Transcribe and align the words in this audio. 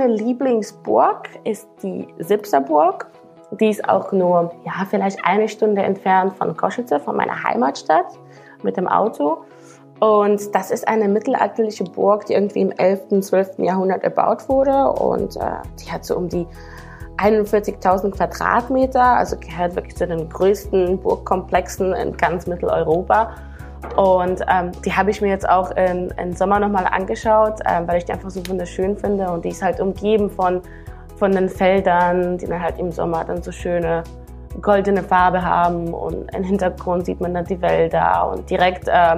meine 0.00 0.14
Lieblingsburg 0.14 1.28
ist 1.44 1.68
die 1.82 2.08
Sipserburg. 2.18 3.06
Die 3.60 3.68
ist 3.68 3.86
auch 3.86 4.12
nur, 4.12 4.50
ja, 4.64 4.86
vielleicht 4.88 5.18
eine 5.26 5.46
Stunde 5.46 5.82
entfernt 5.82 6.32
von 6.38 6.56
Košice, 6.56 7.02
von 7.04 7.16
meiner 7.16 7.44
Heimatstadt, 7.44 8.06
mit 8.62 8.78
dem 8.78 8.88
Auto. 8.88 9.44
Und 9.98 10.54
das 10.54 10.70
ist 10.70 10.88
eine 10.88 11.06
mittelalterliche 11.06 11.84
Burg, 11.84 12.24
die 12.24 12.32
irgendwie 12.32 12.62
im 12.62 12.70
11., 12.70 13.20
12. 13.20 13.58
Jahrhundert 13.58 14.02
erbaut 14.02 14.48
wurde. 14.48 14.90
Und 14.90 15.36
äh, 15.36 15.40
die 15.78 15.92
hat 15.92 16.06
so 16.06 16.16
um 16.16 16.30
die 16.30 16.46
41.000 17.18 18.12
Quadratmeter, 18.12 19.04
also 19.04 19.36
gehört 19.36 19.76
wirklich 19.76 19.96
zu 19.96 20.06
den 20.06 20.30
größten 20.30 20.98
Burgkomplexen 20.98 21.92
in 21.92 22.16
ganz 22.16 22.46
Mitteleuropa. 22.46 23.34
Und 23.96 24.42
ähm, 24.48 24.72
die 24.84 24.92
habe 24.92 25.10
ich 25.10 25.20
mir 25.20 25.28
jetzt 25.28 25.48
auch 25.48 25.70
im, 25.72 26.10
im 26.16 26.32
Sommer 26.32 26.60
nochmal 26.60 26.86
angeschaut, 26.86 27.60
äh, 27.64 27.80
weil 27.86 27.98
ich 27.98 28.04
die 28.04 28.12
einfach 28.12 28.30
so 28.30 28.46
wunderschön 28.46 28.96
finde. 28.96 29.30
Und 29.30 29.44
die 29.44 29.50
ist 29.50 29.62
halt 29.62 29.80
umgeben 29.80 30.30
von, 30.30 30.60
von 31.16 31.32
den 31.32 31.48
Feldern, 31.48 32.38
die 32.38 32.46
dann 32.46 32.60
halt 32.60 32.78
im 32.78 32.90
Sommer 32.90 33.24
dann 33.24 33.42
so 33.42 33.50
schöne 33.52 34.02
goldene 34.60 35.02
Farbe 35.02 35.42
haben. 35.42 35.94
Und 35.94 36.34
im 36.34 36.42
Hintergrund 36.42 37.06
sieht 37.06 37.20
man 37.20 37.34
dann 37.34 37.44
die 37.44 37.60
Wälder. 37.60 38.30
Und 38.30 38.48
direkt 38.48 38.88
äh, 38.88 39.16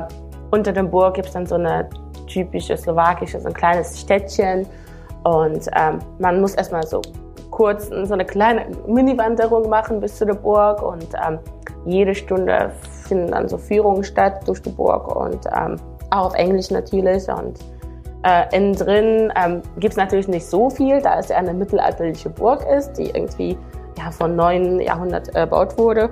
unter 0.50 0.72
der 0.72 0.84
Burg 0.84 1.14
gibt 1.14 1.28
es 1.28 1.34
dann 1.34 1.46
so 1.46 1.56
eine 1.56 1.88
typische 2.26 2.76
slowakische, 2.76 3.40
so 3.40 3.48
ein 3.48 3.54
kleines 3.54 4.00
Städtchen. 4.00 4.66
Und 5.24 5.68
ähm, 5.76 5.98
man 6.18 6.40
muss 6.40 6.54
erstmal 6.54 6.86
so 6.86 7.00
kurz 7.50 7.88
so 7.88 8.14
eine 8.14 8.24
kleine 8.24 8.66
Mini-Wanderung 8.86 9.68
machen 9.68 10.00
bis 10.00 10.16
zu 10.16 10.24
der 10.26 10.34
Burg 10.34 10.82
und 10.82 11.08
ähm, 11.26 11.38
jede 11.84 12.14
Stunde 12.14 12.72
finden 13.12 13.30
dann 13.30 13.46
so 13.46 13.58
Führungen 13.58 14.04
statt 14.04 14.40
durch 14.46 14.62
die 14.62 14.70
Burg 14.70 15.14
und 15.14 15.46
ähm, 15.54 15.76
auch 16.10 16.26
auf 16.26 16.34
Englisch 16.34 16.70
natürlich 16.70 17.28
und 17.28 17.58
äh, 18.24 18.56
innen 18.56 18.74
drin 18.74 19.32
ähm, 19.36 19.60
gibt 19.76 19.92
es 19.92 19.96
natürlich 19.96 20.28
nicht 20.28 20.46
so 20.46 20.70
viel, 20.70 21.02
da 21.02 21.18
es 21.18 21.28
ja 21.28 21.36
eine 21.36 21.52
mittelalterliche 21.52 22.30
Burg 22.30 22.64
ist, 22.74 22.94
die 22.94 23.10
irgendwie 23.10 23.58
ja, 23.98 24.10
von 24.10 24.34
9. 24.34 24.80
Jahrhundert 24.80 25.34
erbaut 25.34 25.76
wurde. 25.76 26.08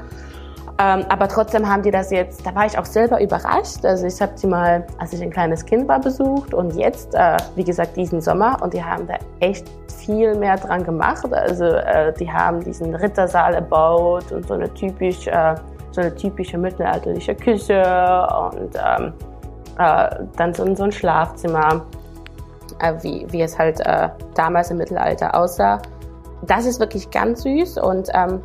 Ähm, 0.79 1.05
aber 1.09 1.29
trotzdem 1.29 1.69
haben 1.69 1.83
die 1.83 1.91
das 1.91 2.11
jetzt, 2.11 2.45
da 2.45 2.55
war 2.55 2.67
ich 2.67 2.77
auch 2.77 2.85
selber 2.85 3.21
überrascht. 3.23 3.85
Also 3.85 4.07
ich 4.07 4.21
habe 4.21 4.33
sie 4.35 4.47
mal, 4.47 4.87
als 4.99 5.13
ich 5.13 5.23
ein 5.23 5.31
kleines 5.31 5.65
Kind 5.65 5.89
war, 5.89 6.01
besucht 6.01 6.53
und 6.53 6.75
jetzt, 6.75 7.15
äh, 7.15 7.37
wie 7.55 7.65
gesagt, 7.65 7.97
diesen 7.97 8.21
Sommer 8.21 8.59
und 8.63 8.75
die 8.75 8.83
haben 8.83 9.07
da 9.07 9.15
echt 9.41 9.67
viel 10.05 10.35
mehr 10.35 10.57
dran 10.57 10.85
gemacht. 10.85 11.33
Also 11.33 11.65
äh, 11.65 12.13
die 12.15 12.31
haben 12.31 12.61
diesen 12.61 12.95
Rittersaal 12.95 13.55
erbaut 13.55 14.33
und 14.33 14.47
so 14.49 14.55
eine 14.55 14.73
typisch, 14.75 15.27
äh, 15.27 15.55
so 15.93 16.01
eine 16.01 16.15
typische 16.15 16.59
mittelalterliche 16.59 17.35
Küche 17.35 17.83
und 18.53 18.77
ähm, 18.77 19.13
äh, 19.79 20.25
dann 20.37 20.55
so, 20.55 20.75
so, 20.75 20.85
ein 20.85 20.93
Schlafzimmer, 20.93 21.85
äh, 22.81 22.95
wie, 23.03 23.27
wie 23.31 23.43
es 23.43 23.59
halt 23.59 23.81
äh, 23.81 24.09
damals 24.35 24.71
im 24.71 24.79
Mittelalter 24.79 25.35
aussah. 25.35 25.81
Das 26.47 26.67
ist 26.67 26.81
wirklich 26.81 27.11
ganz 27.11 27.43
süß 27.43 27.79
und 27.79 28.09
ähm, 28.15 28.41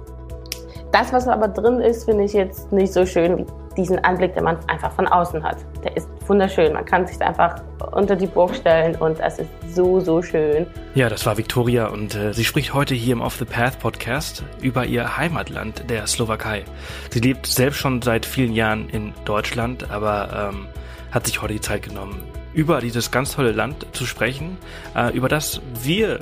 das, 0.91 1.11
was 1.11 1.27
aber 1.27 1.47
drin 1.47 1.81
ist, 1.81 2.05
finde 2.05 2.23
ich 2.23 2.33
jetzt 2.33 2.71
nicht 2.71 2.93
so 2.93 3.05
schön 3.05 3.39
wie 3.39 3.45
diesen 3.75 4.03
Anblick, 4.03 4.33
den 4.33 4.45
man 4.45 4.57
einfach 4.67 4.91
von 4.93 5.07
außen 5.07 5.43
hat. 5.43 5.57
Der 5.85 5.95
ist 5.95 6.09
wunderschön. 6.27 6.73
Man 6.73 6.83
kann 6.83 7.05
sich 7.05 7.21
einfach 7.21 7.61
unter 7.91 8.15
die 8.15 8.25
Burg 8.25 8.55
stellen 8.55 8.95
und 8.95 9.19
es 9.19 9.37
ist 9.37 9.49
so, 9.67 9.99
so 9.99 10.19
schön. 10.19 10.65
Ja, 10.95 11.09
das 11.09 11.27
war 11.27 11.37
Victoria 11.37 11.85
und 11.85 12.15
äh, 12.15 12.33
sie 12.33 12.43
spricht 12.43 12.73
heute 12.73 12.95
hier 12.95 13.13
im 13.13 13.21
Off 13.21 13.35
the 13.35 13.45
Path 13.45 13.77
Podcast 13.77 14.43
über 14.61 14.85
ihr 14.85 15.15
Heimatland, 15.15 15.87
der 15.87 16.07
Slowakei. 16.07 16.65
Sie 17.11 17.19
lebt 17.19 17.45
selbst 17.45 17.77
schon 17.77 18.01
seit 18.01 18.25
vielen 18.25 18.53
Jahren 18.53 18.89
in 18.89 19.13
Deutschland, 19.25 19.91
aber 19.91 20.51
ähm, 20.51 20.65
hat 21.11 21.27
sich 21.27 21.43
heute 21.43 21.53
die 21.53 21.61
Zeit 21.61 21.83
genommen, 21.83 22.23
über 22.55 22.81
dieses 22.81 23.11
ganz 23.11 23.35
tolle 23.35 23.51
Land 23.51 23.85
zu 23.91 24.07
sprechen, 24.07 24.57
äh, 24.95 25.15
über 25.15 25.29
das 25.29 25.61
wir 25.83 26.17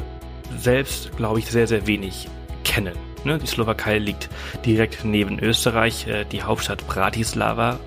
selbst, 0.58 1.16
glaube 1.16 1.40
ich, 1.40 1.46
sehr, 1.46 1.68
sehr 1.68 1.88
wenig 1.88 2.28
kennen. 2.66 2.98
Ne? 3.24 3.40
Die 3.40 3.48
Slowakei 3.48 3.98
liegt 3.98 4.30
direkt 4.66 5.06
neben 5.06 5.40
Österreich, 5.40 6.06
äh, 6.08 6.26
die 6.26 6.44
Hauptstadt 6.44 6.86
Bratislava 6.86 7.80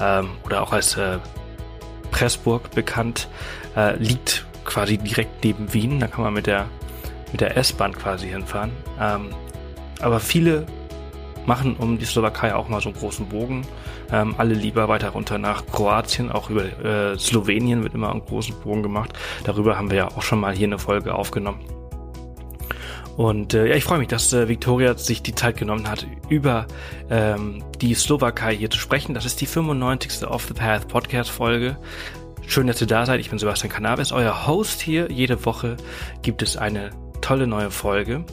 ähm, 0.00 0.30
oder 0.44 0.62
auch 0.62 0.72
als 0.72 0.96
äh, 0.96 1.18
Pressburg 2.10 2.70
bekannt, 2.72 3.28
äh, 3.76 3.96
liegt 3.96 4.46
quasi 4.64 4.98
direkt 4.98 5.44
neben 5.44 5.72
Wien. 5.72 6.00
Da 6.00 6.06
kann 6.06 6.24
man 6.24 6.34
mit 6.34 6.46
der 6.46 6.66
mit 7.32 7.40
der 7.40 7.56
S-Bahn 7.56 7.92
quasi 7.92 8.28
hinfahren. 8.28 8.72
Ähm, 9.00 9.30
aber 10.00 10.20
viele 10.20 10.66
machen 11.46 11.76
um 11.76 11.98
die 11.98 12.04
Slowakei 12.04 12.54
auch 12.54 12.68
mal 12.68 12.80
so 12.80 12.88
einen 12.88 12.98
großen 12.98 13.26
Bogen. 13.28 13.66
Ähm, 14.12 14.34
alle 14.38 14.54
lieber 14.54 14.88
weiter 14.88 15.10
runter 15.10 15.38
nach 15.38 15.64
Kroatien, 15.66 16.30
auch 16.30 16.50
über 16.50 16.64
äh, 16.84 17.18
Slowenien 17.18 17.82
wird 17.82 17.94
immer 17.94 18.10
einen 18.10 18.24
großen 18.24 18.54
Bogen 18.60 18.82
gemacht. 18.82 19.12
Darüber 19.44 19.76
haben 19.76 19.90
wir 19.90 19.98
ja 19.98 20.08
auch 20.08 20.22
schon 20.22 20.40
mal 20.40 20.54
hier 20.54 20.66
eine 20.66 20.78
Folge 20.78 21.14
aufgenommen. 21.14 21.60
Und 23.16 23.54
äh, 23.54 23.68
ja, 23.68 23.74
ich 23.74 23.84
freue 23.84 23.98
mich, 23.98 24.08
dass 24.08 24.32
äh, 24.32 24.48
Victoria 24.48 24.96
sich 24.96 25.22
die 25.22 25.34
Zeit 25.34 25.56
genommen 25.56 25.88
hat, 25.88 26.06
über 26.28 26.66
ähm, 27.10 27.62
die 27.80 27.94
Slowakei 27.94 28.56
hier 28.56 28.70
zu 28.70 28.78
sprechen. 28.78 29.14
Das 29.14 29.24
ist 29.24 29.40
die 29.40 29.46
95. 29.46 30.26
Off 30.26 30.46
the 30.46 30.54
Path 30.54 30.88
Podcast 30.88 31.30
Folge. 31.30 31.76
Schön, 32.46 32.66
dass 32.66 32.80
ihr 32.80 32.86
da 32.86 33.06
seid. 33.06 33.20
Ich 33.20 33.30
bin 33.30 33.38
Sebastian 33.38 33.72
Cannabis, 33.72 34.10
euer 34.10 34.46
Host 34.46 34.80
hier. 34.80 35.10
Jede 35.10 35.44
Woche 35.44 35.76
gibt 36.22 36.42
es 36.42 36.56
eine 36.56 36.90
tolle 37.20 37.46
neue 37.46 37.70
Folge. 37.70 38.24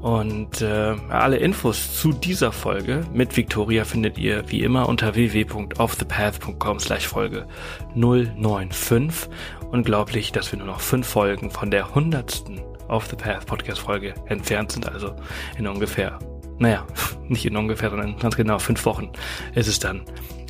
Und 0.00 0.62
äh, 0.62 0.94
alle 1.08 1.38
Infos 1.38 2.00
zu 2.00 2.12
dieser 2.12 2.52
Folge 2.52 3.04
mit 3.12 3.36
Victoria 3.36 3.84
findet 3.84 4.16
ihr 4.16 4.48
wie 4.48 4.62
immer 4.62 4.88
unter 4.88 5.14
www.offthepath.com 5.14 6.78
slash 6.78 7.06
Folge 7.06 7.46
095. 7.94 9.28
Unglaublich, 9.72 10.30
dass 10.30 10.52
wir 10.52 10.58
nur 10.58 10.68
noch 10.68 10.80
fünf 10.80 11.06
Folgen 11.06 11.50
von 11.50 11.70
der 11.70 11.94
hundertsten 11.94 12.60
Off 12.88 13.06
the 13.08 13.16
Path 13.16 13.46
Podcast 13.46 13.80
Folge 13.80 14.14
entfernt 14.26 14.72
sind, 14.72 14.88
also 14.88 15.14
in 15.58 15.66
ungefähr, 15.66 16.18
naja, 16.58 16.86
nicht 17.28 17.46
in 17.46 17.56
ungefähr, 17.56 17.90
sondern 17.90 18.18
ganz 18.18 18.36
genau 18.36 18.58
fünf 18.58 18.84
Wochen 18.84 19.10
ist 19.54 19.68
es 19.68 19.78
dann 19.78 20.02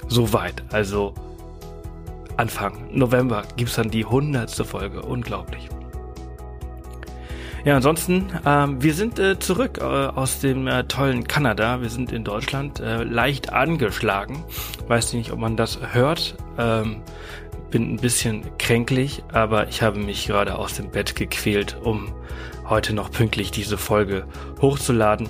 soweit. 0.09 0.63
Also 0.73 1.15
Anfang 2.37 2.89
November 2.93 3.43
gibt's 3.57 3.75
dann 3.75 3.91
die 3.91 4.05
hundertste 4.05 4.65
Folge. 4.65 5.03
Unglaublich. 5.03 5.69
Ja, 7.65 7.77
ansonsten, 7.77 8.27
ähm, 8.47 8.81
wir 8.81 8.95
sind 8.95 9.19
äh, 9.19 9.39
zurück 9.39 9.79
äh, 9.79 9.83
aus 9.83 10.39
dem 10.41 10.69
äh, 10.69 10.85
tollen 10.85 11.27
Kanada. 11.27 11.83
Wir 11.83 11.91
sind 11.91 12.13
in 12.13 12.23
Deutschland 12.23 12.79
äh, 12.79 13.03
leicht 13.03 13.53
angeschlagen. 13.53 14.45
Weiß 14.87 15.13
nicht, 15.13 15.33
ob 15.33 15.41
man 15.41 15.57
das 15.57 15.81
hört. 15.93 16.37
Ähm, 16.57 17.03
bin 17.71 17.95
ein 17.95 17.97
bisschen 17.97 18.45
kränklich, 18.59 19.23
aber 19.33 19.69
ich 19.69 19.83
habe 19.83 19.99
mich 19.99 20.27
gerade 20.27 20.57
aus 20.57 20.75
dem 20.75 20.91
Bett 20.91 21.15
gequält, 21.15 21.77
um 21.83 22.13
heute 22.69 22.95
noch 22.95 23.11
pünktlich 23.11 23.51
diese 23.51 23.79
Folge 23.79 24.27
hochzuladen. 24.61 25.29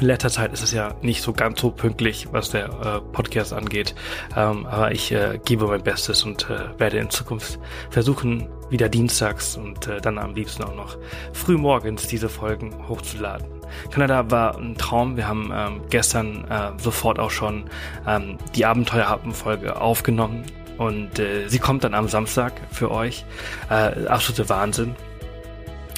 In 0.00 0.06
letzter 0.06 0.30
Zeit 0.30 0.52
ist 0.52 0.62
es 0.62 0.72
ja 0.72 0.94
nicht 1.02 1.22
so 1.22 1.32
ganz 1.32 1.60
so 1.60 1.72
pünktlich, 1.72 2.28
was 2.30 2.50
der 2.50 2.66
äh, 2.66 3.00
Podcast 3.12 3.52
angeht. 3.52 3.96
Ähm, 4.36 4.64
aber 4.66 4.92
ich 4.92 5.10
äh, 5.10 5.40
gebe 5.44 5.66
mein 5.66 5.82
Bestes 5.82 6.22
und 6.22 6.48
äh, 6.48 6.78
werde 6.78 6.98
in 6.98 7.10
Zukunft 7.10 7.58
versuchen, 7.90 8.48
wieder 8.70 8.88
dienstags 8.88 9.56
und 9.56 9.88
äh, 9.88 10.00
dann 10.00 10.18
am 10.18 10.36
liebsten 10.36 10.62
auch 10.62 10.76
noch 10.76 10.98
früh 11.32 11.56
morgens 11.56 12.06
diese 12.06 12.28
Folgen 12.28 12.86
hochzuladen. 12.88 13.48
Kanada 13.90 14.30
war 14.30 14.56
ein 14.56 14.76
Traum. 14.76 15.16
Wir 15.16 15.26
haben 15.26 15.50
ähm, 15.52 15.80
gestern 15.90 16.44
äh, 16.44 16.80
sofort 16.80 17.18
auch 17.18 17.30
schon 17.30 17.64
ähm, 18.06 18.38
die 18.54 18.64
Abenteuerhappen-Folge 18.64 19.80
aufgenommen 19.80 20.44
und 20.78 21.18
äh, 21.18 21.48
sie 21.48 21.58
kommt 21.58 21.84
dann 21.84 21.94
am 21.94 22.08
Samstag 22.08 22.54
für 22.70 22.90
euch. 22.90 23.24
Äh, 23.68 24.06
absolute 24.06 24.48
Wahnsinn 24.48 24.96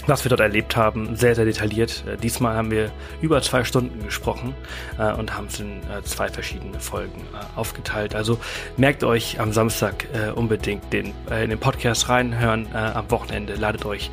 was 0.06 0.24
wir 0.24 0.28
dort 0.28 0.40
erlebt 0.40 0.76
haben, 0.76 1.16
sehr, 1.16 1.34
sehr 1.34 1.44
detailliert. 1.44 2.04
Äh, 2.06 2.16
diesmal 2.16 2.56
haben 2.56 2.70
wir 2.70 2.90
über 3.20 3.40
zwei 3.42 3.64
Stunden 3.64 4.04
gesprochen 4.04 4.54
äh, 4.98 5.12
und 5.12 5.36
haben 5.36 5.46
es 5.46 5.60
in 5.60 5.78
äh, 5.82 6.02
zwei 6.02 6.28
verschiedene 6.28 6.80
Folgen 6.80 7.20
äh, 7.32 7.58
aufgeteilt. 7.58 8.14
Also 8.14 8.38
merkt 8.76 9.04
euch 9.04 9.40
am 9.40 9.52
Samstag 9.52 10.06
äh, 10.12 10.30
unbedingt 10.30 10.92
den, 10.92 11.12
äh, 11.30 11.44
in 11.44 11.50
den 11.50 11.58
Podcast 11.58 12.08
reinhören. 12.08 12.50
am 12.72 13.10
Wochenende 13.10 13.54
ladet 13.54 13.84
euch 13.84 14.10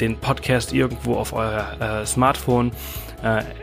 den 0.00 0.16
Podcast 0.18 0.72
irgendwo 0.72 1.16
auf 1.16 1.32
euer 1.32 2.04
Smartphone. 2.06 2.72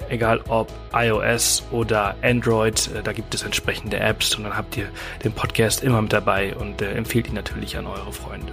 Egal 0.10 0.42
ob 0.50 0.72
iOS 0.94 1.63
oder 1.72 2.16
Android, 2.22 2.90
da 3.04 3.13
gibt 3.13 3.34
es 3.34 3.44
entsprechende 3.44 4.00
Apps 4.00 4.36
und 4.36 4.44
dann 4.44 4.57
habt 4.57 4.75
ihr 4.78 4.88
den 5.24 5.31
Podcast 5.31 5.84
immer 5.84 6.02
mit 6.02 6.13
dabei 6.13 6.56
und 6.56 6.81
empfehlt 6.81 7.28
ihn 7.28 7.36
natürlich 7.36 7.78
an 7.78 7.88
eure 7.88 8.12
Freunde. 8.12 8.52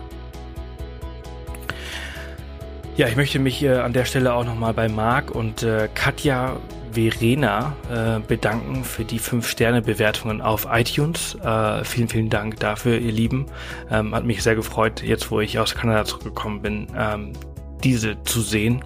Ja, 2.95 3.09
ich 3.09 3.17
möchte 3.17 3.39
mich 3.39 3.63
äh, 3.63 3.71
an 3.71 3.95
der 3.95 4.05
Stelle 4.05 4.35
auch 4.35 4.45
nochmal 4.45 4.75
bei 4.75 4.87
Marc 4.87 5.31
und 5.31 5.63
äh, 5.63 5.89
Katja 5.95 6.59
Verena 6.93 7.75
äh, 7.91 8.21
bedanken 8.21 8.85
für 8.85 9.07
die 9.07 9.19
5-Sterne-Bewertungen 9.19 10.43
auf 10.43 10.69
iTunes. 10.71 11.35
Äh, 11.37 11.85
vielen, 11.85 12.09
vielen 12.09 12.29
Dank 12.29 12.61
dafür, 12.61 12.99
ihr 12.99 13.13
Lieben. 13.13 13.47
Ähm, 13.91 14.15
hat 14.15 14.25
mich 14.25 14.43
sehr 14.43 14.57
gefreut, 14.57 15.03
jetzt 15.03 15.31
wo 15.31 15.41
ich 15.41 15.59
aus 15.59 15.75
Kanada 15.75 16.05
zurückgekommen 16.05 16.61
bin, 16.61 16.87
ähm, 16.95 17.33
diese 17.83 18.23
zu 18.25 18.43
sehen. 18.43 18.85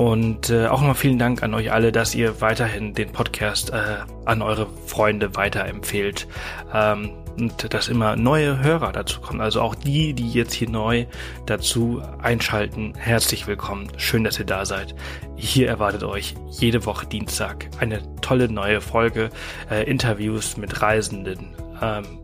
Und 0.00 0.48
äh, 0.48 0.66
auch 0.66 0.78
nochmal 0.78 0.94
vielen 0.94 1.18
Dank 1.18 1.42
an 1.42 1.52
euch 1.52 1.72
alle, 1.72 1.92
dass 1.92 2.14
ihr 2.14 2.40
weiterhin 2.40 2.94
den 2.94 3.12
Podcast 3.12 3.68
äh, 3.68 3.98
an 4.24 4.40
eure 4.40 4.66
Freunde 4.86 5.36
weiterempfehlt. 5.36 6.26
Ähm, 6.72 7.10
und 7.38 7.74
dass 7.74 7.88
immer 7.88 8.16
neue 8.16 8.62
Hörer 8.62 8.92
dazu 8.92 9.20
kommen. 9.20 9.42
Also 9.42 9.60
auch 9.60 9.74
die, 9.74 10.14
die 10.14 10.30
jetzt 10.30 10.54
hier 10.54 10.70
neu 10.70 11.04
dazu 11.44 12.00
einschalten, 12.22 12.94
herzlich 12.96 13.46
willkommen. 13.46 13.88
Schön, 13.98 14.24
dass 14.24 14.38
ihr 14.38 14.46
da 14.46 14.64
seid. 14.64 14.94
Hier 15.36 15.68
erwartet 15.68 16.02
euch 16.02 16.34
jede 16.48 16.86
Woche 16.86 17.04
Dienstag 17.04 17.68
eine 17.78 18.00
tolle 18.22 18.50
neue 18.50 18.80
Folge, 18.80 19.28
äh, 19.70 19.84
Interviews 19.84 20.56
mit 20.56 20.80
Reisenden. 20.80 21.54
Ähm, 21.82 22.20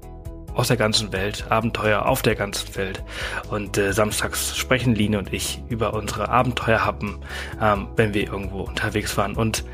aus 0.56 0.68
der 0.68 0.76
ganzen 0.76 1.12
Welt, 1.12 1.44
Abenteuer 1.50 2.06
auf 2.06 2.22
der 2.22 2.34
ganzen 2.34 2.74
Welt. 2.76 3.02
Und 3.50 3.78
äh, 3.78 3.92
samstags 3.92 4.56
sprechen 4.56 4.94
Line 4.94 5.18
und 5.18 5.32
ich 5.32 5.62
über 5.68 5.94
unsere 5.94 6.28
Abenteuerhappen, 6.30 7.18
ähm, 7.60 7.88
wenn 7.96 8.14
wir 8.14 8.26
irgendwo 8.26 8.62
unterwegs 8.62 9.16
waren. 9.16 9.36
Und 9.36 9.64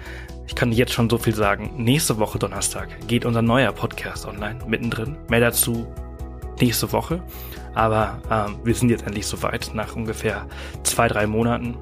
ich 0.47 0.57
kann 0.57 0.73
jetzt 0.73 0.93
schon 0.93 1.09
so 1.09 1.19
viel 1.19 1.35
sagen. 1.35 1.71
Nächste 1.77 2.19
Woche 2.19 2.39
Donnerstag 2.39 2.89
geht 3.07 3.25
unser 3.25 3.43
neuer 3.43 3.73
Podcast 3.73 4.27
online, 4.27 4.59
mittendrin. 4.67 5.17
Mehr 5.29 5.41
dazu 5.41 5.87
nächste 6.61 6.93
Woche. 6.93 7.23
Aber 7.75 8.21
ähm, 8.31 8.57
wir 8.65 8.75
sind 8.75 8.91
jetzt 8.91 9.07
endlich 9.07 9.27
soweit, 9.27 9.71
nach 9.73 9.97
ungefähr 9.97 10.47
zwei, 10.83 11.09
drei 11.09 11.27
Monaten 11.27 11.77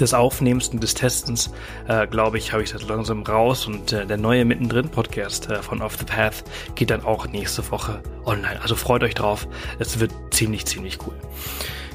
des 0.00 0.14
Aufnehmens 0.14 0.68
und 0.68 0.82
des 0.82 0.94
Testens, 0.94 1.52
äh, 1.88 2.06
glaube 2.06 2.38
ich, 2.38 2.52
habe 2.52 2.62
ich 2.62 2.72
das 2.72 2.86
langsam 2.88 3.22
raus 3.22 3.66
und 3.66 3.92
äh, 3.92 4.06
der 4.06 4.16
neue 4.16 4.44
Mittendrin 4.44 4.88
Podcast 4.88 5.50
äh, 5.50 5.62
von 5.62 5.82
Off 5.82 5.96
the 5.98 6.04
Path 6.04 6.44
geht 6.74 6.90
dann 6.90 7.04
auch 7.04 7.28
nächste 7.28 7.70
Woche 7.70 8.02
online. 8.24 8.60
Also 8.62 8.74
freut 8.74 9.02
euch 9.02 9.14
drauf. 9.14 9.46
Es 9.78 10.00
wird 10.00 10.12
ziemlich, 10.30 10.66
ziemlich 10.66 10.98
cool. 11.06 11.14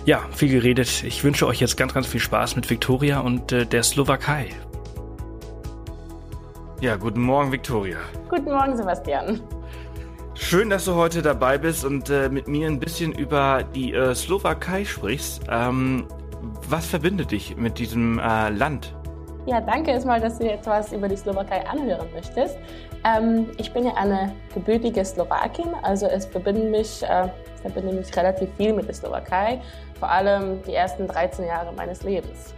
Ja, 0.05 0.23
viel 0.31 0.49
geredet. 0.49 1.03
Ich 1.03 1.23
wünsche 1.23 1.47
euch 1.47 1.59
jetzt 1.59 1.77
ganz, 1.77 1.93
ganz 1.93 2.05
viel 2.05 2.19
Spaß 2.19 2.55
mit 2.55 2.69
Viktoria 2.69 3.21
und 3.21 3.51
äh, 3.51 3.65
der 3.65 3.81
Slowakei. 3.81 4.49
Ja, 6.81 6.95
guten 6.97 7.21
Morgen, 7.21 7.51
Viktoria. 7.51 7.97
Guten 8.29 8.51
Morgen, 8.51 8.77
Sebastian. 8.77 9.41
Schön, 10.35 10.69
dass 10.69 10.85
du 10.85 10.95
heute 10.95 11.21
dabei 11.21 11.57
bist 11.57 11.85
und 11.85 12.09
äh, 12.09 12.29
mit 12.29 12.47
mir 12.47 12.67
ein 12.67 12.79
bisschen 12.79 13.13
über 13.13 13.63
die 13.63 13.93
äh, 13.93 14.13
Slowakei 14.13 14.83
sprichst. 14.83 15.43
Ähm, 15.49 16.05
was 16.69 16.85
verbindet 16.85 17.31
dich 17.31 17.55
mit 17.57 17.79
diesem 17.79 18.19
äh, 18.19 18.49
Land? 18.49 18.93
Ja, 19.45 19.61
danke 19.61 19.91
erstmal, 19.91 20.19
dass 20.19 20.39
du 20.39 20.45
jetzt 20.45 20.65
was 20.65 20.91
über 20.91 21.07
die 21.07 21.15
Slowakei 21.15 21.65
anhören 21.67 22.07
möchtest. 22.13 22.57
Ähm, 23.03 23.47
ich 23.57 23.71
bin 23.71 23.85
ja 23.85 23.93
eine 23.93 24.33
gebürtige 24.53 25.05
Slowakin, 25.05 25.75
also 25.83 26.07
es 26.07 26.25
verbindet 26.25 26.71
mich, 26.71 27.03
äh, 27.03 27.29
verbindet 27.61 27.93
mich 27.95 28.17
relativ 28.17 28.49
viel 28.57 28.73
mit 28.73 28.87
der 28.87 28.95
Slowakei, 28.95 29.61
vor 29.99 30.09
allem 30.09 30.63
die 30.63 30.73
ersten 30.73 31.07
13 31.07 31.45
Jahre 31.45 31.71
meines 31.73 32.01
Lebens. 32.01 32.55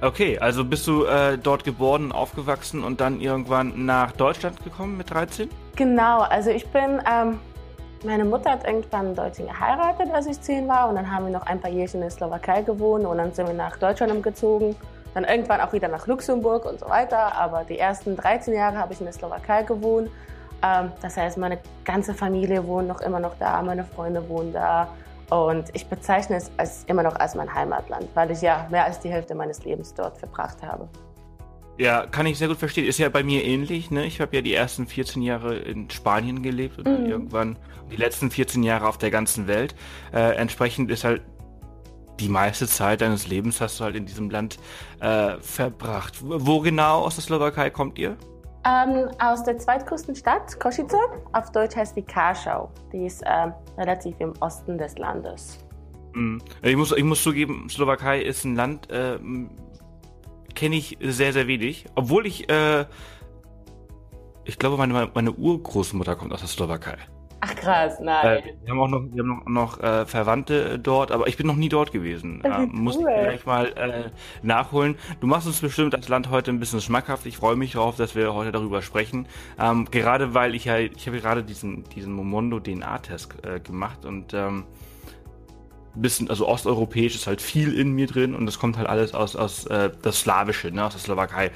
Okay, 0.00 0.38
also 0.38 0.64
bist 0.64 0.86
du 0.86 1.04
äh, 1.04 1.36
dort 1.36 1.64
geboren, 1.64 2.12
aufgewachsen 2.12 2.84
und 2.84 3.00
dann 3.00 3.20
irgendwann 3.20 3.84
nach 3.84 4.12
Deutschland 4.12 4.62
gekommen 4.62 4.96
mit 4.96 5.10
13? 5.10 5.50
Genau, 5.74 6.20
also 6.20 6.50
ich 6.50 6.66
bin 6.68 7.02
ähm, 7.10 7.40
meine 8.04 8.24
Mutter 8.24 8.52
hat 8.52 8.66
irgendwann 8.66 9.08
in 9.08 9.14
Deutschland 9.14 9.50
geheiratet, 9.50 10.10
als 10.12 10.26
ich 10.26 10.40
zehn 10.40 10.68
war. 10.68 10.88
Und 10.88 10.96
dann 10.96 11.10
haben 11.10 11.26
wir 11.26 11.32
noch 11.32 11.46
ein 11.46 11.60
paar 11.60 11.70
Jahre 11.70 11.90
in 11.94 12.00
der 12.00 12.10
Slowakei 12.10 12.62
gewohnt. 12.62 13.04
Und 13.04 13.18
dann 13.18 13.32
sind 13.32 13.46
wir 13.46 13.54
nach 13.54 13.76
Deutschland 13.76 14.12
umgezogen. 14.12 14.76
Dann 15.14 15.24
irgendwann 15.24 15.60
auch 15.60 15.72
wieder 15.72 15.88
nach 15.88 16.06
Luxemburg 16.06 16.64
und 16.64 16.80
so 16.80 16.88
weiter. 16.88 17.34
Aber 17.34 17.64
die 17.64 17.78
ersten 17.78 18.16
13 18.16 18.54
Jahre 18.54 18.78
habe 18.78 18.92
ich 18.92 19.00
in 19.00 19.06
der 19.06 19.14
Slowakei 19.14 19.62
gewohnt. 19.62 20.10
Ähm, 20.62 20.92
das 21.02 21.16
heißt, 21.16 21.38
meine 21.38 21.58
ganze 21.84 22.14
Familie 22.14 22.66
wohnt 22.66 22.88
noch 22.88 23.00
immer 23.00 23.20
noch 23.20 23.34
da. 23.38 23.62
Meine 23.62 23.84
Freunde 23.84 24.28
wohnen 24.28 24.52
da. 24.52 24.88
Und 25.30 25.68
ich 25.74 25.86
bezeichne 25.88 26.36
es 26.36 26.50
als, 26.56 26.84
immer 26.84 27.02
noch 27.02 27.16
als 27.16 27.34
mein 27.34 27.52
Heimatland, 27.52 28.08
weil 28.14 28.30
ich 28.30 28.40
ja 28.40 28.66
mehr 28.70 28.84
als 28.84 29.00
die 29.00 29.10
Hälfte 29.10 29.34
meines 29.34 29.64
Lebens 29.64 29.92
dort 29.92 30.16
verbracht 30.16 30.62
habe. 30.62 30.88
Ja, 31.78 32.06
kann 32.06 32.26
ich 32.26 32.38
sehr 32.38 32.48
gut 32.48 32.58
verstehen. 32.58 32.86
Ist 32.86 32.98
ja 32.98 33.08
bei 33.08 33.22
mir 33.22 33.44
ähnlich. 33.44 33.90
Ne? 33.90 34.04
Ich 34.04 34.20
habe 34.20 34.34
ja 34.34 34.42
die 34.42 34.52
ersten 34.52 34.86
14 34.86 35.22
Jahre 35.22 35.56
in 35.56 35.88
Spanien 35.90 36.42
gelebt 36.42 36.78
und 36.78 36.86
dann 36.86 37.04
mhm. 37.04 37.10
irgendwann 37.10 37.58
die 37.90 37.96
letzten 37.96 38.30
14 38.30 38.64
Jahre 38.64 38.88
auf 38.88 38.98
der 38.98 39.12
ganzen 39.12 39.46
Welt. 39.46 39.76
Äh, 40.12 40.34
entsprechend 40.36 40.90
ist 40.90 41.04
halt 41.04 41.22
die 42.18 42.28
meiste 42.28 42.66
Zeit 42.66 43.00
deines 43.00 43.28
Lebens 43.28 43.60
hast 43.60 43.78
du 43.78 43.84
halt 43.84 43.94
in 43.94 44.06
diesem 44.06 44.28
Land 44.28 44.58
äh, 45.00 45.36
verbracht. 45.40 46.14
Wo 46.20 46.60
genau 46.60 47.02
aus 47.02 47.14
der 47.14 47.22
Slowakei 47.22 47.70
kommt 47.70 47.96
ihr? 47.96 48.16
Ähm, 48.66 49.08
aus 49.20 49.44
der 49.44 49.56
zweitgrößten 49.56 50.16
Stadt, 50.16 50.58
Kosice. 50.58 50.98
Auf 51.32 51.52
Deutsch 51.52 51.76
heißt 51.76 51.96
die 51.96 52.02
Karschau. 52.02 52.70
Die 52.92 53.06
ist 53.06 53.22
äh, 53.22 53.52
relativ 53.78 54.16
im 54.18 54.32
Osten 54.40 54.76
des 54.76 54.98
Landes. 54.98 55.64
Mhm. 56.14 56.42
Ich, 56.62 56.76
muss, 56.76 56.92
ich 56.92 57.04
muss 57.04 57.22
zugeben, 57.22 57.68
Slowakei 57.70 58.20
ist 58.20 58.44
ein 58.44 58.56
Land, 58.56 58.90
äh, 58.90 59.18
kenne 60.58 60.74
ich 60.74 60.98
sehr, 61.00 61.32
sehr 61.32 61.46
wenig. 61.46 61.84
Obwohl 61.94 62.26
ich, 62.26 62.50
äh, 62.50 62.84
ich 64.44 64.58
glaube, 64.58 64.76
meine, 64.76 65.08
meine 65.14 65.32
Urgroßmutter 65.32 66.16
kommt 66.16 66.32
aus 66.32 66.40
der 66.40 66.48
Slowakei. 66.48 66.96
Ach 67.40 67.54
krass, 67.54 68.00
nein. 68.00 68.38
Äh, 68.38 68.42
wir 68.64 68.72
haben 68.72 68.80
auch 68.80 68.88
noch, 68.88 69.02
wir 69.12 69.22
haben 69.22 69.42
noch, 69.46 69.76
noch 69.76 69.80
äh, 69.80 70.04
Verwandte 70.04 70.80
dort, 70.80 71.12
aber 71.12 71.28
ich 71.28 71.36
bin 71.36 71.46
noch 71.46 71.54
nie 71.54 71.68
dort 71.68 71.92
gewesen. 71.92 72.42
Äh, 72.42 72.66
muss 72.66 72.96
ich 72.96 73.04
gleich 73.04 73.46
mal 73.46 73.66
äh, 73.76 74.10
nachholen. 74.42 74.96
Du 75.20 75.28
machst 75.28 75.46
uns 75.46 75.60
bestimmt 75.60 75.94
das 75.94 76.08
Land 76.08 76.28
heute 76.28 76.50
ein 76.50 76.58
bisschen 76.58 76.80
schmackhaft. 76.80 77.24
Ich 77.26 77.36
freue 77.36 77.54
mich 77.54 77.74
darauf, 77.74 77.94
dass 77.94 78.16
wir 78.16 78.34
heute 78.34 78.50
darüber 78.50 78.82
sprechen. 78.82 79.26
Ähm, 79.60 79.86
gerade 79.88 80.34
weil 80.34 80.56
ich 80.56 80.64
ja, 80.64 80.78
ich 80.78 81.06
habe 81.06 81.20
gerade 81.20 81.44
diesen, 81.44 81.84
diesen 81.84 82.12
Momondo 82.12 82.58
DNA-Test 82.58 83.46
äh, 83.46 83.60
gemacht 83.60 84.04
und 84.04 84.34
ähm, 84.34 84.64
bisschen, 86.00 86.30
also 86.30 86.48
osteuropäisch 86.48 87.14
ist 87.14 87.26
halt 87.26 87.40
viel 87.40 87.78
in 87.78 87.92
mir 87.92 88.06
drin 88.06 88.34
und 88.34 88.46
das 88.46 88.58
kommt 88.58 88.76
halt 88.76 88.88
alles 88.88 89.14
aus, 89.14 89.36
aus 89.36 89.66
äh, 89.66 89.90
das 90.02 90.20
Slawische, 90.20 90.70
ne, 90.70 90.84
aus 90.84 90.92
der 90.92 91.00
Slowakei, 91.00 91.50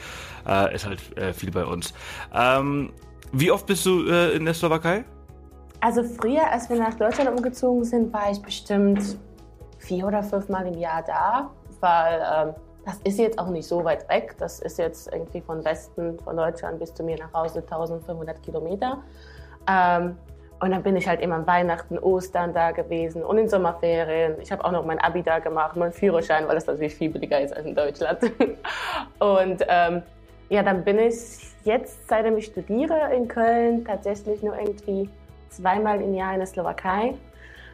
äh, 0.46 0.74
ist 0.74 0.86
halt 0.86 1.16
äh, 1.16 1.32
viel 1.32 1.50
bei 1.50 1.64
uns. 1.64 1.92
Ähm, 2.34 2.92
wie 3.32 3.50
oft 3.50 3.66
bist 3.66 3.86
du 3.86 4.06
äh, 4.06 4.36
in 4.36 4.44
der 4.44 4.54
Slowakei? 4.54 5.04
Also 5.80 6.04
früher, 6.04 6.48
als 6.50 6.70
wir 6.70 6.76
nach 6.76 6.94
Deutschland 6.94 7.30
umgezogen 7.30 7.84
sind, 7.84 8.12
war 8.12 8.30
ich 8.30 8.40
bestimmt 8.40 9.18
vier 9.78 10.06
oder 10.06 10.22
fünf 10.22 10.48
Mal 10.48 10.66
im 10.66 10.78
Jahr 10.78 11.02
da, 11.02 11.50
weil 11.80 12.22
ähm, 12.34 12.54
das 12.84 12.98
ist 13.04 13.18
jetzt 13.18 13.38
auch 13.38 13.48
nicht 13.48 13.66
so 13.66 13.84
weit 13.84 14.08
weg. 14.08 14.36
Das 14.38 14.60
ist 14.60 14.78
jetzt 14.78 15.12
irgendwie 15.12 15.40
von 15.40 15.64
Westen 15.64 16.18
von 16.20 16.36
Deutschland 16.36 16.78
bis 16.78 16.94
zu 16.94 17.02
mir 17.02 17.16
nach 17.18 17.32
Hause 17.32 17.60
1500 17.60 18.42
Kilometer. 18.42 19.02
Ähm, 19.68 20.16
und 20.62 20.70
dann 20.70 20.84
bin 20.84 20.96
ich 20.96 21.08
halt 21.08 21.20
immer 21.20 21.34
an 21.34 21.46
Weihnachten, 21.48 21.98
Ostern 21.98 22.54
da 22.54 22.70
gewesen 22.70 23.24
und 23.24 23.36
in 23.36 23.48
Sommerferien. 23.48 24.36
Ich 24.40 24.52
habe 24.52 24.64
auch 24.64 24.70
noch 24.70 24.84
mein 24.84 25.00
Abi 25.00 25.20
da 25.20 25.40
gemacht, 25.40 25.74
meinen 25.74 25.90
Führerschein, 25.90 26.46
weil 26.46 26.54
das 26.54 26.68
natürlich 26.68 26.94
viel 26.94 27.10
billiger 27.10 27.40
ist 27.40 27.52
als 27.52 27.66
in 27.66 27.74
Deutschland. 27.74 28.20
Und 29.18 29.64
ähm, 29.66 30.02
ja, 30.50 30.62
dann 30.62 30.84
bin 30.84 31.00
ich 31.00 31.16
jetzt, 31.64 32.08
seitdem 32.08 32.36
ich 32.38 32.46
studiere 32.46 33.12
in 33.12 33.26
Köln, 33.26 33.84
tatsächlich 33.84 34.40
nur 34.44 34.56
irgendwie 34.56 35.10
zweimal 35.48 36.00
im 36.00 36.14
Jahr 36.14 36.32
in 36.32 36.38
der 36.38 36.46
Slowakei. 36.46 37.14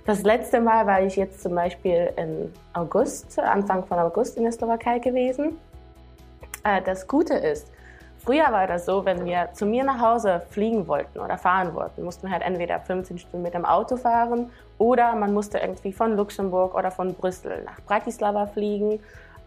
Das 0.06 0.23
letzte 0.23 0.58
Mal 0.58 0.87
war 0.87 1.02
ich 1.02 1.14
jetzt 1.17 1.43
zum 1.43 1.55
Beispiel 1.55 2.11
im 2.17 2.50
August, 2.73 3.38
Anfang 3.38 3.84
von 3.84 3.99
August 3.99 4.38
in 4.38 4.44
der 4.44 4.52
Slowakei 4.52 4.98
gewesen. 4.98 5.58
Äh, 6.65 6.81
das 6.81 7.06
Gute 7.06 7.34
ist, 7.34 7.70
Früher 8.29 8.53
war 8.53 8.67
das 8.67 8.85
so, 8.85 9.06
wenn 9.06 9.25
wir 9.25 9.49
zu 9.55 9.65
mir 9.65 9.85
nach 9.85 10.03
Hause 10.03 10.43
fliegen 10.51 10.87
wollten 10.87 11.19
oder 11.19 11.39
fahren 11.39 11.75
wollten, 11.75 12.05
mussten 12.05 12.27
wir 12.27 12.31
halt 12.31 12.43
entweder 12.43 12.79
15 12.79 13.17
Stunden 13.17 13.41
mit 13.41 13.55
dem 13.55 13.65
Auto 13.65 13.97
fahren 13.97 14.51
oder 14.77 15.15
man 15.15 15.32
musste 15.32 15.56
irgendwie 15.56 15.94
von 15.94 16.15
Luxemburg 16.15 16.75
oder 16.75 16.91
von 16.91 17.15
Brüssel 17.15 17.63
nach 17.65 17.81
Bratislava 17.87 18.47
fliegen 18.47 19.01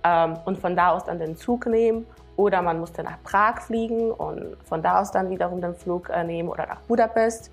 ähm, 0.04 0.36
und 0.46 0.58
von 0.58 0.76
da 0.76 0.94
aus 0.94 1.04
dann 1.04 1.20
den 1.20 1.38
Zug 1.38 1.68
nehmen 1.68 2.08
oder 2.38 2.64
man 2.64 2.80
musste 2.80 3.04
nach 3.04 3.22
Prag 3.22 3.62
fliegen 3.62 4.10
und 4.10 4.58
von 4.66 4.82
da 4.82 5.00
aus 5.00 5.12
dann 5.12 5.30
wiederum 5.30 5.62
den 5.62 5.76
Flug 5.76 6.10
äh, 6.10 6.24
nehmen 6.24 6.50
oder 6.50 6.66
nach 6.66 6.82
Budapest. 6.82 7.52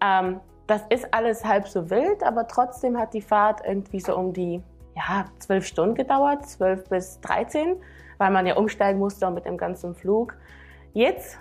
Ähm, 0.00 0.38
das 0.68 0.82
ist 0.88 1.12
alles 1.12 1.44
halb 1.44 1.66
so 1.66 1.90
wild, 1.90 2.22
aber 2.22 2.46
trotzdem 2.46 2.96
hat 2.96 3.12
die 3.12 3.22
Fahrt 3.22 3.60
irgendwie 3.66 3.98
so 3.98 4.16
um 4.16 4.32
die 4.32 4.62
ja, 4.94 5.24
zwölf 5.40 5.66
Stunden 5.66 5.96
gedauert, 5.96 6.46
zwölf 6.46 6.88
bis 6.88 7.20
13, 7.22 7.74
weil 8.18 8.30
man 8.30 8.46
ja 8.46 8.54
umsteigen 8.54 9.00
musste 9.00 9.28
mit 9.32 9.46
dem 9.46 9.56
ganzen 9.56 9.96
Flug. 9.96 10.36
Jetzt, 10.92 11.38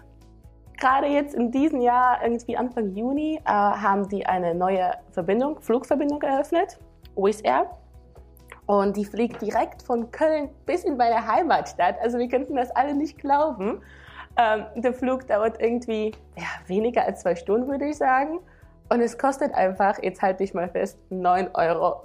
gerade 0.79 1.07
jetzt 1.07 1.33
in 1.33 1.51
diesem 1.51 1.81
Jahr, 1.81 2.23
irgendwie 2.23 2.55
Anfang 2.55 2.95
Juni, 2.95 3.41
äh, 3.43 3.49
haben 3.49 4.07
die 4.09 4.25
eine 4.25 4.53
neue 4.53 4.91
Verbindung, 5.11 5.59
Flugverbindung 5.61 6.21
eröffnet, 6.21 6.79
Wizz 7.15 7.41
Air. 7.43 7.69
Und 8.65 8.95
die 8.95 9.05
fliegt 9.05 9.41
direkt 9.41 9.81
von 9.81 10.11
Köln 10.11 10.49
bis 10.67 10.83
in 10.83 10.95
meine 10.95 11.25
Heimatstadt. 11.25 11.95
Also 12.01 12.19
wir 12.19 12.27
könnten 12.27 12.55
das 12.55 12.69
alle 12.71 12.93
nicht 12.93 13.17
glauben. 13.17 13.81
Ähm, 14.37 14.65
der 14.75 14.93
Flug 14.93 15.25
dauert 15.25 15.59
irgendwie 15.59 16.11
ja, 16.37 16.45
weniger 16.67 17.03
als 17.03 17.21
zwei 17.21 17.35
Stunden, 17.35 17.67
würde 17.67 17.87
ich 17.87 17.97
sagen. 17.97 18.39
Und 18.89 19.01
es 19.01 19.17
kostet 19.17 19.53
einfach, 19.55 20.01
jetzt 20.01 20.21
halte 20.21 20.43
ich 20.43 20.53
mal 20.53 20.69
fest, 20.69 20.99
9,99 21.11 21.55
Euro. 21.55 22.01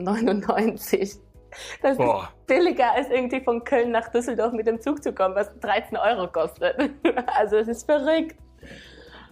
Das 1.82 1.96
Boah. 1.96 2.24
ist 2.24 2.46
billiger 2.46 2.92
als 2.92 3.08
irgendwie 3.10 3.40
von 3.40 3.64
Köln 3.64 3.90
nach 3.90 4.08
Düsseldorf 4.08 4.52
mit 4.52 4.66
dem 4.66 4.80
Zug 4.80 5.02
zu 5.02 5.12
kommen, 5.12 5.34
was 5.34 5.50
13 5.60 5.96
Euro 5.96 6.28
kostet. 6.28 6.76
Also 7.38 7.56
es 7.56 7.68
ist 7.68 7.84
verrückt. 7.84 8.36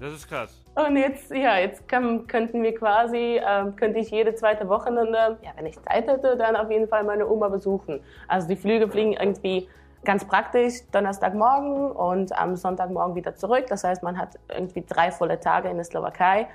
Das 0.01 0.13
ist 0.13 0.29
krass. 0.29 0.61
Und 0.75 0.97
jetzt, 0.97 1.31
ja, 1.31 1.59
jetzt 1.59 1.87
kann, 1.87 2.27
könnten 2.27 2.63
wir 2.63 2.75
quasi, 2.75 3.37
äh, 3.37 3.71
könnte 3.77 3.99
ich 3.99 4.11
jede 4.11 4.35
zweite 4.35 4.69
Wochenende, 4.69 5.39
ja, 5.43 5.51
wenn 5.57 5.67
ich 5.67 5.81
Zeit 5.83 6.09
hätte, 6.09 6.37
dann 6.37 6.57
auf 6.57 6.71
jeden 6.71 6.89
Fall 6.89 7.05
meine 7.05 7.29
Oma 7.29 7.49
besuchen. 7.49 8.01
Also 8.27 8.49
die 8.49 8.57
Flüge 8.57 8.89
fliegen 8.89 9.13
irgendwie 9.13 9.69
ganz 10.05 10.25
praktisch 10.25 10.81
Donnerstagmorgen 10.91 11.93
und 11.93 12.37
am 12.37 12.57
Sonntagmorgen 12.57 13.15
wieder 13.15 13.37
zurück. 13.37 13.67
Das 13.69 13.85
heißt, 13.85 14.03
man 14.03 14.19
hat 14.19 14.39
irgendwie 14.49 14.85
drei 14.87 15.11
volle 15.11 15.39
Tage 15.39 15.69
in 15.69 15.77
der 15.77 15.85
Slowakei 15.85 16.49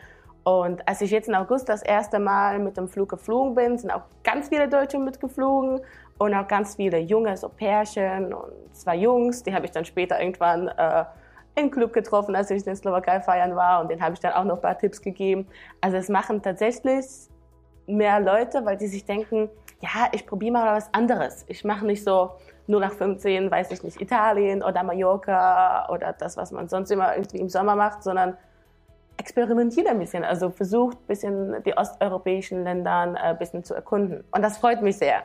Und 0.47 0.87
als 0.87 1.01
ich 1.01 1.11
jetzt 1.11 1.27
im 1.27 1.35
August 1.35 1.67
das 1.67 1.81
erste 1.81 2.19
Mal 2.19 2.59
mit 2.59 2.77
dem 2.77 2.87
Flug 2.87 3.09
geflogen 3.09 3.53
bin, 3.53 3.77
sind 3.77 3.91
auch 3.91 4.03
ganz 4.23 4.47
viele 4.47 4.69
Deutsche 4.69 4.97
mitgeflogen 4.97 5.81
und 6.19 6.33
auch 6.33 6.47
ganz 6.47 6.77
viele 6.77 6.99
junge, 6.99 7.35
so 7.35 7.49
Pärchen 7.49 8.33
und 8.33 8.53
zwei 8.71 8.95
Jungs, 8.95 9.43
die 9.43 9.53
habe 9.53 9.65
ich 9.65 9.71
dann 9.71 9.83
später 9.83 10.17
irgendwann 10.17 10.69
äh, 10.69 11.03
im 11.55 11.69
Club 11.69 11.91
getroffen, 11.91 12.33
als 12.33 12.49
ich 12.49 12.59
in 12.59 12.63
der 12.63 12.77
Slowakei 12.77 13.19
feiern 13.19 13.57
war 13.57 13.81
und 13.81 13.91
denen 13.91 14.01
habe 14.01 14.13
ich 14.13 14.21
dann 14.21 14.31
auch 14.31 14.45
noch 14.45 14.55
ein 14.55 14.61
paar 14.61 14.77
Tipps 14.77 15.01
gegeben. 15.01 15.49
Also 15.81 15.97
es 15.97 16.07
machen 16.07 16.41
tatsächlich 16.41 17.05
mehr 17.85 18.21
Leute, 18.21 18.63
weil 18.63 18.77
die 18.77 18.87
sich 18.87 19.03
denken, 19.03 19.49
ja, 19.81 20.07
ich 20.13 20.25
probiere 20.25 20.53
mal 20.53 20.77
was 20.77 20.93
anderes. 20.93 21.43
Ich 21.49 21.65
mache 21.65 21.85
nicht 21.85 22.05
so 22.05 22.31
nur 22.67 22.79
nach 22.79 22.93
15, 22.93 23.51
weiß 23.51 23.69
ich 23.71 23.83
nicht, 23.83 23.99
Italien 23.99 24.63
oder 24.63 24.81
Mallorca 24.83 25.89
oder 25.89 26.13
das, 26.13 26.37
was 26.37 26.53
man 26.53 26.69
sonst 26.69 26.89
immer 26.89 27.17
irgendwie 27.17 27.39
im 27.39 27.49
Sommer 27.49 27.75
macht, 27.75 28.01
sondern 28.01 28.37
experimentiert 29.27 29.87
ein 29.87 29.99
bisschen. 29.99 30.23
Also 30.23 30.49
versucht 30.49 30.97
ein 30.97 31.07
bisschen 31.07 31.63
die 31.65 31.75
osteuropäischen 31.75 32.63
Länder 32.63 33.13
äh, 33.15 33.19
ein 33.19 33.37
bisschen 33.37 33.63
zu 33.63 33.73
erkunden. 33.73 34.23
Und 34.31 34.41
das 34.41 34.57
freut 34.57 34.81
mich 34.81 34.97
sehr. 34.97 35.23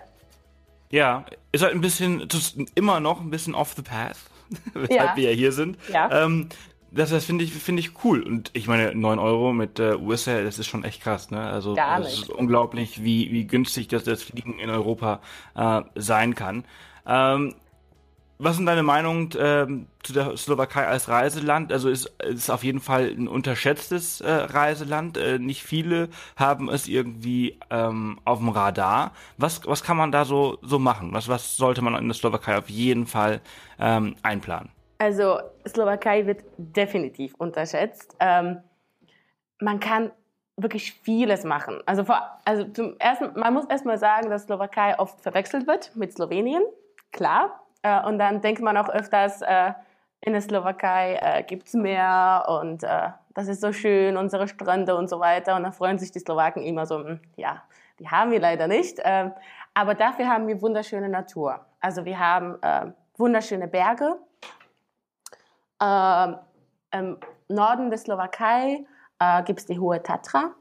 Ja, 0.90 1.24
ist 1.52 1.62
halt 1.62 1.72
ein 1.74 1.80
bisschen, 1.80 2.26
immer 2.74 3.00
noch 3.00 3.20
ein 3.20 3.30
bisschen 3.30 3.54
off 3.54 3.74
the 3.74 3.82
path, 3.82 4.18
weshalb 4.74 4.90
Ja. 5.10 5.16
wir 5.16 5.30
ja 5.30 5.36
hier 5.36 5.52
sind. 5.52 5.78
Ja. 5.92 6.24
Ähm, 6.24 6.48
das 6.90 7.08
das 7.08 7.24
finde 7.24 7.44
ich, 7.44 7.54
finde 7.54 7.80
ich 7.80 8.04
cool. 8.04 8.22
Und 8.22 8.50
ich 8.52 8.66
meine, 8.68 8.94
9 8.94 9.18
Euro 9.18 9.54
mit 9.54 9.78
äh, 9.78 9.94
USA, 9.94 10.42
das 10.42 10.58
ist 10.58 10.66
schon 10.66 10.84
echt 10.84 11.00
krass, 11.00 11.30
ne? 11.30 11.40
Also 11.40 11.74
es 11.74 12.12
ist 12.12 12.28
unglaublich, 12.28 13.02
wie, 13.02 13.32
wie 13.32 13.46
günstig 13.46 13.88
das, 13.88 14.04
das 14.04 14.22
Fliegen 14.22 14.58
in 14.58 14.68
Europa 14.68 15.20
äh, 15.54 15.80
sein 15.94 16.34
kann. 16.34 16.64
Ähm, 17.06 17.54
was 18.42 18.56
sind 18.56 18.66
deine 18.66 18.82
Meinungen 18.82 19.30
ähm, 19.38 19.86
zu 20.02 20.12
der 20.12 20.36
Slowakei 20.36 20.86
als 20.86 21.08
Reiseland? 21.08 21.72
Also 21.72 21.88
ist 21.88 22.06
ist 22.22 22.50
auf 22.50 22.64
jeden 22.64 22.80
Fall 22.80 23.08
ein 23.08 23.28
unterschätztes 23.28 24.20
äh, 24.20 24.30
Reiseland. 24.30 25.16
Äh, 25.16 25.38
nicht 25.38 25.62
viele 25.62 26.08
haben 26.36 26.68
es 26.68 26.88
irgendwie 26.88 27.58
ähm, 27.70 28.18
auf 28.24 28.38
dem 28.38 28.48
Radar. 28.48 29.12
Was 29.36 29.66
was 29.66 29.82
kann 29.82 29.96
man 29.96 30.12
da 30.12 30.24
so 30.24 30.58
so 30.62 30.78
machen? 30.78 31.12
Was 31.12 31.28
was 31.28 31.56
sollte 31.56 31.82
man 31.82 31.94
in 31.94 32.08
der 32.08 32.14
Slowakei 32.14 32.58
auf 32.58 32.68
jeden 32.68 33.06
Fall 33.06 33.40
ähm, 33.78 34.16
einplanen? 34.22 34.70
Also 34.98 35.38
Slowakei 35.66 36.26
wird 36.26 36.42
definitiv 36.56 37.34
unterschätzt. 37.38 38.16
Ähm, 38.20 38.58
man 39.60 39.80
kann 39.80 40.10
wirklich 40.56 40.92
vieles 40.92 41.44
machen. 41.44 41.80
Also, 41.86 42.04
vor, 42.04 42.20
also 42.44 42.64
zum 42.64 42.96
ersten, 42.98 43.38
man 43.38 43.54
muss 43.54 43.64
erstmal 43.66 43.98
sagen, 43.98 44.30
dass 44.30 44.44
Slowakei 44.44 44.98
oft 44.98 45.20
verwechselt 45.20 45.66
wird 45.66 45.94
mit 45.96 46.12
Slowenien, 46.12 46.62
klar. 47.10 47.61
Äh, 47.82 48.02
und 48.04 48.18
dann 48.18 48.40
denkt 48.40 48.62
man 48.62 48.76
auch 48.76 48.88
öfters, 48.88 49.42
äh, 49.42 49.72
in 50.20 50.32
der 50.32 50.42
Slowakei 50.42 51.18
äh, 51.20 51.42
gibt's 51.42 51.74
Meer 51.74 52.44
und 52.60 52.84
äh, 52.84 53.08
das 53.34 53.48
ist 53.48 53.60
so 53.60 53.72
schön, 53.72 54.16
unsere 54.16 54.46
Strände 54.46 54.94
und 54.94 55.08
so 55.08 55.18
weiter. 55.18 55.56
Und 55.56 55.64
dann 55.64 55.72
freuen 55.72 55.98
sich 55.98 56.12
die 56.12 56.20
Slowaken 56.20 56.62
immer 56.62 56.86
so, 56.86 56.98
hm, 56.98 57.20
ja, 57.36 57.62
die 57.98 58.08
haben 58.08 58.30
wir 58.30 58.40
leider 58.40 58.68
nicht. 58.68 59.00
Ähm, 59.02 59.32
aber 59.74 59.94
dafür 59.94 60.28
haben 60.28 60.46
wir 60.46 60.62
wunderschöne 60.62 61.08
Natur. 61.08 61.64
Also 61.80 62.04
wir 62.04 62.18
haben 62.18 62.56
äh, 62.62 62.92
wunderschöne 63.16 63.66
Berge, 63.66 64.18
ähm, 65.82 66.38
Im 66.92 67.18
Norden 67.48 67.90
der 67.90 67.98
Slowakei 67.98 68.86
äh, 69.18 69.42
gibt 69.42 69.60
es 69.60 69.66
die 69.66 69.78
Hohe 69.78 70.02
Tatra. 70.02 70.54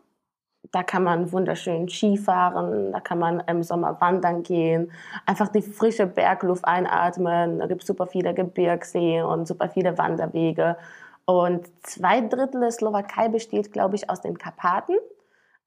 Da 0.71 0.83
kann 0.83 1.03
man 1.03 1.31
wunderschön 1.31 1.89
Skifahren, 1.89 2.93
da 2.93 2.99
kann 3.01 3.19
man 3.19 3.41
im 3.41 3.61
Sommer 3.61 3.99
wandern 3.99 4.43
gehen, 4.43 4.91
einfach 5.25 5.49
die 5.49 5.61
frische 5.61 6.07
Bergluft 6.07 6.63
einatmen. 6.65 7.59
Da 7.59 7.67
gibt 7.67 7.81
es 7.81 7.87
super 7.87 8.07
viele 8.07 8.33
Gebirgseen 8.33 9.25
und 9.25 9.47
super 9.47 9.69
viele 9.69 9.97
Wanderwege. 9.97 10.77
Und 11.25 11.67
zwei 11.83 12.21
Drittel 12.21 12.61
der 12.61 12.71
Slowakei 12.71 13.27
besteht, 13.29 13.73
glaube 13.73 13.95
ich, 13.95 14.09
aus 14.09 14.21
den 14.21 14.37
Karpaten. 14.37 14.95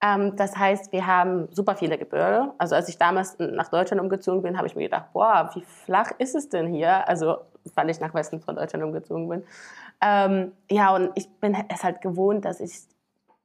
Ähm, 0.01 0.35
das 0.35 0.57
heißt, 0.57 0.91
wir 0.91 1.07
haben 1.07 1.47
super 1.51 1.75
viele 1.75 1.97
Gebirge. 1.97 2.51
Also 2.57 2.75
als 2.75 2.89
ich 2.89 2.97
damals 2.97 3.37
nach 3.39 3.69
Deutschland 3.69 4.01
umgezogen 4.01 4.41
bin, 4.41 4.57
habe 4.57 4.67
ich 4.67 4.75
mir 4.75 4.83
gedacht, 4.83 5.13
boah, 5.13 5.51
wie 5.53 5.61
flach 5.61 6.11
ist 6.17 6.35
es 6.35 6.49
denn 6.49 6.67
hier? 6.67 7.07
Also 7.07 7.37
weil 7.73 7.89
ich 7.89 7.99
nach 7.99 8.13
Westen 8.13 8.39
von 8.41 8.55
Deutschland 8.55 8.83
umgezogen 8.83 9.27
bin. 9.27 9.43
Ähm, 10.01 10.51
ja, 10.69 10.93
und 10.93 11.11
ich 11.15 11.29
bin 11.39 11.55
es 11.73 11.83
halt 11.83 12.01
gewohnt, 12.01 12.45
dass 12.45 12.59
ich 12.59 12.87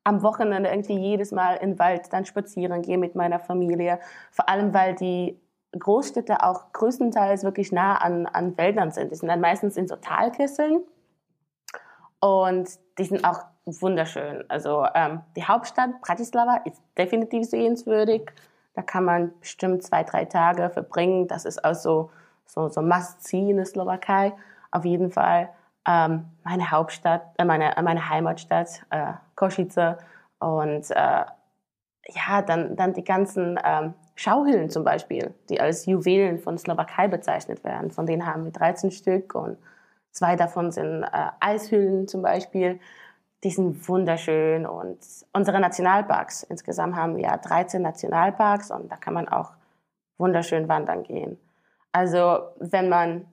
am 0.04 0.22
Wochenende 0.22 0.70
irgendwie 0.70 0.98
jedes 0.98 1.32
Mal 1.32 1.54
in 1.56 1.72
den 1.72 1.78
Wald 1.78 2.12
dann 2.12 2.24
spazieren 2.24 2.82
gehe 2.82 2.98
mit 2.98 3.14
meiner 3.14 3.38
Familie. 3.38 4.00
Vor 4.30 4.48
allem, 4.48 4.72
weil 4.72 4.94
die 4.94 5.38
Großstädte 5.78 6.42
auch 6.42 6.72
größtenteils 6.72 7.44
wirklich 7.44 7.70
nah 7.70 7.96
an, 7.96 8.26
an 8.26 8.56
Wäldern 8.56 8.90
sind. 8.90 9.12
Die 9.12 9.16
sind 9.16 9.28
dann 9.28 9.40
meistens 9.40 9.76
in 9.76 9.86
so 9.86 9.96
Talkesseln. 9.96 10.80
Und 12.18 12.68
die 12.98 13.04
sind 13.04 13.24
auch 13.24 13.44
wunderschön. 13.64 14.44
Also 14.48 14.86
ähm, 14.94 15.20
die 15.36 15.44
Hauptstadt 15.44 16.00
Bratislava 16.00 16.56
ist 16.64 16.82
definitiv 16.98 17.48
sehenswürdig. 17.48 18.30
Da 18.74 18.82
kann 18.82 19.04
man 19.04 19.32
bestimmt 19.40 19.82
zwei, 19.82 20.04
drei 20.04 20.24
Tage 20.24 20.70
verbringen. 20.70 21.28
Das 21.28 21.44
ist 21.44 21.64
auch 21.64 21.74
so, 21.74 22.10
so, 22.46 22.68
so 22.68 22.82
Must-See 22.82 23.50
in 23.50 23.56
der 23.56 23.66
Slowakei. 23.66 24.32
Auf 24.70 24.84
jeden 24.84 25.10
Fall 25.10 25.50
ähm, 25.86 26.26
meine 26.44 26.70
Hauptstadt, 26.70 27.22
äh, 27.38 27.44
meine, 27.44 27.76
äh, 27.76 27.82
meine 27.82 28.08
Heimatstadt, 28.08 28.82
äh, 28.90 29.14
Košice. 29.34 29.96
Und 30.38 30.90
äh, 30.90 31.24
ja, 32.08 32.42
dann, 32.44 32.76
dann 32.76 32.92
die 32.92 33.04
ganzen 33.04 33.58
ähm, 33.64 33.94
Schauhüllen 34.14 34.70
zum 34.70 34.84
Beispiel, 34.84 35.34
die 35.48 35.60
als 35.60 35.86
Juwelen 35.86 36.38
von 36.38 36.58
Slowakei 36.58 37.08
bezeichnet 37.08 37.64
werden. 37.64 37.90
Von 37.90 38.06
denen 38.06 38.26
haben 38.26 38.44
wir 38.44 38.52
13 38.52 38.90
Stück 38.90 39.34
und 39.34 39.58
zwei 40.10 40.36
davon 40.36 40.72
sind 40.72 41.04
äh, 41.04 41.30
Eishüllen 41.40 42.08
zum 42.08 42.22
Beispiel. 42.22 42.80
Die 43.44 43.50
sind 43.50 43.88
wunderschön 43.88 44.66
und 44.66 44.98
unsere 45.32 45.60
Nationalparks, 45.60 46.42
insgesamt 46.42 46.94
haben 46.94 47.16
wir 47.16 47.22
ja 47.22 47.36
13 47.38 47.80
Nationalparks 47.80 48.70
und 48.70 48.92
da 48.92 48.96
kann 48.96 49.14
man 49.14 49.28
auch 49.28 49.52
wunderschön 50.18 50.68
wandern 50.68 51.04
gehen. 51.04 51.38
Also 51.92 52.40
wenn 52.58 52.90
man 52.90 53.24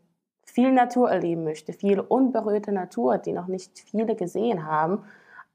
viel 0.47 0.71
Natur 0.71 1.11
erleben 1.11 1.43
möchte, 1.43 1.73
viel 1.73 1.99
unberührte 1.99 2.71
Natur, 2.71 3.17
die 3.17 3.33
noch 3.33 3.47
nicht 3.47 3.79
viele 3.79 4.15
gesehen 4.15 4.65
haben 4.65 5.03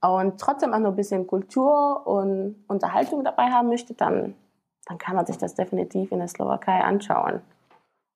und 0.01 0.41
trotzdem 0.41 0.75
auch 0.75 0.79
noch 0.79 0.91
ein 0.91 0.97
bisschen 0.97 1.27
Kultur 1.27 2.07
und 2.07 2.65
Unterhaltung 2.69 3.25
dabei 3.25 3.51
haben 3.51 3.69
möchte, 3.69 3.95
dann, 3.95 4.35
dann 4.87 4.99
kann 4.99 5.17
man 5.17 5.27
sich 5.27 5.39
das 5.39 5.55
definitiv 5.55 6.13
in 6.13 6.19
der 6.19 6.29
Slowakei 6.29 6.83
anschauen. 6.83 7.41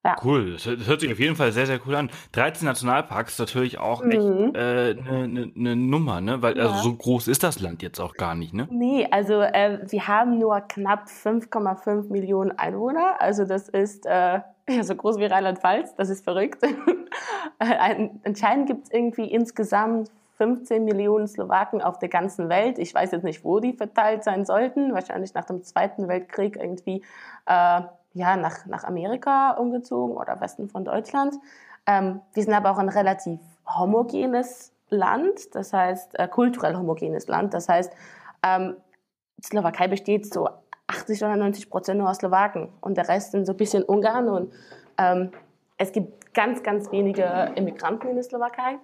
Ja. 0.07 0.15
Cool, 0.23 0.53
das 0.53 0.65
hört, 0.65 1.01
sich 1.01 1.11
auf 1.11 1.19
jeden 1.19 1.35
Fall 1.35 1.51
sehr, 1.51 1.65
sehr 1.65 1.79
cool 1.85 1.95
an. 1.95 2.09
13 2.31 2.65
Nationalparks 2.65 3.33
ist 3.33 3.39
natürlich 3.39 3.77
auch 3.77 4.03
echt 4.05 4.21
Mhm. 4.21 4.53
eine 4.55 4.89
äh, 4.89 4.93
ne, 4.93 5.27
ne, 5.27 5.51
ne 5.53 5.75
Nummer, 5.75 6.21
ne? 6.21 6.41
Weil 6.41 6.59
also 6.59 6.75
Ja. 6.75 6.81
so 6.81 6.95
groß 6.95 7.27
ist 7.27 7.43
das 7.43 7.59
Land 7.59 7.81
jetzt 7.83 7.99
auch 7.99 8.13
gar 8.13 8.33
nicht, 8.33 8.53
ne? 8.53 8.67
Nee, 8.71 9.07
also 9.11 9.41
äh, 9.41 9.79
wir 9.89 10.07
haben 10.07 10.37
nur 10.39 10.61
knapp 10.61 11.07
5,5 11.09 12.09
Millionen 12.09 12.57
Einwohner. 12.57 13.19
Also 13.19 13.43
das 13.45 13.67
ist 13.69 14.05
äh, 14.05 14.39
ja, 14.69 14.83
so 14.83 14.95
groß 14.95 15.17
wie 15.19 15.25
Rheinland-Pfalz. 15.25 15.95
Das 15.95 16.09
ist 16.09 16.23
verrückt. 16.23 16.63
Ein, 17.59 18.21
anscheinend 18.25 18.67
gibt 18.67 18.85
es 18.85 18.91
irgendwie 18.93 19.25
insgesamt 19.31 20.09
15 20.37 20.85
Millionen 20.85 21.27
Slowaken 21.27 21.81
auf 21.81 21.97
der 21.99 22.09
ganzen 22.09 22.47
Welt. 22.49 22.77
Ich 22.77 22.93
weiß 22.93 23.11
jetzt 23.11 23.23
nicht, 23.23 23.43
wo 23.43 23.59
die 23.59 23.73
verteilt 23.73 24.23
sein 24.23 24.45
sollten. 24.45 24.93
Wahrscheinlich 24.93 25.33
nach 25.33 25.45
dem 25.45 25.63
Zweiten 25.63 26.07
Weltkrieg 26.07 26.57
irgendwie 26.57 27.01
äh, 27.47 27.81
ja, 28.17 28.35
nach, 28.35 28.65
nach 28.65 28.83
Amerika 28.83 29.51
umgezogen 29.51 30.17
oder 30.17 30.41
Westen 30.41 30.69
von 30.69 30.83
Deutschland. 30.83 31.35
Ähm, 31.85 32.21
wir 32.33 32.43
sind 32.43 32.53
aber 32.53 32.71
auch 32.71 32.79
ein 32.79 32.89
relativ 32.89 33.39
homogenes 33.65 34.73
Land, 34.89 35.55
das 35.55 35.73
heißt 35.73 36.17
äh, 36.19 36.27
kulturell 36.27 36.75
homogenes 36.75 37.27
Land. 37.27 37.53
Das 37.53 37.69
heißt, 37.69 37.93
ähm, 38.43 38.75
Slowakei 39.43 39.87
besteht 39.87 40.33
so 40.33 40.49
80 40.87 41.23
oder 41.23 41.35
90 41.35 41.69
Prozent 41.69 41.99
nur 41.99 42.09
aus 42.09 42.17
Slowaken 42.17 42.69
und 42.81 42.97
der 42.97 43.07
Rest 43.07 43.31
sind 43.31 43.45
so 43.45 43.53
ein 43.53 43.57
bisschen 43.57 43.83
Ungarn 43.83 44.27
und 44.29 44.53
ähm, 44.97 45.31
es 45.77 45.91
gibt 45.91 46.33
ganz, 46.33 46.63
ganz 46.63 46.91
wenige 46.91 47.51
Immigranten 47.55 48.07
in 48.07 48.15
der 48.15 48.23
Slowakei. 48.23 48.79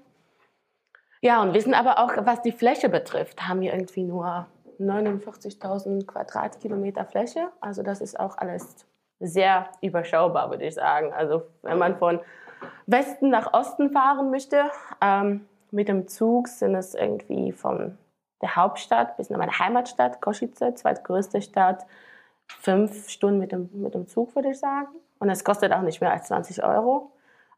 Ja, 1.22 1.42
und 1.42 1.54
wir 1.54 1.62
sind 1.62 1.74
aber 1.74 2.00
auch, 2.00 2.12
was 2.26 2.42
die 2.42 2.52
Fläche 2.52 2.90
betrifft, 2.90 3.48
haben 3.48 3.62
wir 3.62 3.74
irgendwie 3.74 4.04
nur 4.04 4.46
49.000 4.80 6.06
Quadratkilometer 6.06 7.06
Fläche. 7.06 7.50
Also 7.62 7.82
das 7.82 8.02
ist 8.02 8.20
auch 8.20 8.38
alles 8.38 8.86
sehr 9.24 9.68
überschaubar, 9.82 10.50
würde 10.50 10.66
ich 10.66 10.76
sagen. 10.76 11.14
Also 11.14 11.44
wenn 11.62 11.78
man 11.78 11.98
von 11.98 12.20
Westen 12.86 13.30
nach 13.30 13.54
Osten 13.54 13.92
fahren 13.92 14.30
möchte, 14.30 14.66
ähm, 15.02 15.48
mit 15.72 15.88
dem 15.88 16.08
Zug 16.08 16.48
sind 16.48 16.76
es 16.76 16.94
irgendwie 16.94 17.52
von 17.52 17.98
der 18.42 18.56
Hauptstadt 18.56 19.18
bis 19.18 19.30
nach 19.30 19.40
meiner 19.40 19.58
Heimatstadt, 19.58 20.22
Košice, 20.22 20.76
zweitgrößte 20.76 21.42
Stadt, 21.42 21.86
fünf 22.48 23.10
Stunden 23.10 23.40
mit 23.40 23.52
dem, 23.52 23.70
mit 23.74 23.96
dem 23.96 24.08
Zug, 24.08 24.36
würde 24.36 24.52
ich 24.52 24.60
sagen. 24.60 24.90
Und 25.20 25.30
es 25.30 25.44
kostet 25.44 25.72
auch 25.72 25.82
nicht 25.82 26.02
mehr 26.02 26.12
als 26.12 26.28
20 26.28 26.64
Euro. 26.64 27.12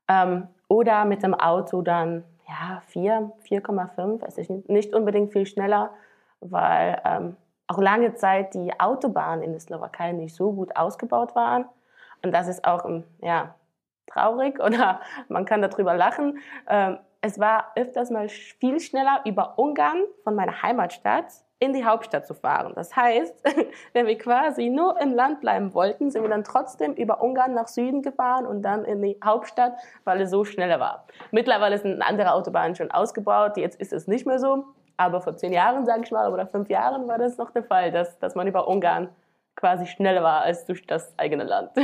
Ähm, 0.08 0.48
oder 0.68 1.06
mit 1.06 1.24
dem 1.24 1.34
Auto 1.34 1.82
dann, 1.82 2.24
ja, 2.48 2.82
4, 2.88 3.32
4,5. 3.50 4.24
Es 4.26 4.38
ist 4.38 4.70
nicht 4.70 4.94
unbedingt 4.94 5.32
viel 5.34 5.48
schneller, 5.48 5.90
weil 6.40 7.02
ähm, 7.04 7.38
auch 7.68 7.80
lange 7.80 8.16
Zeit 8.16 8.54
die 8.54 8.80
Autobahnen 8.80 9.44
in 9.44 9.52
der 9.52 9.60
Slowakei 9.60 10.12
nicht 10.12 10.36
so 10.36 10.52
gut 10.52 10.76
ausgebaut 10.76 11.36
waren. 11.36 11.66
Und 12.24 12.32
das 12.32 12.48
ist 12.48 12.66
auch, 12.66 12.86
ähm, 12.86 13.04
ja, 13.22 13.56
traurig 14.08 14.60
oder 14.64 15.02
man 15.30 15.46
kann 15.46 15.62
darüber 15.62 15.96
lachen. 15.96 16.40
Ähm, 16.68 17.00
es 17.22 17.40
war 17.40 17.72
öfters 17.76 18.12
mal 18.12 18.30
viel 18.30 18.80
schneller 18.80 19.22
über 19.26 19.58
Ungarn 19.58 20.04
von 20.24 20.36
meiner 20.36 20.62
Heimatstadt 20.62 21.26
in 21.58 21.74
die 21.74 21.86
Hauptstadt 21.86 22.28
zu 22.28 22.36
fahren. 22.36 22.74
Das 22.76 22.96
heißt, 22.96 23.44
wenn 23.94 24.06
wir 24.06 24.18
quasi 24.18 24.70
nur 24.70 25.00
im 25.02 25.14
Land 25.14 25.42
bleiben 25.42 25.74
wollten, 25.74 26.12
sind 26.12 26.22
wir 26.22 26.30
dann 26.30 26.44
trotzdem 26.44 26.94
über 26.94 27.22
Ungarn 27.22 27.54
nach 27.54 27.68
Süden 27.68 28.02
gefahren 28.02 28.46
und 28.46 28.62
dann 28.62 28.86
in 28.86 29.02
die 29.02 29.18
Hauptstadt, 29.24 29.74
weil 30.04 30.22
es 30.22 30.30
so 30.30 30.44
schneller 30.44 30.80
war. 30.80 31.08
Mittlerweile 31.32 31.80
sind 31.80 32.02
andere 32.02 32.34
Autobahnen 32.34 32.76
schon 32.76 32.92
ausgebaut, 32.92 33.58
jetzt 33.58 33.80
ist 33.80 33.94
es 33.94 34.08
nicht 34.08 34.28
mehr 34.28 34.38
so. 34.38 34.66
Aber 34.98 35.22
vor 35.22 35.36
zehn 35.36 35.54
Jahren, 35.54 35.86
sage 35.86 36.04
ich 36.04 36.12
mal, 36.12 36.32
oder 36.32 36.48
fünf 36.48 36.70
Jahren 36.70 37.08
war 37.08 37.18
das 37.18 37.38
noch 37.38 37.52
der 37.52 37.64
Fall, 37.64 37.92
dass, 37.92 38.18
dass 38.20 38.36
man 38.36 38.48
über 38.48 38.68
Ungarn 38.68 39.10
quasi 39.56 39.86
schneller 39.86 40.24
war 40.24 40.42
als 40.42 40.66
durch 40.66 40.86
das 40.86 41.18
eigene 41.18 41.44
Land. 41.44 41.72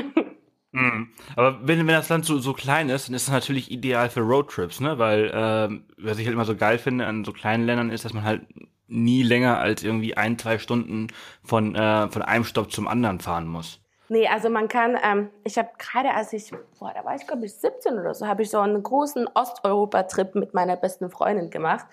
Mhm. 0.74 1.10
Aber 1.36 1.60
wenn, 1.68 1.80
wenn 1.80 1.88
das 1.88 2.08
Land 2.08 2.24
so, 2.24 2.40
so 2.40 2.54
klein 2.54 2.88
ist, 2.90 3.10
dann 3.10 3.16
ist 3.16 3.24
es 3.24 3.30
natürlich 3.30 3.72
ideal 3.72 4.10
für 4.10 4.22
Roadtrips, 4.22 4.80
ne? 4.80 4.98
Weil 4.98 5.30
ähm, 5.34 5.84
was 5.98 6.18
ich 6.18 6.26
halt 6.26 6.34
immer 6.34 6.46
so 6.46 6.56
geil 6.56 6.78
finde 6.78 7.06
an 7.08 7.26
so 7.26 7.34
kleinen 7.34 7.66
Ländern 7.66 7.90
ist, 7.90 8.06
dass 8.06 8.14
man 8.14 8.24
halt 8.24 8.44
nie 8.88 9.24
länger 9.24 9.60
als 9.60 9.84
irgendwie 9.84 10.16
ein, 10.16 10.38
zwei 10.38 10.60
Stunden 10.60 11.08
von, 11.44 11.76
äh, 11.76 12.10
von 12.10 12.22
einem 12.22 12.44
Stopp 12.44 12.72
zum 12.72 12.88
anderen 12.88 13.20
fahren 13.20 13.48
muss. 13.48 13.82
Nee, 14.10 14.28
also 14.28 14.50
man 14.50 14.68
kann, 14.68 14.98
ähm, 15.02 15.30
ich 15.46 15.58
habe 15.58 15.70
gerade 15.78 16.14
als 16.14 16.34
ich, 16.34 16.52
boah, 16.80 16.92
da 16.94 17.06
war 17.06 17.16
ich 17.16 17.26
glaube 17.26 17.46
ich 17.46 17.54
17 17.54 17.98
oder 17.98 18.14
so, 18.14 18.28
habe 18.28 18.42
ich 18.42 18.50
so 18.50 18.60
einen 18.60 18.84
großen 18.84 19.30
Osteuropa-Trip 19.34 20.36
mit 20.36 20.54
meiner 20.54 20.76
besten 20.76 21.10
Freundin 21.10 21.50
gemacht. 21.50 21.86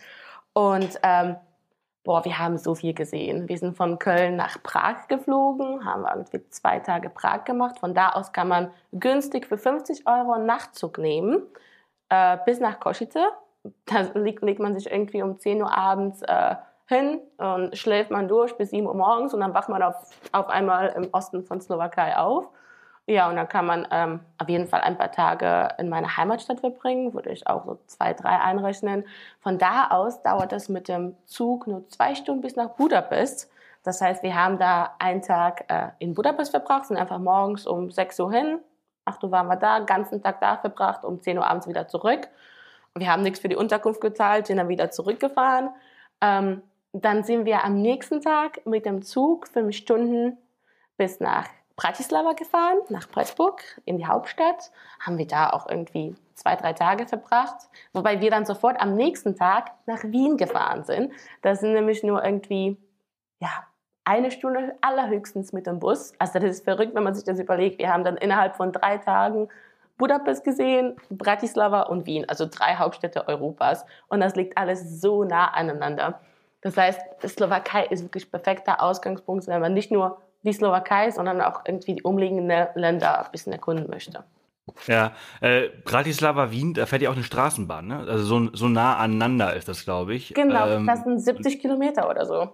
Und 0.58 0.98
ähm, 1.04 1.36
boah, 2.02 2.24
wir 2.24 2.36
haben 2.36 2.58
so 2.58 2.74
viel 2.74 2.92
gesehen. 2.92 3.48
Wir 3.48 3.58
sind 3.58 3.76
von 3.76 4.00
Köln 4.00 4.34
nach 4.34 4.60
Prag 4.60 5.06
geflogen, 5.06 5.84
haben 5.84 6.04
irgendwie 6.04 6.50
zwei 6.50 6.80
Tage 6.80 7.10
Prag 7.10 7.44
gemacht. 7.44 7.78
Von 7.78 7.94
da 7.94 8.08
aus 8.08 8.32
kann 8.32 8.48
man 8.48 8.72
günstig 8.92 9.46
für 9.46 9.56
50 9.56 10.08
Euro 10.08 10.32
einen 10.32 10.46
Nachtzug 10.46 10.98
nehmen 10.98 11.42
äh, 12.08 12.38
bis 12.44 12.58
nach 12.58 12.80
Košice. 12.80 13.30
Da 13.86 14.00
legt, 14.14 14.42
legt 14.42 14.58
man 14.58 14.74
sich 14.74 14.90
irgendwie 14.90 15.22
um 15.22 15.38
10 15.38 15.62
Uhr 15.62 15.72
abends 15.72 16.22
äh, 16.22 16.56
hin 16.86 17.20
und 17.36 17.78
schläft 17.78 18.10
man 18.10 18.26
durch 18.26 18.56
bis 18.56 18.70
7 18.70 18.84
Uhr 18.84 18.94
morgens 18.94 19.34
und 19.34 19.40
dann 19.40 19.54
wacht 19.54 19.68
man 19.68 19.80
auf, 19.84 19.94
auf 20.32 20.48
einmal 20.48 20.88
im 20.96 21.08
Osten 21.12 21.44
von 21.44 21.60
Slowakei 21.60 22.16
auf. 22.16 22.48
Ja, 23.10 23.30
und 23.30 23.36
dann 23.36 23.48
kann 23.48 23.64
man 23.64 23.88
ähm, 23.90 24.20
auf 24.36 24.50
jeden 24.50 24.66
Fall 24.66 24.82
ein 24.82 24.98
paar 24.98 25.10
Tage 25.10 25.70
in 25.78 25.88
meine 25.88 26.18
Heimatstadt 26.18 26.60
verbringen, 26.60 27.14
würde 27.14 27.30
ich 27.30 27.46
auch 27.46 27.64
so 27.64 27.78
zwei, 27.86 28.12
drei 28.12 28.38
einrechnen. 28.38 29.06
Von 29.40 29.56
da 29.56 29.88
aus 29.88 30.22
dauert 30.22 30.52
es 30.52 30.68
mit 30.68 30.88
dem 30.88 31.16
Zug 31.24 31.66
nur 31.66 31.88
zwei 31.88 32.14
Stunden 32.14 32.42
bis 32.42 32.54
nach 32.54 32.68
Budapest. 32.68 33.50
Das 33.82 34.02
heißt, 34.02 34.22
wir 34.22 34.34
haben 34.34 34.58
da 34.58 34.94
einen 34.98 35.22
Tag 35.22 35.64
äh, 35.68 35.88
in 36.00 36.12
Budapest 36.12 36.50
verbracht, 36.50 36.84
sind 36.84 36.98
einfach 36.98 37.18
morgens 37.18 37.66
um 37.66 37.90
6 37.90 38.20
Uhr 38.20 38.30
hin, 38.30 38.58
8 39.06 39.24
Uhr 39.24 39.30
waren 39.30 39.46
wir 39.46 39.56
da, 39.56 39.78
ganzen 39.78 40.22
Tag 40.22 40.42
da 40.42 40.58
verbracht, 40.58 41.02
um 41.02 41.22
10 41.22 41.38
Uhr 41.38 41.46
abends 41.46 41.66
wieder 41.66 41.88
zurück. 41.88 42.28
Wir 42.94 43.10
haben 43.10 43.22
nichts 43.22 43.40
für 43.40 43.48
die 43.48 43.56
Unterkunft 43.56 44.02
gezahlt, 44.02 44.48
sind 44.48 44.58
dann 44.58 44.68
wieder 44.68 44.90
zurückgefahren. 44.90 45.70
Ähm, 46.20 46.60
dann 46.92 47.24
sind 47.24 47.46
wir 47.46 47.64
am 47.64 47.80
nächsten 47.80 48.20
Tag 48.20 48.66
mit 48.66 48.84
dem 48.84 49.00
Zug 49.00 49.48
fünf 49.48 49.74
Stunden 49.74 50.36
bis 50.98 51.20
nach 51.20 51.46
Bratislava 51.78 52.32
gefahren, 52.32 52.78
nach 52.88 53.08
Pressburg, 53.08 53.62
in 53.84 53.98
die 53.98 54.06
Hauptstadt. 54.06 54.72
Haben 54.98 55.16
wir 55.16 55.28
da 55.28 55.50
auch 55.50 55.68
irgendwie 55.68 56.16
zwei, 56.34 56.56
drei 56.56 56.72
Tage 56.72 57.06
verbracht. 57.06 57.68
Wobei 57.92 58.20
wir 58.20 58.32
dann 58.32 58.44
sofort 58.44 58.80
am 58.80 58.96
nächsten 58.96 59.36
Tag 59.36 59.70
nach 59.86 60.02
Wien 60.02 60.36
gefahren 60.36 60.82
sind. 60.82 61.12
Das 61.40 61.60
sind 61.60 61.74
nämlich 61.74 62.02
nur 62.02 62.24
irgendwie, 62.24 62.76
ja, 63.38 63.64
eine 64.04 64.32
Stunde 64.32 64.76
allerhöchstens 64.80 65.52
mit 65.52 65.68
dem 65.68 65.78
Bus. 65.78 66.14
Also 66.18 66.40
das 66.40 66.50
ist 66.50 66.64
verrückt, 66.64 66.96
wenn 66.96 67.04
man 67.04 67.14
sich 67.14 67.24
das 67.24 67.38
überlegt. 67.38 67.78
Wir 67.78 67.92
haben 67.92 68.02
dann 68.02 68.16
innerhalb 68.16 68.56
von 68.56 68.72
drei 68.72 68.98
Tagen 68.98 69.48
Budapest 69.98 70.42
gesehen, 70.42 70.96
Bratislava 71.10 71.82
und 71.82 72.06
Wien, 72.06 72.28
also 72.28 72.46
drei 72.50 72.74
Hauptstädte 72.74 73.28
Europas. 73.28 73.86
Und 74.08 74.18
das 74.18 74.34
liegt 74.34 74.58
alles 74.58 75.00
so 75.00 75.22
nah 75.22 75.52
aneinander. 75.52 76.18
Das 76.60 76.76
heißt, 76.76 77.00
die 77.22 77.28
Slowakei 77.28 77.86
ist 77.86 78.02
wirklich 78.02 78.28
perfekter 78.28 78.82
Ausgangspunkt, 78.82 79.46
wenn 79.46 79.60
man 79.60 79.74
nicht 79.74 79.92
nur 79.92 80.20
die 80.42 80.52
Slowakei, 80.52 81.10
sondern 81.10 81.40
auch 81.40 81.62
irgendwie 81.66 81.96
die 81.96 82.02
umliegenden 82.02 82.68
Länder 82.74 83.24
ein 83.24 83.32
bisschen 83.32 83.52
erkunden 83.52 83.88
möchte. 83.90 84.24
Ja, 84.86 85.12
äh, 85.40 85.68
Bratislava, 85.84 86.50
Wien, 86.50 86.74
da 86.74 86.86
fährt 86.86 87.02
ja 87.02 87.10
auch 87.10 87.14
eine 87.14 87.24
Straßenbahn, 87.24 87.86
ne? 87.86 87.98
Also 88.08 88.24
so, 88.24 88.50
so 88.54 88.68
nah 88.68 88.96
aneinander 88.96 89.54
ist 89.54 89.68
das, 89.68 89.84
glaube 89.84 90.14
ich. 90.14 90.34
Genau, 90.34 90.68
ähm, 90.68 90.86
das 90.86 91.04
sind 91.04 91.18
70 91.18 91.60
Kilometer 91.60 92.08
oder 92.08 92.26
so. 92.26 92.50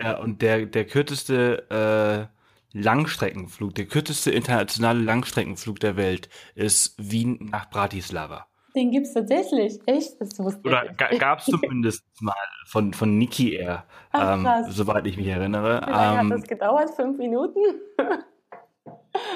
Ja, 0.00 0.18
und 0.18 0.42
der, 0.42 0.66
der 0.66 0.86
kürzeste 0.86 2.30
äh, 2.72 2.78
Langstreckenflug, 2.78 3.74
der 3.74 3.86
kürzeste 3.86 4.30
internationale 4.30 5.00
Langstreckenflug 5.00 5.80
der 5.80 5.96
Welt 5.96 6.28
ist 6.54 6.94
Wien 6.98 7.48
nach 7.50 7.70
Bratislava. 7.70 8.46
Den 8.74 8.90
gibt's 8.90 9.14
tatsächlich, 9.14 9.78
echt? 9.86 10.20
Das 10.20 10.38
wusste 10.38 10.60
Oder 10.68 10.86
gab 11.18 11.40
es 11.40 11.44
zumindest 11.46 12.04
mal 12.20 12.34
von, 12.66 12.92
von 12.92 13.16
Niki 13.18 13.54
Air, 13.54 13.84
Ach, 14.12 14.36
ähm, 14.36 14.64
soweit 14.68 15.06
ich 15.06 15.16
mich 15.16 15.28
erinnere. 15.28 15.80
Wie 15.86 15.90
lange 15.90 16.20
ähm, 16.20 16.30
hat 16.30 16.38
das 16.38 16.48
gedauert? 16.48 16.90
Fünf 16.90 17.18
Minuten? 17.18 17.60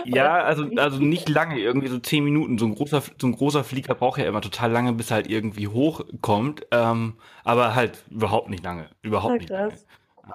ja, 0.05 0.35
also, 0.43 0.67
also 0.77 0.99
nicht 0.99 1.29
lange, 1.29 1.59
irgendwie 1.59 1.89
so 1.89 1.99
zehn 1.99 2.25
Minuten. 2.25 2.59
So 2.59 2.67
ein 2.67 2.75
großer, 2.75 3.03
so 3.19 3.27
ein 3.27 3.33
großer 3.33 3.65
Flieger 3.65 3.95
braucht 3.95 4.19
ja 4.19 4.27
immer 4.27 4.43
total 4.43 4.71
lange, 4.71 4.93
bis 4.93 5.11
er 5.11 5.17
halt 5.17 5.31
irgendwie 5.31 5.69
hochkommt. 5.69 6.67
Ähm, 6.71 7.15
aber 7.45 7.75
halt 7.75 8.05
überhaupt 8.11 8.51
nicht 8.51 8.63
lange. 8.63 8.89
Überhaupt 9.01 9.39
nicht 9.39 9.51
lange. 9.51 9.73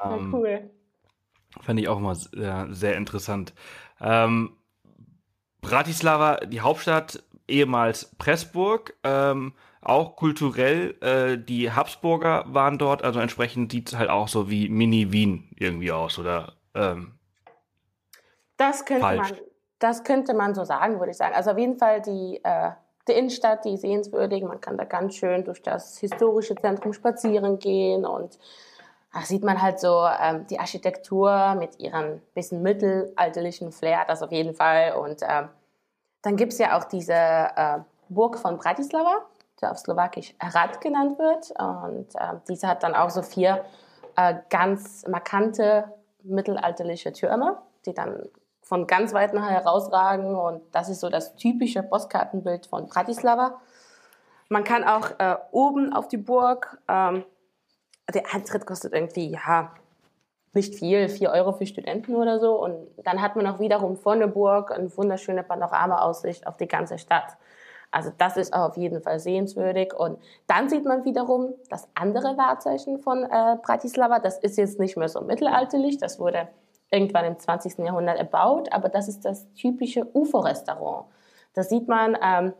Ähm, 0.03 0.31
ja, 0.31 0.37
cool. 0.37 0.69
Fand 1.61 1.79
ich 1.79 1.87
auch 1.87 1.97
immer 1.97 2.15
sehr, 2.15 2.67
sehr 2.71 2.95
interessant. 2.97 3.53
Ähm, 4.01 4.51
Bratislava, 5.61 6.37
die 6.37 6.61
Hauptstadt, 6.61 7.23
ehemals 7.47 8.15
Pressburg, 8.17 8.95
ähm, 9.03 9.53
auch 9.81 10.15
kulturell, 10.15 10.95
äh, 11.01 11.37
die 11.37 11.71
Habsburger 11.71 12.45
waren 12.47 12.77
dort, 12.77 13.03
also 13.03 13.19
entsprechend 13.19 13.71
sieht 13.71 13.89
es 13.89 13.97
halt 13.97 14.09
auch 14.09 14.27
so 14.27 14.49
wie 14.49 14.69
Mini-Wien 14.69 15.55
irgendwie 15.57 15.91
aus, 15.91 16.19
oder? 16.19 16.53
Ähm, 16.75 17.17
das 18.57 18.85
könnte 18.85 19.01
falsch. 19.01 19.31
man, 19.31 19.39
das 19.79 20.03
könnte 20.03 20.33
man 20.33 20.55
so 20.55 20.63
sagen, 20.63 20.99
würde 20.99 21.11
ich 21.11 21.17
sagen. 21.17 21.35
Also 21.35 21.51
auf 21.51 21.57
jeden 21.57 21.77
Fall 21.77 22.01
die, 22.01 22.41
äh, 22.43 22.71
die 23.07 23.13
Innenstadt, 23.13 23.63
die 23.63 23.77
sehenswürdig, 23.77 24.43
man 24.43 24.59
kann 24.59 24.77
da 24.77 24.83
ganz 24.83 25.15
schön 25.15 25.45
durch 25.45 25.61
das 25.61 25.97
historische 25.99 26.55
Zentrum 26.55 26.91
spazieren 26.93 27.59
gehen 27.59 28.05
und 28.05 28.37
da 29.13 29.21
sieht 29.21 29.43
man 29.43 29.61
halt 29.61 29.79
so 29.79 30.05
ähm, 30.21 30.45
die 30.47 30.59
Architektur 30.59 31.55
mit 31.55 31.79
ihrem 31.79 32.21
bisschen 32.33 32.61
mittelalterlichen 32.61 33.71
Flair, 33.71 34.03
das 34.07 34.21
auf 34.21 34.31
jeden 34.31 34.53
Fall 34.53 34.93
und 34.93 35.21
ähm, 35.21 35.49
dann 36.27 36.35
gibt 36.35 36.51
es 36.51 36.59
ja 36.59 36.77
auch 36.77 36.83
diese 36.83 37.13
äh, 37.13 37.79
Burg 38.09 38.37
von 38.37 38.57
Bratislava, 38.57 39.25
die 39.61 39.65
auf 39.65 39.77
Slowakisch 39.77 40.35
Rad 40.41 40.81
genannt 40.81 41.17
wird. 41.17 41.51
Und 41.57 42.13
äh, 42.15 42.41
diese 42.49 42.67
hat 42.67 42.83
dann 42.83 42.95
auch 42.95 43.09
so 43.09 43.21
vier 43.21 43.63
äh, 44.17 44.35
ganz 44.49 45.07
markante 45.07 45.85
mittelalterliche 46.23 47.13
Türme, 47.13 47.59
die 47.85 47.93
dann 47.93 48.27
von 48.61 48.87
ganz 48.87 49.13
weit 49.13 49.33
nach 49.33 49.49
herausragen. 49.49 50.35
Und 50.35 50.63
das 50.75 50.89
ist 50.89 50.99
so 50.99 51.07
das 51.07 51.37
typische 51.37 51.81
Postkartenbild 51.81 52.65
von 52.65 52.87
Bratislava. 52.87 53.61
Man 54.49 54.65
kann 54.65 54.83
auch 54.83 55.11
äh, 55.19 55.37
oben 55.51 55.93
auf 55.93 56.09
die 56.09 56.17
Burg, 56.17 56.77
ähm, 56.89 57.23
der 58.13 58.33
Eintritt 58.33 58.65
kostet 58.65 58.91
irgendwie, 58.91 59.31
ja, 59.31 59.71
nicht 60.53 60.75
viel, 60.75 61.09
vier 61.09 61.31
Euro 61.31 61.53
für 61.53 61.65
Studenten 61.65 62.15
oder 62.15 62.39
so. 62.39 62.61
Und 62.63 62.87
dann 63.03 63.21
hat 63.21 63.35
man 63.35 63.47
auch 63.47 63.59
wiederum 63.59 63.95
vor 63.95 64.15
der 64.15 64.27
Burg 64.27 64.71
eine 64.71 64.95
wunderschöne 64.95 65.43
Panoramaaussicht 65.43 66.47
auf 66.47 66.57
die 66.57 66.67
ganze 66.67 66.97
Stadt. 66.97 67.37
Also 67.91 68.11
das 68.17 68.37
ist 68.37 68.53
auch 68.53 68.69
auf 68.69 68.77
jeden 68.77 69.01
Fall 69.01 69.19
sehenswürdig. 69.19 69.93
Und 69.93 70.19
dann 70.47 70.69
sieht 70.69 70.85
man 70.85 71.05
wiederum 71.05 71.53
das 71.69 71.87
andere 71.95 72.37
Wahrzeichen 72.37 72.99
von 72.99 73.23
äh, 73.23 73.57
Bratislava. 73.61 74.19
Das 74.19 74.39
ist 74.39 74.57
jetzt 74.57 74.79
nicht 74.79 74.97
mehr 74.97 75.09
so 75.09 75.21
mittelalterlich. 75.21 75.97
Das 75.97 76.19
wurde 76.19 76.49
irgendwann 76.91 77.25
im 77.25 77.39
20. 77.39 77.77
Jahrhundert 77.79 78.17
erbaut. 78.17 78.71
Aber 78.71 78.89
das 78.89 79.07
ist 79.07 79.23
das 79.25 79.51
typische 79.53 80.05
UFO-Restaurant. 80.13 81.05
Das 81.53 81.69
sieht 81.69 81.87
man 81.87 82.17
ähm, 82.21 82.53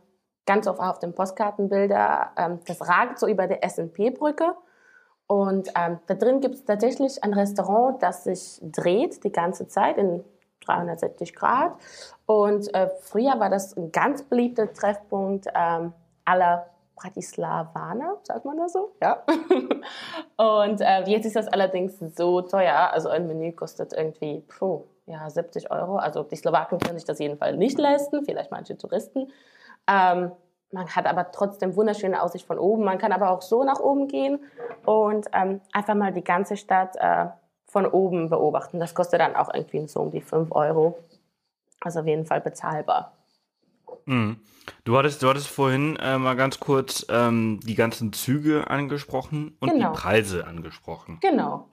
ganz 0.45 0.67
oft 0.67 0.79
auf 0.79 0.99
den 0.99 1.13
Postkartenbilder. 1.13 2.31
Ähm, 2.37 2.59
das 2.65 2.87
ragt 2.87 3.19
so 3.19 3.27
über 3.27 3.47
der 3.47 3.67
SNP-Brücke. 3.67 4.55
Und 5.27 5.69
ähm, 5.75 5.99
da 6.07 6.13
drin 6.13 6.39
gibt 6.39 6.55
es 6.55 6.65
tatsächlich 6.65 7.23
ein 7.23 7.33
Restaurant, 7.33 8.01
das 8.01 8.23
sich 8.23 8.59
dreht 8.61 9.23
die 9.23 9.31
ganze 9.31 9.67
Zeit 9.67 9.97
in 9.97 10.23
360 10.65 11.35
Grad. 11.35 11.73
Und 12.25 12.73
äh, 12.73 12.89
früher 13.01 13.39
war 13.39 13.49
das 13.49 13.75
ein 13.75 13.91
ganz 13.91 14.23
beliebter 14.23 14.71
Treffpunkt 14.71 15.47
ähm, 15.53 15.93
aller 16.25 16.67
Bratislavaner, 16.95 18.17
sagt 18.23 18.45
man 18.45 18.57
das 18.57 18.73
so? 18.73 18.91
Ja. 19.01 19.23
und 20.37 20.81
äh, 20.81 21.03
jetzt 21.05 21.25
ist 21.25 21.35
das 21.35 21.47
allerdings 21.47 21.99
so 22.15 22.41
teuer. 22.41 22.91
Also 22.91 23.09
ein 23.09 23.27
Menü 23.27 23.51
kostet 23.51 23.93
irgendwie 23.93 24.41
puh, 24.47 24.83
ja, 25.05 25.29
70 25.29 25.71
Euro. 25.71 25.97
Also 25.97 26.23
die 26.23 26.35
Slowaken 26.35 26.79
können 26.79 26.97
sich 26.97 27.05
das 27.05 27.19
jedenfalls 27.19 27.57
nicht 27.57 27.77
leisten, 27.77 28.25
vielleicht 28.25 28.51
manche 28.51 28.77
Touristen. 28.77 29.31
Ähm, 29.87 30.31
man 30.71 30.87
hat 30.95 31.05
aber 31.05 31.31
trotzdem 31.31 31.75
wunderschöne 31.75 32.21
Aussicht 32.21 32.45
von 32.45 32.59
oben. 32.59 32.83
Man 32.83 32.97
kann 32.97 33.11
aber 33.11 33.31
auch 33.31 33.41
so 33.41 33.63
nach 33.63 33.79
oben 33.79 34.07
gehen 34.07 34.39
und 34.85 35.27
ähm, 35.33 35.61
einfach 35.71 35.95
mal 35.95 36.11
die 36.11 36.23
ganze 36.23 36.57
Stadt 36.57 36.95
äh, 36.97 37.27
von 37.67 37.85
oben 37.85 38.29
beobachten. 38.29 38.79
Das 38.79 38.93
kostet 38.93 39.19
dann 39.19 39.35
auch 39.35 39.53
irgendwie 39.53 39.87
so 39.87 40.01
um 40.01 40.11
die 40.11 40.21
5 40.21 40.51
Euro. 40.51 40.97
Also 41.79 42.01
auf 42.01 42.07
jeden 42.07 42.25
Fall 42.25 42.41
bezahlbar. 42.41 43.13
Mhm. 44.05 44.39
Du 44.83 44.97
hattest, 44.97 45.23
du 45.23 45.29
hattest 45.29 45.47
vorhin 45.47 45.95
äh, 45.97 46.17
mal 46.17 46.35
ganz 46.35 46.59
kurz 46.59 47.05
ähm, 47.09 47.59
die 47.63 47.75
ganzen 47.75 48.11
Züge 48.11 48.69
angesprochen 48.69 49.55
und 49.59 49.71
genau. 49.71 49.91
die 49.91 49.97
Preise 49.97 50.47
angesprochen. 50.47 51.19
Genau. 51.21 51.67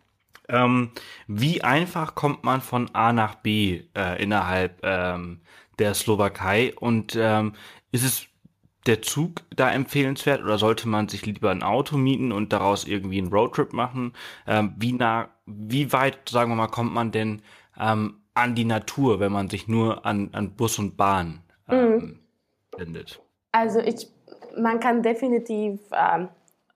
Ähm, 0.49 0.93
wie 1.27 1.65
einfach 1.65 2.15
kommt 2.15 2.45
man 2.45 2.61
von 2.61 2.95
A 2.95 3.13
nach 3.13 3.37
B 3.37 3.85
äh, 3.97 4.23
innerhalb 4.23 4.79
ähm, 4.83 5.41
der 5.79 5.95
Slowakei 5.95 6.75
und 6.79 7.17
ähm, 7.17 7.55
ist 7.93 8.05
es 8.05 8.27
der 8.87 9.03
Zug 9.03 9.43
da 9.55 9.71
empfehlenswert 9.71 10.43
oder 10.43 10.59
sollte 10.59 10.89
man 10.89 11.09
sich 11.09 11.25
lieber 11.25 11.51
ein 11.51 11.63
Auto 11.63 11.97
mieten 11.97 12.33
und 12.33 12.53
daraus 12.53 12.87
irgendwie 12.87 13.19
einen 13.19 13.33
Roadtrip 13.33 13.73
machen? 13.73 14.13
Ähm, 14.47 14.75
wie 14.79 14.93
nah, 14.93 15.29
wie 15.47 15.93
weit, 15.93 16.29
sagen 16.29 16.51
wir 16.51 16.57
mal, 16.57 16.69
kommt 16.69 16.93
man 16.93 17.11
denn 17.11 17.43
ähm, 17.79 18.21
an 18.35 18.55
die 18.55 18.65
Natur, 18.65 19.21
wenn 19.21 19.33
man 19.33 19.49
sich 19.49 19.69
nur 19.69 20.05
an, 20.05 20.31
an 20.33 20.55
Bus 20.55 20.79
und 20.79 20.97
Bahn 20.97 21.43
ähm, 21.69 21.93
mhm. 21.93 22.21
wendet? 22.77 23.21
Also 23.53 23.79
ich, 23.81 24.09
man 24.57 24.81
kann 24.81 25.03
definitiv 25.03 25.81
ähm, 25.93 26.29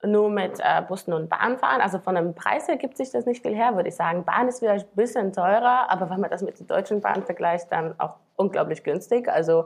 nur 0.03 0.31
mit 0.31 0.61
äh, 0.61 0.83
Bussen 0.83 1.13
und 1.13 1.29
Bahn 1.29 1.59
fahren. 1.59 1.81
Also 1.81 1.99
von 1.99 2.15
dem 2.15 2.35
Preis 2.35 2.69
her 2.69 2.77
gibt 2.77 2.97
sich 2.97 3.11
das 3.11 3.27
nicht 3.27 3.43
viel 3.43 3.55
her, 3.55 3.75
würde 3.75 3.89
ich 3.89 3.97
sagen. 3.97 4.25
Bahn 4.25 4.49
ist 4.49 4.61
vielleicht 4.61 4.87
ein 4.87 4.97
bisschen 4.97 5.33
teurer, 5.33 5.91
aber 5.91 6.09
wenn 6.09 6.21
man 6.21 6.31
das 6.31 6.43
mit 6.43 6.59
der 6.59 6.67
Deutschen 6.67 7.01
Bahn 7.01 7.25
vergleicht, 7.25 7.73
dann 7.73 7.99
auch 7.99 8.15
unglaublich 8.37 8.85
günstig. 8.85 9.29
Also 9.29 9.65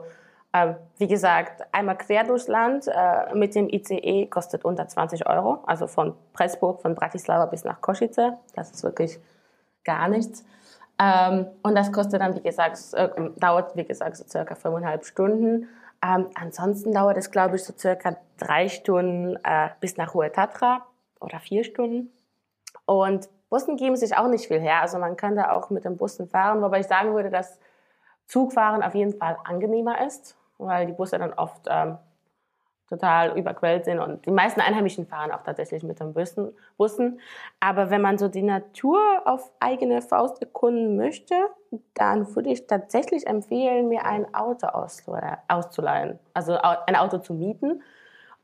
wie 0.97 1.07
gesagt, 1.07 1.63
einmal 1.71 1.97
quer 1.97 2.23
durchs 2.23 2.47
Land 2.47 2.87
äh, 2.87 3.33
mit 3.33 3.55
dem 3.55 3.69
ICE 3.69 4.27
kostet 4.27 4.63
unter 4.63 4.87
20 4.87 5.27
Euro. 5.27 5.63
Also 5.65 5.87
von 5.87 6.15
Pressburg, 6.33 6.81
von 6.81 6.93
Bratislava 6.93 7.47
bis 7.47 7.63
nach 7.63 7.81
Kosice. 7.81 8.37
Das 8.55 8.69
ist 8.71 8.83
wirklich 8.83 9.19
gar 9.83 10.07
nichts. 10.07 10.45
Ähm, 10.99 11.47
und 11.63 11.75
das 11.75 11.91
kostet 11.91 12.21
dann, 12.21 12.35
wie 12.35 12.41
gesagt, 12.41 12.77
äh, 12.93 13.09
dauert, 13.37 13.75
wie 13.75 13.83
gesagt, 13.83 14.15
so 14.15 14.25
circa 14.25 14.53
fünfeinhalb 14.53 15.05
Stunden. 15.05 15.69
Ähm, 16.05 16.27
ansonsten 16.35 16.93
dauert 16.93 17.17
es, 17.17 17.31
glaube 17.31 17.55
ich, 17.55 17.63
so 17.63 17.73
circa 17.75 18.15
drei 18.37 18.69
Stunden 18.69 19.37
äh, 19.43 19.69
bis 19.79 19.97
nach 19.97 20.13
Hohe 20.13 20.31
Tatra 20.31 20.85
oder 21.19 21.39
vier 21.39 21.63
Stunden. 21.63 22.11
Und 22.85 23.27
Bussen 23.49 23.77
geben 23.77 23.95
sich 23.95 24.15
auch 24.15 24.27
nicht 24.27 24.47
viel 24.47 24.59
her. 24.59 24.81
Also 24.81 24.99
man 24.99 25.17
kann 25.17 25.35
da 25.35 25.51
auch 25.51 25.69
mit 25.69 25.85
den 25.85 25.97
Bussen 25.97 26.27
fahren, 26.27 26.61
wobei 26.61 26.81
ich 26.81 26.87
sagen 26.87 27.15
würde, 27.15 27.29
dass 27.29 27.59
Zugfahren 28.27 28.83
auf 28.83 28.95
jeden 28.95 29.13
Fall 29.13 29.37
angenehmer 29.43 30.05
ist, 30.05 30.35
weil 30.57 30.85
die 30.85 30.93
Busse 30.93 31.17
dann 31.17 31.33
oft 31.33 31.67
ähm, 31.69 31.97
total 32.89 33.37
überquellt 33.37 33.85
sind 33.85 33.99
und 33.99 34.25
die 34.25 34.31
meisten 34.31 34.61
Einheimischen 34.61 35.07
fahren 35.07 35.31
auch 35.31 35.41
tatsächlich 35.41 35.83
mit 35.83 35.99
den 35.99 36.13
Bussen. 36.13 36.53
Bussen. 36.77 37.19
Aber 37.59 37.89
wenn 37.89 38.01
man 38.01 38.17
so 38.17 38.27
die 38.27 38.43
Natur 38.43 38.99
auf 39.25 39.51
eigene 39.59 40.01
Faust 40.01 40.41
erkunden 40.41 40.95
möchte, 40.95 41.35
dann 41.93 42.35
würde 42.35 42.51
ich 42.51 42.67
tatsächlich 42.67 43.25
empfehlen, 43.25 43.87
mir 43.87 44.05
ein 44.05 44.33
Auto 44.33 44.67
auszuleihen, 44.67 46.19
also 46.33 46.57
ein 46.57 46.95
Auto 46.95 47.17
zu 47.17 47.33
mieten 47.33 47.81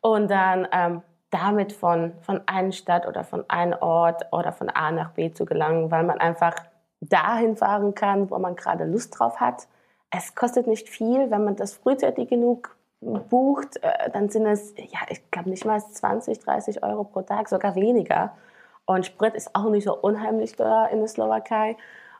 und 0.01 0.31
dann 0.31 0.67
ähm, 0.71 1.01
damit 1.29 1.73
von, 1.73 2.13
von 2.21 2.41
einer 2.47 2.71
Stadt 2.71 3.07
oder 3.07 3.23
von 3.23 3.45
einem 3.49 3.77
Ort 3.81 4.25
oder 4.31 4.51
von 4.51 4.69
A 4.69 4.91
nach 4.91 5.11
B 5.11 5.31
zu 5.31 5.45
gelangen, 5.45 5.91
weil 5.91 6.03
man 6.03 6.19
einfach 6.19 6.55
dahin 7.01 7.55
fahren 7.55 7.93
kann, 7.93 8.29
wo 8.29 8.39
man 8.39 8.55
gerade 8.55 8.85
Lust 8.85 9.17
drauf 9.17 9.39
hat. 9.39 9.67
Es 10.11 10.35
kostet 10.35 10.67
nicht 10.67 10.89
viel, 10.89 11.29
wenn 11.31 11.43
man 11.43 11.55
das 11.55 11.75
frühzeitig 11.75 12.29
genug 12.29 12.75
bucht, 13.01 13.81
äh, 13.81 14.09
dann 14.11 14.29
sind 14.29 14.45
es, 14.45 14.73
ja, 14.77 14.99
ich 15.09 15.29
glaube 15.31 15.49
nicht 15.49 15.65
mal 15.65 15.79
20, 15.79 16.39
30 16.39 16.83
Euro 16.83 17.03
pro 17.03 17.21
Tag, 17.21 17.47
sogar 17.47 17.75
weniger. 17.75 18.35
Und 18.85 19.05
Sprit 19.05 19.35
ist 19.35 19.55
auch 19.55 19.69
nicht 19.69 19.85
so 19.85 19.95
unheimlich 19.95 20.55
teuer 20.55 20.89
in 20.91 20.99
der 20.99 21.07
Slowakei. 21.07 21.77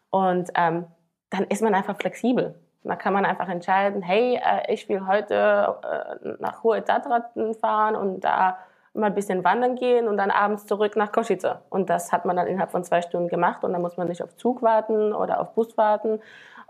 Und 0.10 0.50
ähm, 0.56 0.86
dann 1.30 1.46
ist 1.46 1.62
man 1.62 1.76
einfach 1.76 1.98
flexibel. 1.98 2.56
Da 2.84 2.96
kann 2.96 3.14
man 3.14 3.26
einfach 3.26 3.50
entscheiden, 3.50 4.02
hey, 4.02 4.36
äh, 4.36 4.74
ich 4.74 4.88
will 4.88 5.06
heute 5.06 5.78
äh, 5.84 6.30
nach 6.40 6.64
Hohe 6.64 6.84
Tatra 6.84 7.30
fahren 7.60 7.96
und 7.96 8.22
da 8.22 8.58
mal 8.94 9.08
ein 9.08 9.16
bisschen 9.16 9.44
wandern 9.44 9.76
gehen 9.76 10.08
und 10.08 10.18
dann 10.18 10.32
abends 10.32 10.66
zurück 10.66 10.96
nach 10.96 11.12
Kosice. 11.12 11.60
Und 11.70 11.90
das 11.90 12.12
hat 12.12 12.26
man 12.26 12.36
dann 12.36 12.48
innerhalb 12.48 12.72
von 12.72 12.84
zwei 12.84 13.02
Stunden 13.02 13.28
gemacht 13.28 13.64
und 13.64 13.74
dann 13.74 13.82
muss 13.82 13.98
man 13.98 14.08
nicht 14.08 14.24
auf 14.24 14.36
Zug 14.38 14.62
warten 14.62 15.14
oder 15.14 15.42
auf 15.42 15.54
Bus 15.54 15.78
warten 15.78 16.20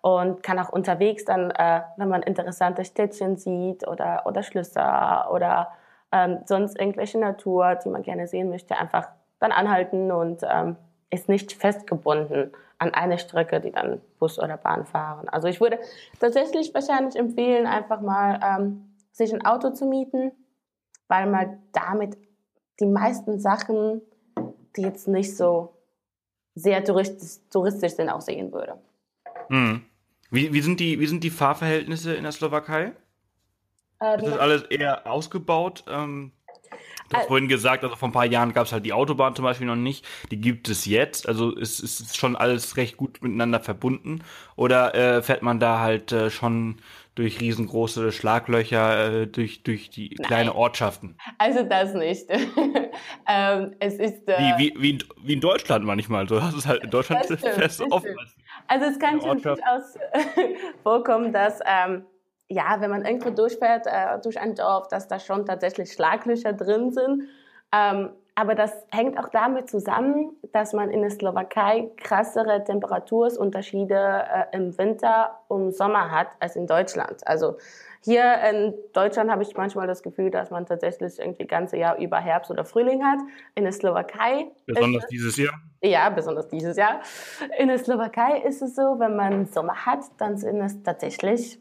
und 0.01 0.43
kann 0.43 0.59
auch 0.59 0.69
unterwegs 0.69 1.25
dann, 1.25 1.51
äh, 1.51 1.81
wenn 1.97 2.09
man 2.09 2.23
interessante 2.23 2.85
Städtchen 2.85 3.37
sieht 3.37 3.87
oder, 3.87 4.23
oder 4.25 4.43
Schlösser 4.43 5.29
oder 5.31 5.71
ähm, 6.11 6.39
sonst 6.45 6.79
irgendwelche 6.79 7.19
Natur, 7.19 7.75
die 7.75 7.89
man 7.89 8.01
gerne 8.01 8.27
sehen 8.27 8.49
möchte, 8.49 8.77
einfach 8.77 9.09
dann 9.39 9.51
anhalten 9.51 10.11
und 10.11 10.41
ähm, 10.43 10.75
ist 11.09 11.29
nicht 11.29 11.53
festgebunden 11.53 12.51
an 12.77 12.93
eine 12.93 13.19
Strecke, 13.19 13.59
die 13.59 13.71
dann 13.71 14.01
Bus 14.19 14.39
oder 14.39 14.57
Bahn 14.57 14.85
fahren. 14.85 15.27
Also 15.29 15.47
ich 15.47 15.59
würde 15.59 15.79
tatsächlich 16.19 16.73
wahrscheinlich 16.73 17.15
empfehlen, 17.15 17.67
einfach 17.67 18.01
mal 18.01 18.39
ähm, 18.43 18.95
sich 19.11 19.33
ein 19.33 19.45
Auto 19.45 19.71
zu 19.71 19.85
mieten, 19.85 20.31
weil 21.07 21.25
man 21.27 21.61
damit 21.73 22.17
die 22.79 22.85
meisten 22.85 23.39
Sachen, 23.39 24.01
die 24.75 24.83
jetzt 24.83 25.07
nicht 25.07 25.35
so 25.35 25.73
sehr 26.55 26.83
touristisch, 26.83 27.43
touristisch 27.49 27.93
sind, 27.93 28.09
auch 28.09 28.21
sehen 28.21 28.51
würde. 28.53 28.77
Hm. 29.49 29.88
Wie, 30.31 30.53
wie, 30.53 30.61
sind 30.61 30.79
die, 30.79 30.99
wie 30.99 31.07
sind 31.07 31.23
die 31.23 31.29
Fahrverhältnisse 31.29 32.13
in 32.13 32.23
der 32.23 32.31
Slowakei? 32.31 32.93
Äh, 34.01 34.17
ist 34.17 34.27
das 34.27 34.37
alles 34.37 34.61
eher 34.63 35.07
ausgebaut? 35.07 35.83
Ähm, 35.89 36.31
du 37.09 37.17
hast 37.17 37.25
äh, 37.25 37.27
vorhin 37.27 37.47
gesagt, 37.47 37.83
also 37.83 37.95
vor 37.95 38.09
ein 38.09 38.13
paar 38.13 38.25
Jahren 38.25 38.53
gab 38.53 38.65
es 38.65 38.71
halt 38.71 38.85
die 38.85 38.93
Autobahn 38.93 39.35
zum 39.35 39.43
Beispiel 39.43 39.67
noch 39.67 39.75
nicht. 39.75 40.05
Die 40.31 40.39
gibt 40.39 40.69
es 40.69 40.85
jetzt. 40.85 41.27
Also 41.27 41.55
ist, 41.55 41.79
ist 41.79 42.15
schon 42.15 42.35
alles 42.35 42.77
recht 42.77 42.95
gut 42.97 43.21
miteinander 43.21 43.59
verbunden. 43.59 44.23
Oder 44.55 44.93
äh, 44.93 45.21
fährt 45.23 45.41
man 45.41 45.59
da 45.59 45.79
halt 45.79 46.11
äh, 46.11 46.29
schon 46.29 46.77
durch 47.15 47.41
riesengroße 47.41 48.13
Schlaglöcher, 48.13 49.23
äh, 49.23 49.27
durch, 49.27 49.63
durch 49.63 49.89
die 49.89 50.15
Nein. 50.17 50.27
kleine 50.27 50.55
Ortschaften? 50.55 51.17
Also 51.37 51.63
das 51.63 51.93
nicht. 51.93 52.29
ähm, 53.27 53.75
es 53.79 53.95
ist, 53.95 54.27
äh, 54.27 54.37
wie, 54.57 54.73
wie, 54.75 54.81
wie, 54.81 54.89
in, 54.91 55.03
wie 55.23 55.33
in 55.33 55.41
Deutschland 55.41 55.83
manchmal. 55.83 56.27
Du 56.27 56.41
hast 56.41 56.53
es 56.53 56.65
halt 56.65 56.83
in 56.83 56.89
Deutschland 56.89 57.25
stimmt, 57.25 57.41
fest 57.41 57.81
offen. 57.89 58.15
Also 58.69 58.85
es 58.85 58.99
kann 58.99 59.19
schon 59.19 59.41
durchaus 59.41 59.97
vorkommen, 60.83 61.33
dass 61.33 61.59
ähm, 61.65 62.05
ja, 62.49 62.77
wenn 62.79 62.91
man 62.91 63.03
irgendwo 63.03 63.31
durchfährt 63.31 63.87
äh, 63.87 64.19
durch 64.21 64.39
ein 64.39 64.55
Dorf, 64.55 64.87
dass 64.87 65.07
da 65.07 65.19
schon 65.19 65.45
tatsächlich 65.45 65.91
Schlaglöcher 65.91 66.53
drin 66.53 66.91
sind. 66.91 67.23
Ähm, 67.71 68.11
aber 68.35 68.55
das 68.55 68.71
hängt 68.91 69.19
auch 69.19 69.29
damit 69.29 69.69
zusammen, 69.69 70.37
dass 70.53 70.73
man 70.73 70.91
in 70.91 71.01
der 71.01 71.11
Slowakei 71.11 71.89
krassere 71.97 72.63
Temperaturunterschiede 72.63 73.95
äh, 73.95 74.55
im 74.55 74.77
Winter 74.77 75.39
und 75.47 75.75
Sommer 75.75 76.11
hat 76.11 76.29
als 76.39 76.55
in 76.55 76.65
Deutschland. 76.65 77.27
Also 77.27 77.57
hier 78.01 78.35
in 78.49 78.73
Deutschland 78.93 79.29
habe 79.29 79.43
ich 79.43 79.55
manchmal 79.55 79.85
das 79.85 80.03
Gefühl, 80.03 80.31
dass 80.31 80.51
man 80.51 80.65
tatsächlich 80.65 81.19
irgendwie 81.19 81.45
ganze 81.45 81.77
Jahr 81.77 81.97
über 81.97 82.17
Herbst 82.17 82.49
oder 82.49 82.63
Frühling 82.63 83.03
hat. 83.03 83.19
In 83.55 83.63
der 83.63 83.73
Slowakei. 83.73 84.47
Besonders 84.65 85.03
es, 85.03 85.09
dieses 85.09 85.37
Jahr? 85.37 85.53
Ja, 85.81 86.09
besonders 86.09 86.47
dieses 86.47 86.77
Jahr. 86.77 87.01
In 87.57 87.67
der 87.67 87.77
Slowakei 87.77 88.41
ist 88.41 88.61
es 88.61 88.75
so, 88.75 88.99
wenn 88.99 89.15
man 89.15 89.47
Sommer 89.47 89.85
hat, 89.85 90.05
dann 90.17 90.37
sind 90.37 90.61
es 90.61 90.81
tatsächlich, 90.81 91.59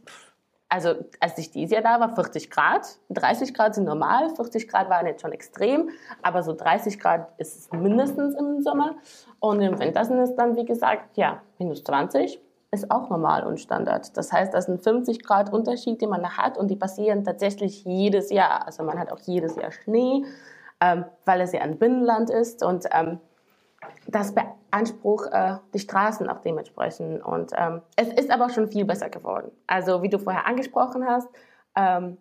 also 0.68 0.94
als 1.18 1.38
ich 1.38 1.50
dieses 1.50 1.72
Jahr 1.72 1.82
da 1.82 1.98
war, 1.98 2.14
40 2.14 2.50
Grad. 2.50 2.98
30 3.10 3.52
Grad 3.52 3.74
sind 3.74 3.84
normal, 3.84 4.30
40 4.36 4.68
Grad 4.68 4.88
waren 4.88 5.06
jetzt 5.06 5.22
schon 5.22 5.32
extrem, 5.32 5.90
aber 6.22 6.44
so 6.44 6.52
30 6.54 7.00
Grad 7.00 7.32
ist 7.38 7.58
es 7.58 7.72
mindestens 7.72 8.36
im 8.36 8.62
Sommer. 8.62 8.96
Und 9.40 9.60
im 9.60 9.78
Winter 9.80 10.04
sind 10.04 10.18
es 10.18 10.36
dann, 10.36 10.56
wie 10.56 10.64
gesagt, 10.64 11.16
ja, 11.16 11.42
minus 11.58 11.82
20 11.82 12.40
ist 12.70 12.90
auch 12.90 13.08
normal 13.08 13.46
und 13.46 13.60
Standard. 13.60 14.16
Das 14.16 14.32
heißt, 14.32 14.52
das 14.52 14.66
sind 14.66 14.82
50 14.82 15.24
Grad 15.24 15.52
Unterschied, 15.52 16.00
den 16.02 16.10
man 16.10 16.22
da 16.22 16.36
hat 16.36 16.58
und 16.58 16.68
die 16.68 16.76
passieren 16.76 17.24
tatsächlich 17.24 17.84
jedes 17.84 18.30
Jahr. 18.30 18.66
Also 18.66 18.82
man 18.82 18.98
hat 18.98 19.10
auch 19.10 19.20
jedes 19.20 19.56
Jahr 19.56 19.72
Schnee, 19.72 20.24
ähm, 20.80 21.04
weil 21.24 21.40
es 21.40 21.52
ja 21.52 21.62
ein 21.62 21.78
Binnenland 21.78 22.30
ist 22.30 22.62
und 22.62 22.86
ähm, 22.92 23.20
das 24.06 24.34
beansprucht 24.34 25.30
äh, 25.32 25.56
die 25.72 25.78
Straßen 25.78 26.28
auch 26.28 26.40
dementsprechend. 26.40 27.24
Und 27.24 27.52
ähm, 27.56 27.80
es 27.96 28.08
ist 28.08 28.30
aber 28.30 28.50
schon 28.50 28.68
viel 28.68 28.84
besser 28.84 29.08
geworden. 29.08 29.50
Also 29.66 30.02
wie 30.02 30.08
du 30.08 30.18
vorher 30.18 30.46
angesprochen 30.46 31.06
hast, 31.06 31.28
ähm, 31.74 32.18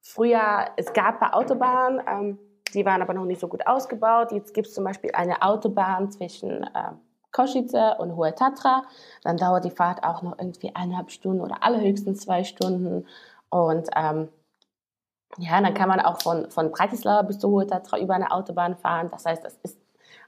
früher, 0.00 0.66
es 0.76 0.92
gab 0.92 1.20
bei 1.20 1.32
Autobahnen, 1.32 2.00
ähm, 2.06 2.38
die 2.72 2.86
waren 2.86 3.02
aber 3.02 3.14
noch 3.14 3.24
nicht 3.24 3.40
so 3.40 3.48
gut 3.48 3.66
ausgebaut. 3.66 4.32
Jetzt 4.32 4.54
gibt 4.54 4.68
es 4.68 4.74
zum 4.74 4.84
Beispiel 4.84 5.10
eine 5.12 5.42
Autobahn 5.42 6.10
zwischen 6.10 6.62
äh, 6.62 6.92
Kosice 7.32 7.96
und 7.98 8.16
Hohe 8.16 8.34
Tatra. 8.34 8.84
Dann 9.22 9.36
dauert 9.36 9.64
die 9.64 9.70
Fahrt 9.70 10.04
auch 10.04 10.22
noch 10.22 10.38
irgendwie 10.38 10.74
eineinhalb 10.74 11.10
Stunden 11.10 11.40
oder 11.40 11.62
allerhöchstens 11.62 12.20
zwei 12.20 12.44
Stunden. 12.44 13.06
Und 13.50 13.88
ähm, 13.96 14.28
ja, 15.38 15.60
dann 15.60 15.74
kann 15.74 15.88
man 15.88 16.00
auch 16.00 16.20
von, 16.20 16.50
von 16.50 16.70
Bratislava 16.70 17.22
bis 17.22 17.38
zu 17.38 17.48
Hohe 17.50 17.66
Tatra 17.66 17.98
über 17.98 18.14
eine 18.14 18.30
Autobahn 18.30 18.76
fahren. 18.76 19.08
Das 19.10 19.26
heißt, 19.26 19.44
das 19.44 19.58
ist 19.62 19.78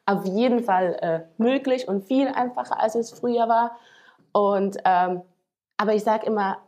auf 0.06 0.24
jeden 0.24 0.64
Fall 0.64 0.96
äh, 1.00 1.20
möglich 1.42 1.88
und 1.88 2.04
viel 2.04 2.28
einfacher, 2.28 2.80
als 2.80 2.94
es 2.94 3.10
früher 3.10 3.48
war. 3.48 3.72
Und 4.32 4.78
ähm, 4.84 5.22
aber 5.76 5.94
ich 5.94 6.04
sage 6.04 6.26
immer, 6.26 6.58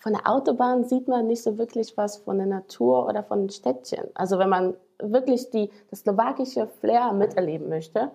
von 0.00 0.12
der 0.12 0.28
Autobahn 0.28 0.84
sieht 0.84 1.08
man 1.08 1.26
nicht 1.26 1.42
so 1.42 1.58
wirklich 1.58 1.96
was 1.96 2.18
von 2.18 2.38
der 2.38 2.46
Natur 2.46 3.06
oder 3.06 3.22
von 3.22 3.48
Städtchen. 3.48 4.08
Also 4.14 4.38
wenn 4.38 4.48
man 4.48 4.74
wirklich 4.98 5.50
die, 5.50 5.70
das 5.90 6.00
slowakische 6.00 6.66
Flair 6.66 7.12
miterleben 7.12 7.68
möchte, 7.68 8.10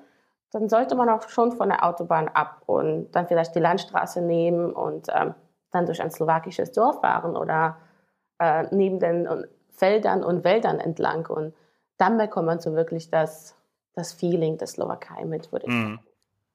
dann 0.52 0.70
sollte 0.70 0.96
man 0.96 1.10
auch 1.10 1.28
schon 1.30 1.54
von 1.54 1.70
der 1.70 1.86
Autobahn 1.86 2.28
ab 2.28 2.62
und 2.66 3.12
dann 3.12 3.28
vielleicht 3.28 3.56
die 3.56 3.60
Landstraße 3.60 4.22
nehmen 4.22 4.72
und 4.72 5.08
ähm, 5.14 5.34
dann 5.72 5.86
durch 5.86 6.02
ein 6.02 6.12
slowakisches 6.12 6.72
Dorf 6.74 7.00
fahren 7.00 7.36
oder 7.36 7.78
äh, 8.40 8.66
neben 8.72 9.00
den 9.00 9.28
Feldern 9.70 10.24
und 10.24 10.44
Wäldern 10.44 10.80
entlang. 10.80 11.26
Und 11.28 11.54
dann 11.98 12.18
bekommt 12.18 12.48
man 12.48 12.60
so 12.60 12.74
wirklich 12.74 13.10
das, 13.10 13.56
das 13.94 14.14
Feeling 14.14 14.58
der 14.58 14.68
Slowakei 14.68 15.24
mit, 15.26 15.52
würde 15.52 15.68
ich 15.68 15.74
sagen. 15.74 16.00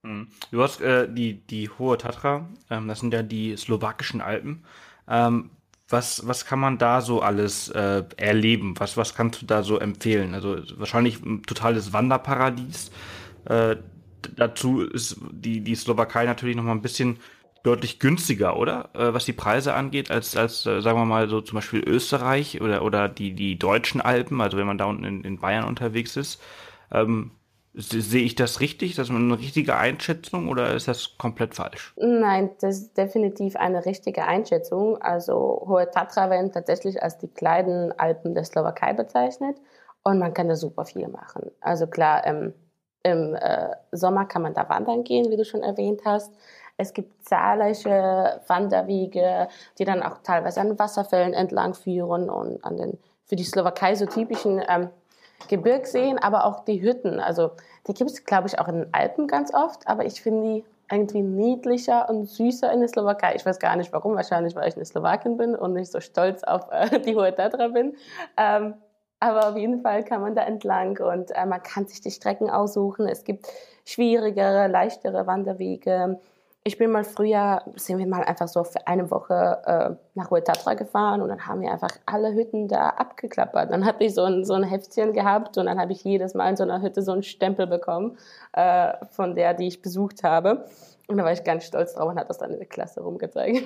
Mhm. 0.03 0.29
Du 0.51 0.63
hast 0.63 0.81
äh, 0.83 1.09
die, 1.09 1.47
die 1.47 1.69
Hohe 1.71 1.97
Tatra, 1.99 2.47
ähm, 2.71 2.89
das 2.89 3.01
sind 3.01 3.13
ja 3.13 3.23
die 3.23 3.57
slowakischen 3.57 4.21
Alpen. 4.21 4.65
Ähm, 5.09 5.51
was, 5.89 6.27
was 6.27 6.45
kann 6.45 6.59
man 6.59 6.79
da 6.79 7.01
so 7.01 7.23
alles 7.23 7.69
äh, 7.69 8.03
erleben? 8.17 8.75
Was, 8.79 8.97
was 8.97 9.15
kannst 9.15 9.41
du 9.41 9.47
da 9.47 9.63
so 9.63 9.79
empfehlen? 9.79 10.35
Also 10.35 10.59
wahrscheinlich 10.79 11.25
ein 11.25 11.43
totales 11.45 11.93
Wanderparadies. 11.93 12.91
Äh, 13.47 13.77
dazu 14.37 14.83
ist 14.83 15.19
die, 15.31 15.61
die 15.61 15.75
Slowakei 15.75 16.25
natürlich 16.25 16.57
noch 16.57 16.65
mal 16.65 16.73
ein 16.73 16.83
bisschen 16.83 17.19
deutlich 17.63 17.99
günstiger, 17.99 18.57
oder? 18.57 18.91
Äh, 18.95 19.13
was 19.13 19.25
die 19.25 19.33
Preise 19.33 19.75
angeht, 19.75 20.11
als, 20.11 20.37
als 20.37 20.67
äh, 20.67 20.81
sagen 20.81 20.99
wir 20.99 21.05
mal 21.05 21.29
so 21.29 21.41
zum 21.41 21.57
Beispiel 21.57 21.83
Österreich 21.87 22.61
oder, 22.61 22.83
oder 22.83 23.09
die, 23.09 23.35
die 23.35 23.59
deutschen 23.59 24.01
Alpen, 24.01 24.41
also 24.41 24.57
wenn 24.57 24.67
man 24.67 24.79
da 24.79 24.85
unten 24.87 25.05
in, 25.05 25.25
in 25.25 25.39
Bayern 25.39 25.65
unterwegs 25.65 26.17
ist. 26.17 26.41
Ähm, 26.93 27.33
Sehe 27.79 28.23
ich 28.23 28.35
das 28.35 28.61
richtig? 28.61 28.93
Ist 28.93 28.99
das 28.99 29.11
eine 29.11 29.39
richtige 29.39 29.77
Einschätzung 29.77 30.49
oder 30.49 30.75
ist 30.75 30.89
das 30.89 31.19
komplett 31.19 31.55
falsch? 31.55 31.93
Nein, 31.99 32.49
das 32.61 32.79
ist 32.79 32.97
definitiv 32.97 33.55
eine 33.55 33.85
richtige 33.85 34.25
Einschätzung. 34.25 34.97
Also 35.03 35.63
Hohe 35.67 35.91
Tatra 35.91 36.31
werden 36.31 36.53
tatsächlich 36.53 37.03
als 37.03 37.19
die 37.19 37.29
kleinen 37.29 37.93
Alpen 37.99 38.35
der 38.35 38.45
Slowakei 38.45 38.95
bezeichnet 38.95 39.59
und 40.05 40.19
man 40.19 40.33
kann 40.33 40.49
da 40.49 40.57
super 40.57 40.87
viel 40.87 41.07
machen. 41.09 41.51
Also 41.61 41.87
klar, 41.87 42.27
im, 42.27 42.55
im 43.07 43.35
äh, 43.37 43.77
Sommer 43.93 44.27
kann 44.27 44.43
man 44.43 44.53
da 44.53 44.69
wandern 44.69 45.05
gehen, 45.05 45.31
wie 45.31 45.37
du 45.37 45.45
schon 45.45 45.63
erwähnt 45.63 46.03
hast. 46.05 46.33
Es 46.77 46.93
gibt 46.93 47.25
zahlreiche 47.25 48.41
Wanderwege, 48.49 49.49
die 49.79 49.85
dann 49.85 50.03
auch 50.03 50.19
teilweise 50.23 50.61
an 50.61 50.79
Wasserfällen 50.79 51.33
entlang 51.33 51.75
führen 51.75 52.29
und 52.29 52.63
an 52.65 52.77
den 52.77 52.99
für 53.25 53.37
die 53.37 53.45
Slowakei 53.45 53.95
so 53.95 54.07
typischen 54.07 54.63
ähm, 54.69 54.91
Gebirgseen, 55.49 56.19
aber 56.19 56.45
auch 56.45 56.65
die 56.65 56.83
Hütten. 56.83 57.21
Also 57.21 57.53
die 57.87 57.95
gibt 57.95 58.11
es, 58.11 58.25
glaube 58.25 58.49
ich, 58.49 58.59
auch 58.59 58.69
in 58.69 58.77
den 58.77 58.95
Alpen 58.95 59.27
ganz 59.27 59.55
oft, 59.55 59.87
aber 59.87 60.05
ich 60.05 60.21
finde 60.21 60.43
die 60.43 60.65
irgendwie 60.91 61.23
niedlicher 61.23 62.09
und 62.09 62.27
süßer 62.27 62.73
in 62.73 62.81
der 62.81 62.89
Slowakei. 62.89 63.35
Ich 63.35 63.45
weiß 63.45 63.59
gar 63.59 63.75
nicht 63.77 63.93
warum, 63.93 64.15
wahrscheinlich 64.15 64.55
weil 64.55 64.69
ich 64.69 64.77
eine 64.77 64.85
Slowakin 64.85 65.37
bin 65.37 65.57
und 65.57 65.73
nicht 65.73 65.91
so 65.91 66.01
stolz 66.01 66.45
auf 66.45 66.69
äh, 66.71 67.01
die 67.01 67.17
Hohe 67.17 67.35
Tatra 67.35 67.69
bin. 67.69 67.97
Ähm, 68.37 68.75
aber 69.21 69.49
auf 69.49 69.57
jeden 69.57 69.81
Fall 69.81 70.05
kann 70.05 70.21
man 70.21 70.35
da 70.35 70.43
entlang 70.43 70.99
und 70.99 71.31
äh, 71.31 71.47
man 71.47 71.63
kann 71.63 71.87
sich 71.87 72.01
die 72.01 72.11
Strecken 72.11 72.51
aussuchen. 72.51 73.09
Es 73.09 73.25
gibt 73.25 73.47
schwierigere, 73.85 74.69
leichtere 74.69 75.27
Wanderwege. 75.27 76.21
Ich 76.65 76.79
bin 76.79 76.91
mal 76.91 77.05
früher, 77.05 77.63
sind 77.77 77.99
wir 77.99 78.09
mal 78.09 78.25
einfach 78.25 78.49
so 78.49 78.65
für 78.65 78.87
eine 78.89 79.11
Woche 79.11 79.63
äh, 79.65 79.95
nach 80.15 80.31
Huetatra 80.31 80.75
gefahren 80.75 81.23
und 81.23 81.29
dann 81.29 81.47
haben 81.47 81.61
wir 81.61 81.71
einfach 81.71 81.93
alle 82.07 82.35
Hütten 82.35 82.67
da 82.67 82.89
abgeklappert. 82.89 83.71
Dann 83.71 83.87
hatte 83.87 84.05
ich 84.05 84.15
so 84.15 84.25
ein, 84.25 84.45
so 84.45 84.55
ein 84.55 84.65
Heftchen 84.65 85.13
gehabt 85.13 85.57
und 85.59 85.67
dann 85.67 85.79
habe 85.81 85.93
ich 85.93 86.03
jedes 86.03 86.35
Mal 86.35 86.51
in 86.51 86.57
so 86.57 86.65
einer 86.65 86.83
Hütte 86.83 87.03
so 87.03 87.13
einen 87.13 87.23
Stempel 87.23 87.69
bekommen 87.69 88.19
äh, 88.53 88.93
von 89.13 89.37
der, 89.37 89.55
die 89.55 89.69
ich 89.69 89.81
besucht 89.81 90.25
habe. 90.25 90.67
Und 91.07 91.19
da 91.19 91.25
war 91.25 91.33
ich 91.33 91.45
ganz 91.45 91.65
stolz 91.65 91.95
drauf 91.95 92.11
und 92.11 92.19
hat 92.19 92.29
das 92.29 92.39
dann 92.39 92.51
in 92.51 92.59
der 92.59 92.67
Klasse 92.67 93.01
rumgezeigt. 93.01 93.63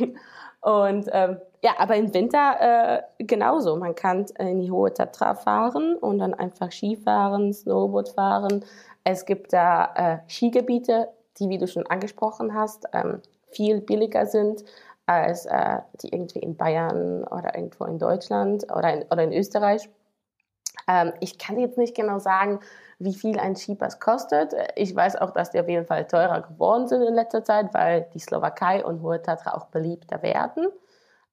Und 0.60 1.08
ähm, 1.12 1.38
ja, 1.62 1.72
aber 1.78 1.96
im 1.96 2.12
Winter 2.12 3.04
äh, 3.18 3.24
genauso. 3.24 3.76
Man 3.76 3.94
kann 3.94 4.26
in 4.38 4.60
die 4.60 4.70
Hohe 4.70 4.92
Tatra 4.92 5.34
fahren 5.34 5.96
und 5.96 6.18
dann 6.18 6.34
einfach 6.34 6.70
Skifahren, 6.70 7.52
Snowboard 7.52 8.10
fahren. 8.10 8.64
Es 9.04 9.24
gibt 9.24 9.52
da 9.52 9.92
äh, 9.94 10.18
Skigebiete 10.30 11.08
die, 11.40 11.48
wie 11.48 11.58
du 11.58 11.66
schon 11.66 11.86
angesprochen 11.86 12.54
hast, 12.54 12.86
ähm, 12.92 13.20
viel 13.50 13.80
billiger 13.80 14.26
sind 14.26 14.64
als 15.06 15.46
äh, 15.46 15.78
die 16.02 16.10
irgendwie 16.10 16.38
in 16.38 16.56
Bayern 16.56 17.24
oder 17.24 17.56
irgendwo 17.56 17.84
in 17.84 17.98
Deutschland 17.98 18.64
oder 18.70 18.94
in, 18.94 19.02
oder 19.10 19.24
in 19.24 19.32
Österreich. 19.32 19.88
Ähm, 20.86 21.12
ich 21.20 21.38
kann 21.38 21.58
jetzt 21.58 21.78
nicht 21.78 21.96
genau 21.96 22.18
sagen, 22.20 22.60
wie 23.00 23.14
viel 23.14 23.40
ein 23.40 23.56
Skipass 23.56 23.98
kostet. 23.98 24.54
Ich 24.76 24.94
weiß 24.94 25.16
auch, 25.16 25.30
dass 25.30 25.50
die 25.50 25.58
auf 25.58 25.68
jeden 25.68 25.86
Fall 25.86 26.06
teurer 26.06 26.42
geworden 26.42 26.86
sind 26.86 27.02
in 27.02 27.14
letzter 27.14 27.42
Zeit, 27.42 27.72
weil 27.72 28.06
die 28.12 28.18
Slowakei 28.18 28.84
und 28.84 29.00
Hohe 29.02 29.22
Tatra 29.22 29.54
auch 29.54 29.66
beliebter 29.66 30.22
werden. 30.22 30.68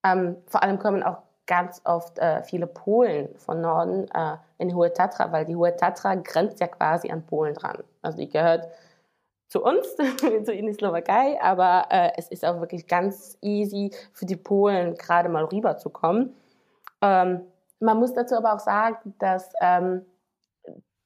Ähm, 0.02 0.38
vor 0.46 0.62
allem 0.62 0.78
kommen 0.78 1.02
auch 1.02 1.18
ganz 1.46 1.82
oft 1.84 2.18
äh, 2.18 2.42
viele 2.42 2.66
Polen 2.66 3.28
von 3.36 3.60
Norden 3.60 4.08
äh, 4.14 4.36
in 4.56 4.74
Hohe 4.74 4.92
Tatra, 4.92 5.30
weil 5.30 5.44
die 5.44 5.56
Hohe 5.56 5.76
Tatra 5.76 6.14
grenzt 6.14 6.58
ja 6.60 6.68
quasi 6.68 7.10
an 7.10 7.26
Polen 7.26 7.54
dran. 7.54 7.84
Also 8.00 8.16
die 8.16 8.30
gehört 8.30 8.66
zu 9.48 9.62
uns, 9.62 9.94
zu 10.44 10.52
in 10.52 10.66
die 10.66 10.72
Slowakei, 10.72 11.38
aber 11.42 11.86
äh, 11.90 12.12
es 12.16 12.28
ist 12.28 12.46
auch 12.46 12.60
wirklich 12.60 12.86
ganz 12.86 13.36
easy 13.42 13.92
für 14.14 14.24
die 14.24 14.36
Polen 14.36 14.94
gerade 14.94 15.28
mal 15.28 15.44
rüberzukommen. 15.44 16.34
Ähm, 17.02 17.42
man 17.80 17.98
muss 17.98 18.14
dazu 18.14 18.36
aber 18.36 18.54
auch 18.54 18.60
sagen, 18.60 19.14
dass 19.18 19.52
ähm, 19.60 20.06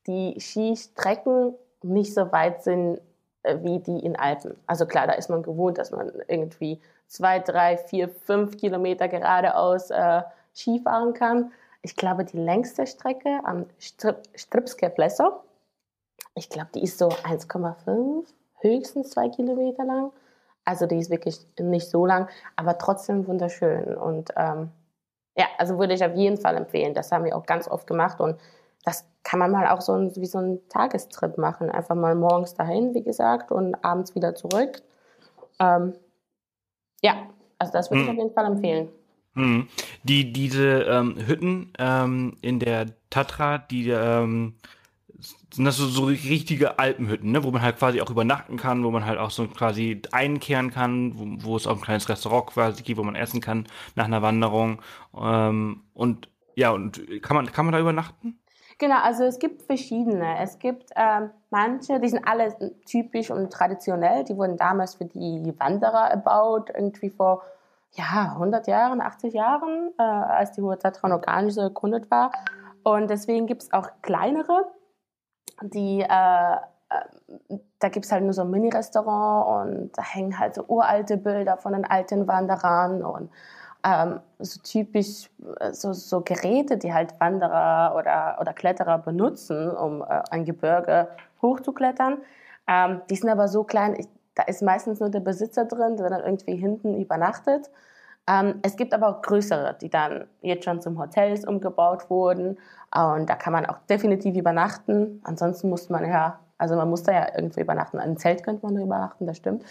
die 0.07 0.39
Skistrecken 0.41 1.55
nicht 1.83 2.15
so 2.15 2.31
weit 2.33 2.63
sind 2.63 3.01
äh, 3.43 3.59
wie 3.63 3.81
die 3.81 3.99
in 4.05 4.17
Alpen. 4.17 4.57
Also 4.67 4.87
klar, 4.87 5.07
da 5.07 5.15
ist 5.15 5.31
man 5.31 5.43
gewohnt, 5.43 5.79
dass 5.79 5.91
man 5.91 6.13
irgendwie 6.29 6.81
zwei, 7.09 7.39
drei, 7.39 7.77
vier, 7.77 8.09
fünf 8.09 8.57
Kilometer 8.57 9.09
geradeaus 9.09 9.91
äh, 9.91 10.23
Ski 10.55 10.81
fahren 10.81 11.15
kann. 11.15 11.53
Ich 11.83 11.97
glaube, 11.97 12.25
die 12.25 12.39
längste 12.39 12.87
Strecke 12.87 13.41
am 13.45 13.67
Strip 13.79 14.23
Stripske 14.37 14.89
Pleso 14.91 15.43
ich 16.35 16.49
glaube, 16.49 16.71
die 16.75 16.83
ist 16.83 16.99
so 16.99 17.09
1,5, 17.09 18.27
höchstens 18.61 19.11
zwei 19.11 19.29
Kilometer 19.29 19.85
lang. 19.85 20.13
Also 20.65 20.87
die 20.87 20.99
ist 20.99 21.11
wirklich 21.11 21.47
nicht 21.59 21.89
so 21.89 22.07
lang, 22.07 22.29
aber 22.57 22.79
trotzdem 22.79 23.27
wunderschön. 23.27 23.97
Und 23.97 24.31
ähm, 24.37 24.71
ja, 25.37 25.47
also 25.59 25.79
würde 25.79 25.95
ich 25.95 26.05
auf 26.05 26.15
jeden 26.15 26.39
Fall 26.39 26.57
empfehlen. 26.57 26.95
Das 26.95 27.11
haben 27.11 27.25
wir 27.25 27.37
auch 27.37 27.47
ganz 27.47 27.69
oft 27.69 27.87
gemacht 27.87 28.21
und 28.21 28.39
das 28.85 29.07
kann 29.23 29.39
man 29.39 29.51
mal 29.51 29.69
auch 29.69 29.81
so 29.81 29.93
ein, 29.93 30.15
wie 30.17 30.27
so 30.27 30.39
ein 30.39 30.61
Tagestrip 30.69 31.39
machen. 31.39 31.71
Einfach 31.71 31.95
mal 31.95 32.15
morgens 32.15 32.55
dahin, 32.55 32.95
wie 32.95 33.03
gesagt, 33.03 33.53
und 33.53 33.75
abends 33.85 34.15
wieder 34.15 34.35
zurück. 34.35 34.83
Ähm, 35.59 35.95
ja, 37.01 37.29
also 37.59 37.73
das 37.73 37.91
würde 37.91 38.03
ich 38.03 38.09
hm. 38.09 38.17
auf 38.17 38.23
jeden 38.23 38.35
Fall 38.35 38.47
empfehlen. 38.47 38.89
Hm. 39.35 39.69
Die, 40.03 40.33
diese 40.33 40.83
ähm, 40.83 41.17
Hütten 41.27 41.73
ähm, 41.79 42.37
in 42.43 42.59
der 42.59 42.87
Tatra, 43.09 43.59
die 43.59 43.89
ähm, 43.89 44.55
sind 45.53 45.65
das 45.65 45.77
so, 45.77 45.87
so 45.87 46.05
richtige 46.05 46.79
Alpenhütten, 46.79 47.31
ne? 47.31 47.45
wo 47.45 47.51
man 47.51 47.63
halt 47.63 47.79
quasi 47.79 48.01
auch 48.01 48.11
übernachten 48.11 48.57
kann, 48.57 48.85
wo 48.85 48.91
man 48.91 49.07
halt 49.07 49.19
auch 49.19 49.31
so 49.31 49.47
quasi 49.47 50.03
einkehren 50.11 50.71
kann, 50.71 51.17
wo, 51.17 51.51
wo 51.51 51.57
es 51.57 51.67
auch 51.67 51.77
ein 51.77 51.83
kleines 51.83 52.09
Restaurant 52.09 52.47
quasi 52.47 52.83
gibt, 52.83 52.99
wo 52.99 53.05
man 53.05 53.15
essen 53.15 53.41
kann 53.41 53.67
nach 53.95 54.05
einer 54.05 54.23
Wanderung. 54.23 54.83
Ähm, 55.17 55.83
und 55.95 56.29
ja, 56.55 56.71
und 56.71 57.01
kann 57.23 57.37
man, 57.37 57.47
kann 57.51 57.65
man 57.65 57.73
da 57.73 57.81
übernachten? 57.81 58.39
Genau, 58.83 58.99
also 59.01 59.23
es 59.23 59.39
gibt 59.39 59.63
verschiedene. 59.63 60.41
Es 60.41 60.59
gibt 60.59 60.91
ähm, 60.97 61.31
manche, 61.51 62.01
die 62.01 62.09
sind 62.09 62.27
alle 62.27 62.53
typisch 62.85 63.31
und 63.31 63.53
traditionell. 63.53 64.25
Die 64.25 64.37
wurden 64.37 64.57
damals 64.57 64.97
für 64.97 65.05
die 65.05 65.55
Wanderer 65.57 66.11
erbaut, 66.11 66.69
irgendwie 66.75 67.09
vor 67.09 67.45
ja, 67.93 68.33
100 68.33 68.67
Jahren, 68.67 69.01
80 69.01 69.35
Jahren, 69.35 69.93
äh, 70.01 70.03
als 70.03 70.51
die 70.51 70.63
Hohe 70.63 70.77
Tatra 70.81 71.07
noch 71.07 71.23
so 71.51 71.61
erkundet 71.61 72.11
war. 72.11 72.33
Und 72.83 73.09
deswegen 73.09 73.47
gibt 73.47 73.63
es 73.63 73.73
auch 73.73 73.89
kleinere, 74.03 74.73
die, 75.63 76.01
äh, 76.01 76.55
äh, 76.57 77.59
da 77.79 77.89
gibt's 77.89 78.11
halt 78.11 78.25
nur 78.25 78.33
so 78.33 78.43
ein 78.43 78.51
Mini-Restaurant 78.51 79.71
und 79.71 79.93
da 79.97 80.03
hängen 80.03 80.41
halt 80.41 80.57
so 80.57 80.65
uralte 80.67 81.19
Bilder 81.19 81.57
von 81.57 81.75
den 81.75 81.85
alten 81.85 82.27
Wanderern 82.27 83.05
und 83.05 83.31
ähm, 83.85 84.21
so 84.39 84.61
typisch 84.61 85.29
äh, 85.61 85.73
so, 85.73 85.93
so 85.93 86.21
Geräte, 86.21 86.77
die 86.77 86.93
halt 86.93 87.15
Wanderer 87.21 87.95
oder, 87.97 88.39
oder 88.41 88.53
Kletterer 88.53 88.99
benutzen, 88.99 89.71
um 89.71 90.03
äh, 90.03 90.23
ein 90.31 90.45
Gebirge 90.45 91.09
hochzuklettern. 91.41 92.19
Ähm, 92.69 93.03
die 93.11 93.17
sind 93.17 93.29
aber 93.31 93.49
so 93.49 93.65
klein, 93.65 93.97
ich, 93.99 94.07
da 94.35 94.45
ist 94.45 94.63
meistens 94.63 95.01
nur 95.01 95.11
der 95.11 95.21
Besitzer 95.21 95.65
drin, 95.65 95.97
der 95.97 96.09
dann 96.09 96.25
irgendwie 96.25 96.57
hinten 96.57 97.01
übernachtet. 97.01 97.71
Ähm, 98.29 98.61
es 98.63 98.77
gibt 98.77 98.95
aber 98.95 99.09
auch 99.09 99.23
größere, 99.23 99.77
die 99.81 99.91
dann 99.91 100.27
jetzt 100.43 100.65
schon 100.65 100.81
zum 100.81 100.99
Hotels 100.99 101.45
umgebaut 101.45 102.09
wurden. 102.09 102.59
Und 102.95 103.29
da 103.29 103.35
kann 103.35 103.53
man 103.53 103.67
auch 103.67 103.79
definitiv 103.91 104.37
übernachten. 104.37 105.21
Ansonsten 105.25 105.69
muss 105.71 105.89
man 105.89 106.09
ja, 106.09 106.39
also 106.57 106.77
man 106.77 106.89
muss 106.89 107.03
da 107.03 107.13
ja 107.13 107.35
irgendwo 107.35 107.61
übernachten. 107.61 107.99
Ein 107.99 108.17
Zelt 108.17 108.45
könnte 108.45 108.65
man 108.65 108.81
übernachten, 108.81 109.27
das 109.27 109.39
stimmt. 109.39 109.65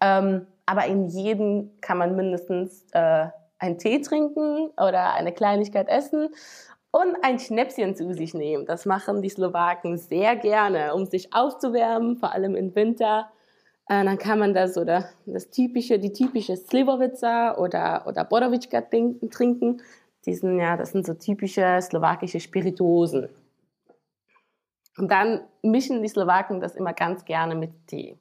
Ähm, 0.00 0.46
aber 0.66 0.86
in 0.86 1.06
jedem 1.06 1.70
kann 1.80 1.98
man 1.98 2.16
mindestens 2.16 2.86
äh, 2.92 3.26
einen 3.62 3.78
Tee 3.78 4.00
trinken 4.00 4.70
oder 4.76 5.14
eine 5.14 5.32
Kleinigkeit 5.32 5.88
essen 5.88 6.28
und 6.90 7.16
ein 7.22 7.38
Schnäpschen 7.38 7.94
zu 7.94 8.12
sich 8.12 8.34
nehmen. 8.34 8.66
Das 8.66 8.84
machen 8.84 9.22
die 9.22 9.30
Slowaken 9.30 9.96
sehr 9.96 10.36
gerne, 10.36 10.94
um 10.94 11.06
sich 11.06 11.32
aufzuwärmen, 11.32 12.16
vor 12.16 12.32
allem 12.32 12.56
im 12.56 12.74
Winter. 12.74 13.30
Äh, 13.88 14.04
dann 14.04 14.18
kann 14.18 14.38
man 14.38 14.52
das 14.52 14.76
oder 14.76 15.08
das 15.24 15.48
typische, 15.50 15.98
die 15.98 16.12
typische 16.12 16.56
Slivovica 16.56 17.56
oder, 17.56 18.04
oder 18.06 18.24
Borovička 18.24 18.82
trinken. 18.82 19.80
Die 20.26 20.34
sind, 20.34 20.58
ja, 20.58 20.76
das 20.76 20.90
sind 20.90 21.06
so 21.06 21.14
typische 21.14 21.80
slowakische 21.80 22.40
Spirituosen. 22.40 23.28
Und 24.98 25.10
dann 25.10 25.40
mischen 25.62 26.02
die 26.02 26.08
Slowaken 26.08 26.60
das 26.60 26.76
immer 26.76 26.92
ganz 26.92 27.24
gerne 27.24 27.54
mit 27.54 27.70
Tee. 27.86 28.18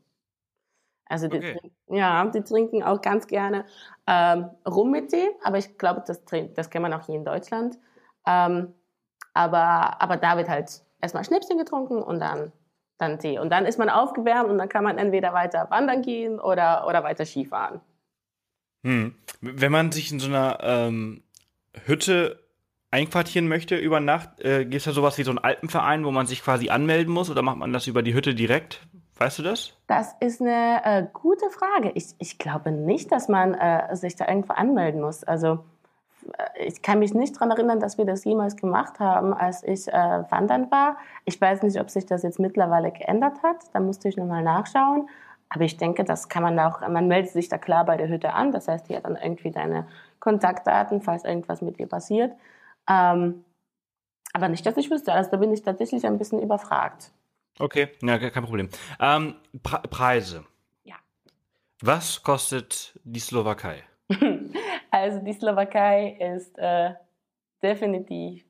Also 1.11 1.27
die, 1.27 1.37
okay. 1.37 1.59
ja, 1.87 2.25
die 2.25 2.41
trinken 2.41 2.83
auch 2.83 3.01
ganz 3.01 3.27
gerne 3.27 3.65
ähm, 4.07 4.49
Rum 4.67 4.91
mit 4.91 5.09
Tee, 5.09 5.29
aber 5.43 5.57
ich 5.57 5.77
glaube, 5.77 6.03
das, 6.07 6.23
das 6.55 6.69
kennt 6.69 6.83
man 6.83 6.93
auch 6.93 7.05
hier 7.05 7.15
in 7.15 7.25
Deutschland. 7.25 7.77
Ähm, 8.25 8.73
aber, 9.33 10.01
aber 10.01 10.17
da 10.17 10.37
wird 10.37 10.49
halt 10.49 10.81
erstmal 11.01 11.23
Schnäpschen 11.23 11.57
getrunken 11.57 12.01
und 12.01 12.19
dann 12.19 12.51
dann 13.01 13.19
Tee. 13.19 13.39
Und 13.39 13.49
dann 13.49 13.65
ist 13.65 13.79
man 13.79 13.89
aufgewärmt 13.89 14.49
und 14.49 14.57
dann 14.57 14.69
kann 14.69 14.83
man 14.83 14.97
entweder 14.97 15.33
weiter 15.33 15.67
wandern 15.69 16.01
gehen 16.01 16.39
oder, 16.39 16.87
oder 16.87 17.03
weiter 17.03 17.25
Skifahren. 17.25 17.81
Hm. 18.85 19.15
Wenn 19.41 19.71
man 19.71 19.91
sich 19.91 20.11
in 20.11 20.19
so 20.19 20.27
einer 20.27 20.59
ähm, 20.61 21.23
Hütte 21.85 22.39
einquartieren 22.91 23.47
möchte 23.47 23.75
über 23.75 23.99
Nacht, 23.99 24.39
äh, 24.41 24.63
gibt 24.63 24.75
es 24.75 24.83
da 24.83 24.91
sowas 24.91 25.17
wie 25.17 25.23
so 25.23 25.31
einen 25.31 25.39
Alpenverein, 25.39 26.05
wo 26.05 26.11
man 26.11 26.27
sich 26.27 26.43
quasi 26.43 26.69
anmelden 26.69 27.13
muss 27.13 27.29
oder 27.29 27.41
macht 27.41 27.57
man 27.57 27.73
das 27.73 27.87
über 27.87 28.03
die 28.03 28.13
Hütte 28.13 28.35
direkt? 28.35 28.81
Weißt 29.21 29.37
du 29.37 29.43
das? 29.43 29.77
Das 29.85 30.15
ist 30.19 30.41
eine 30.41 30.83
äh, 30.83 31.05
gute 31.13 31.47
Frage. 31.51 31.91
Ich, 31.93 32.15
ich 32.17 32.39
glaube 32.39 32.71
nicht, 32.71 33.11
dass 33.11 33.27
man 33.27 33.53
äh, 33.53 33.95
sich 33.95 34.15
da 34.15 34.27
irgendwo 34.27 34.53
anmelden 34.53 34.99
muss. 34.99 35.23
Also 35.23 35.59
äh, 36.39 36.65
ich 36.65 36.81
kann 36.81 36.97
mich 36.97 37.13
nicht 37.13 37.35
daran 37.35 37.51
erinnern, 37.51 37.79
dass 37.79 37.99
wir 37.99 38.05
das 38.05 38.23
jemals 38.23 38.55
gemacht 38.55 38.99
haben, 38.99 39.35
als 39.35 39.61
ich 39.61 39.87
äh, 39.87 40.23
wandern 40.31 40.71
war. 40.71 40.97
Ich 41.25 41.39
weiß 41.39 41.61
nicht, 41.61 41.79
ob 41.79 41.91
sich 41.91 42.07
das 42.07 42.23
jetzt 42.23 42.39
mittlerweile 42.39 42.91
geändert 42.91 43.43
hat. 43.43 43.57
Da 43.73 43.79
musste 43.79 44.09
ich 44.09 44.17
nochmal 44.17 44.41
nachschauen. 44.41 45.07
Aber 45.49 45.65
ich 45.65 45.77
denke, 45.77 46.03
das 46.03 46.27
kann 46.27 46.41
man 46.41 46.57
auch, 46.57 46.81
man 46.89 47.07
meldet 47.07 47.31
sich 47.31 47.47
da 47.47 47.59
klar 47.59 47.85
bei 47.85 47.97
der 47.97 48.09
Hütte 48.09 48.33
an. 48.33 48.51
Das 48.51 48.67
heißt, 48.67 48.89
die 48.89 48.95
hat 48.95 49.05
dann 49.05 49.17
irgendwie 49.17 49.51
deine 49.51 49.85
Kontaktdaten, 50.19 50.99
falls 50.99 51.25
irgendwas 51.25 51.61
mit 51.61 51.77
dir 51.77 51.85
passiert. 51.85 52.33
Ähm, 52.89 53.45
aber 54.33 54.49
nicht, 54.49 54.65
dass 54.65 54.77
ich 54.77 54.89
wüsste. 54.89 55.13
Also 55.13 55.29
da 55.29 55.37
bin 55.37 55.53
ich 55.53 55.61
tatsächlich 55.61 56.07
ein 56.07 56.17
bisschen 56.17 56.41
überfragt. 56.41 57.11
Okay, 57.59 57.89
ja, 58.01 58.17
kein 58.17 58.43
Problem. 58.43 58.69
Ähm, 58.99 59.35
Pre 59.61 59.79
Preise. 59.89 60.45
Ja. 60.83 60.95
Was 61.81 62.23
kostet 62.23 62.99
die 63.03 63.19
Slowakei? 63.19 63.83
also 64.91 65.19
die 65.19 65.33
Slowakei 65.33 66.17
ist 66.35 66.57
äh, 66.57 66.93
definitiv 67.61 68.43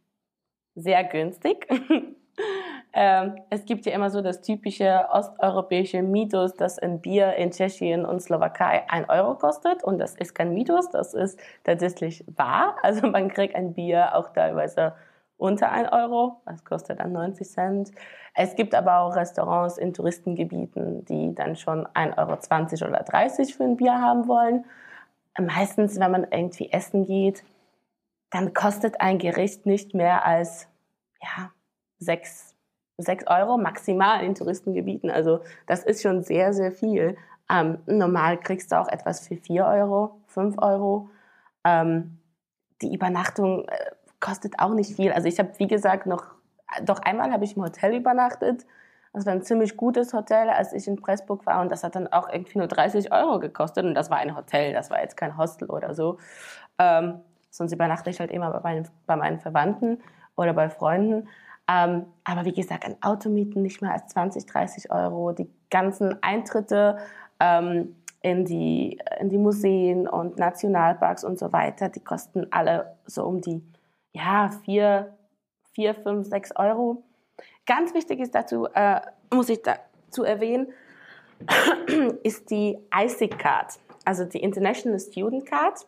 sehr 0.76 1.04
günstig. 1.04 1.68
ähm, 2.94 3.36
es 3.50 3.66
gibt 3.66 3.86
ja 3.86 3.94
immer 3.94 4.10
so 4.10 4.22
das 4.22 4.42
typische 4.42 5.06
osteuropäische 5.12 6.02
Mythos, 6.02 6.54
dass 6.54 6.80
ein 6.80 7.02
Bier 7.02 7.36
in 7.36 7.52
Tschechien 7.52 8.06
und 8.06 8.22
Slowakei 8.22 8.90
ein 8.90 9.10
Euro 9.10 9.36
kostet. 9.36 9.84
Und 9.84 10.00
das 10.00 10.16
ist 10.16 10.34
kein 10.34 10.54
Mythos, 10.54 10.90
das 10.90 11.14
ist 11.14 11.40
tatsächlich 11.64 12.24
wahr. 12.36 12.78
Also 12.82 13.08
man 13.08 13.30
kriegt 13.30 13.56
ein 13.56 13.74
Bier 13.74 14.16
auch 14.16 14.30
teilweise 14.34 14.94
unter 15.41 15.71
ein 15.71 15.89
Euro. 15.89 16.41
Das 16.45 16.63
kostet 16.63 16.99
dann 16.99 17.13
90 17.13 17.49
Cent. 17.49 17.91
Es 18.36 18.56
gibt 18.56 18.75
aber 18.75 18.99
auch 18.99 19.15
Restaurants 19.15 19.77
in 19.77 19.91
Touristengebieten, 19.91 21.04
die 21.06 21.34
dann 21.34 21.56
schon 21.56 21.88
1,20 21.88 22.84
Euro 22.84 22.91
oder 22.91 23.04
30 23.04 23.56
für 23.56 23.63
ein 23.63 23.75
Bier 23.75 23.99
haben 23.99 24.27
wollen. 24.27 24.65
Meistens, 25.39 25.99
wenn 25.99 26.12
man 26.12 26.27
irgendwie 26.30 26.71
essen 26.71 27.06
geht, 27.06 27.43
dann 28.30 28.54
kostet 28.54 29.01
ein 29.01 29.17
Gericht 29.17 29.65
nicht 29.65 29.95
mehr 29.95 30.25
als 30.25 30.67
ja, 31.21 31.51
sechs, 31.97 32.56
sechs 32.97 33.25
Euro 33.25 33.58
maximal 33.58 34.23
in 34.23 34.36
Touristengebieten. 34.36 35.10
Also 35.10 35.39
das 35.65 35.84
ist 35.84 36.04
schon 36.04 36.21
sehr, 36.21 36.54
sehr 36.54 36.71
viel. 36.71 37.17
Ähm, 37.51 37.80
normal 37.88 38.39
kriegst 38.39 38.71
du 38.71 38.80
auch 38.80 38.88
etwas 38.88 39.27
für 39.27 39.38
vier 39.38 39.65
Euro, 39.65 40.21
fünf 40.27 40.58
Euro. 40.60 41.10
Ähm, 41.65 42.19
die 42.82 42.93
Übernachtung 42.93 43.65
äh, 43.67 43.91
kostet 44.22 44.60
auch 44.60 44.74
nicht 44.74 44.96
viel. 44.96 45.12
Also 45.12 45.28
ich 45.28 45.38
habe, 45.40 45.52
wie 45.58 45.68
gesagt, 45.68 46.06
noch, 46.06 46.24
doch 46.84 47.00
einmal 47.00 47.32
habe 47.34 47.44
ich 47.44 47.58
im 47.58 47.64
Hotel 47.64 47.96
übernachtet. 47.96 48.66
Das 49.14 49.26
war 49.26 49.34
ein 49.34 49.42
ziemlich 49.42 49.76
gutes 49.76 50.14
Hotel, 50.14 50.50
als 50.50 50.72
ich 50.72 50.88
in 50.88 50.96
Pressburg 50.96 51.46
war. 51.46 51.60
Und 51.62 51.70
das 51.70 51.84
hat 51.84 51.96
dann 51.96 52.08
auch 52.08 52.30
irgendwie 52.32 52.60
nur 52.60 52.68
30 52.68 53.12
Euro 53.12 53.40
gekostet. 53.40 53.84
Und 53.84 53.94
das 53.94 54.10
war 54.10 54.20
ein 54.20 54.38
Hotel, 54.38 54.74
das 54.74 54.90
war 54.90 55.02
jetzt 55.02 55.18
kein 55.18 55.38
Hostel 55.38 55.70
oder 55.70 55.94
so. 55.94 56.18
Ähm, 56.80 57.20
sonst 57.50 57.74
übernachte 57.74 58.10
ich 58.10 58.22
halt 58.22 58.32
immer 58.32 58.52
bei 58.52 58.62
meinen, 58.62 58.88
bei 59.08 59.18
meinen 59.18 59.40
Verwandten 59.40 60.00
oder 60.38 60.54
bei 60.54 60.70
Freunden. 60.70 61.28
Ähm, 61.70 62.06
aber 62.24 62.46
wie 62.46 62.54
gesagt, 62.54 62.86
ein 62.86 62.96
Auto 63.02 63.30
mieten 63.30 63.62
nicht 63.62 63.82
mehr 63.82 63.92
als 63.92 64.08
20, 64.08 64.46
30 64.46 64.92
Euro. 64.92 65.34
Die 65.34 65.50
ganzen 65.70 66.22
Eintritte 66.24 66.98
ähm, 67.40 67.96
in, 68.22 68.46
die, 68.46 69.00
in 69.20 69.30
die 69.30 69.38
Museen 69.38 70.08
und 70.08 70.38
Nationalparks 70.38 71.24
und 71.24 71.38
so 71.38 71.52
weiter, 71.52 71.90
die 71.90 72.04
kosten 72.04 72.48
alle 72.52 72.96
so 73.06 73.26
um 73.26 73.42
die 73.42 73.62
ja, 74.13 74.50
vier, 74.63 75.17
vier, 75.74 75.95
fünf, 75.95 76.28
sechs 76.28 76.56
Euro. 76.56 77.04
Ganz 77.65 77.93
wichtig 77.93 78.19
ist 78.19 78.36
dazu, 78.36 78.67
äh, 78.74 79.02
muss 79.34 79.50
ich 79.50 79.62
dazu 79.62 80.24
erwähnen, 80.24 80.67
ist 82.24 82.50
die 82.52 82.78
ISIC 82.95 83.39
Card, 83.39 83.80
also 84.06 84.26
die 84.26 84.39
International 84.39 85.00
Student 85.00 85.45
Card, 85.45 85.88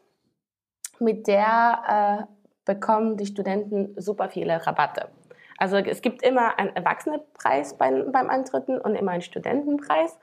mit 1.00 1.28
der 1.28 2.28
äh, 2.28 2.34
bekommen 2.66 3.18
die 3.18 3.26
Studenten 3.26 3.94
super 4.02 4.30
viele 4.30 4.66
Rabatte. 4.66 5.10
Also 5.58 5.78
es 5.78 6.02
gibt 6.02 6.24
immer 6.24 6.58
einen 6.58 6.76
Erwachsenenpreis 6.76 7.78
beim, 7.78 8.12
beim 8.12 8.30
Antreten 8.30 8.80
und 8.80 8.96
immer 8.96 9.12
einen 9.12 9.22
Studentenpreis. 9.22 10.18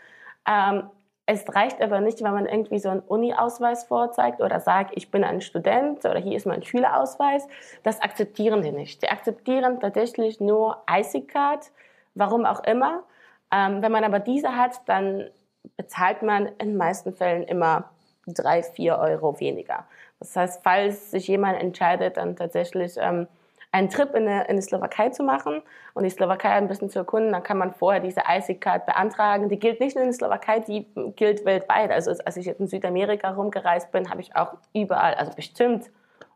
Ähm, 0.48 0.90
es 1.32 1.44
reicht 1.54 1.80
aber 1.80 2.00
nicht, 2.00 2.24
wenn 2.24 2.32
man 2.32 2.46
irgendwie 2.46 2.80
so 2.80 2.88
einen 2.88 3.02
Uni-Ausweis 3.02 3.84
vorzeigt 3.84 4.40
oder 4.40 4.58
sagt, 4.58 4.90
ich 4.96 5.12
bin 5.12 5.22
ein 5.22 5.40
Student 5.40 6.04
oder 6.04 6.18
hier 6.18 6.36
ist 6.36 6.44
mein 6.44 6.64
Schülerausweis. 6.64 7.46
Das 7.84 8.00
akzeptieren 8.02 8.62
die 8.62 8.72
nicht. 8.72 9.00
Die 9.02 9.08
akzeptieren 9.08 9.78
tatsächlich 9.78 10.40
nur 10.40 10.82
IC-Card, 10.90 11.70
warum 12.16 12.44
auch 12.44 12.64
immer. 12.64 13.04
Ähm, 13.52 13.80
wenn 13.80 13.92
man 13.92 14.02
aber 14.02 14.18
diese 14.18 14.56
hat, 14.56 14.80
dann 14.86 15.30
bezahlt 15.76 16.22
man 16.22 16.46
in 16.46 16.70
den 16.70 16.76
meisten 16.76 17.14
Fällen 17.14 17.44
immer 17.44 17.90
drei, 18.26 18.64
vier 18.64 18.98
Euro 18.98 19.38
weniger. 19.38 19.86
Das 20.18 20.34
heißt, 20.34 20.64
falls 20.64 21.12
sich 21.12 21.28
jemand 21.28 21.60
entscheidet, 21.62 22.16
dann 22.16 22.34
tatsächlich 22.34 22.94
ähm, 22.96 23.28
einen 23.72 23.88
Trip 23.88 24.14
in, 24.14 24.26
eine, 24.26 24.44
in 24.48 24.56
die 24.56 24.62
Slowakei 24.62 25.10
zu 25.10 25.22
machen 25.22 25.62
und 25.94 26.02
die 26.02 26.10
Slowakei 26.10 26.50
ein 26.50 26.68
bisschen 26.68 26.90
zu 26.90 26.98
erkunden, 26.98 27.32
dann 27.32 27.42
kann 27.42 27.58
man 27.58 27.72
vorher 27.72 28.00
diese 28.00 28.22
IC-Card 28.28 28.86
beantragen. 28.86 29.48
Die 29.48 29.58
gilt 29.58 29.80
nicht 29.80 29.94
nur 29.94 30.04
in 30.04 30.10
der 30.10 30.16
Slowakei, 30.16 30.60
die 30.60 30.86
gilt 31.16 31.44
weltweit. 31.44 31.90
Also 31.90 32.10
als 32.24 32.36
ich 32.36 32.46
jetzt 32.46 32.60
in 32.60 32.66
Südamerika 32.66 33.30
rumgereist 33.30 33.92
bin, 33.92 34.10
habe 34.10 34.20
ich 34.20 34.34
auch 34.34 34.54
überall, 34.74 35.14
also 35.14 35.32
bestimmt, 35.34 35.90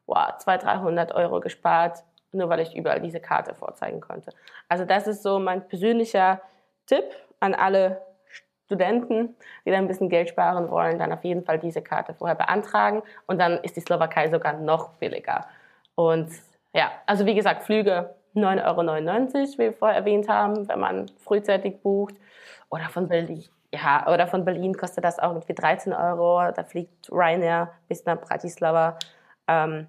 wow, 0.07 0.37
200, 0.39 0.65
300 0.65 1.15
Euro 1.15 1.41
gespart, 1.41 2.05
nur 2.33 2.49
weil 2.49 2.61
ich 2.61 2.77
überall 2.77 3.01
diese 3.01 3.21
Karte 3.21 3.55
vorzeigen 3.55 4.01
konnte. 4.01 4.31
Also 4.69 4.85
das 4.85 5.07
ist 5.07 5.23
so 5.23 5.39
mein 5.39 5.67
persönlicher 5.67 6.41
Tipp 6.87 7.05
an 7.41 7.55
alle 7.55 8.03
Studenten, 8.67 9.37
die 9.65 9.71
dann 9.71 9.85
ein 9.85 9.89
bisschen 9.89 10.09
Geld 10.09 10.29
sparen 10.29 10.71
wollen, 10.71 10.99
dann 10.99 11.13
auf 11.13 11.25
jeden 11.25 11.45
Fall 11.45 11.59
diese 11.59 11.83
Karte 11.83 12.15
vorher 12.15 12.35
beantragen 12.35 13.03
und 13.27 13.39
dann 13.39 13.59
ist 13.59 13.77
die 13.77 13.81
Slowakei 13.81 14.31
sogar 14.31 14.55
noch 14.55 14.95
billiger. 14.95 15.47
Und 15.95 16.29
ja, 16.75 16.91
also 17.07 17.25
wie 17.25 17.35
gesagt, 17.35 17.63
Flüge 17.63 18.15
9,99 18.35 18.65
Euro, 18.65 19.53
wie 19.53 19.59
wir 19.59 19.73
vorher 19.73 19.97
erwähnt 19.97 20.29
haben, 20.29 20.69
wenn 20.69 20.81
man 20.81 21.07
frühzeitig 21.19 21.81
bucht. 21.81 22.15
Oder 22.69 22.89
von 22.89 23.09
Berlin, 23.09 23.45
ja, 23.73 24.13
oder 24.13 24.27
von 24.27 24.45
Berlin 24.45 24.77
kostet 24.77 25.05
das 25.05 25.19
auch 25.19 25.31
irgendwie 25.31 25.55
13 25.55 25.93
Euro. 25.93 26.51
Da 26.53 26.65
fliegt 26.65 27.11
Ryanair 27.11 27.71
bis 27.89 28.05
nach 28.05 28.21
Bratislava. 28.21 28.99
Ähm, 29.47 29.87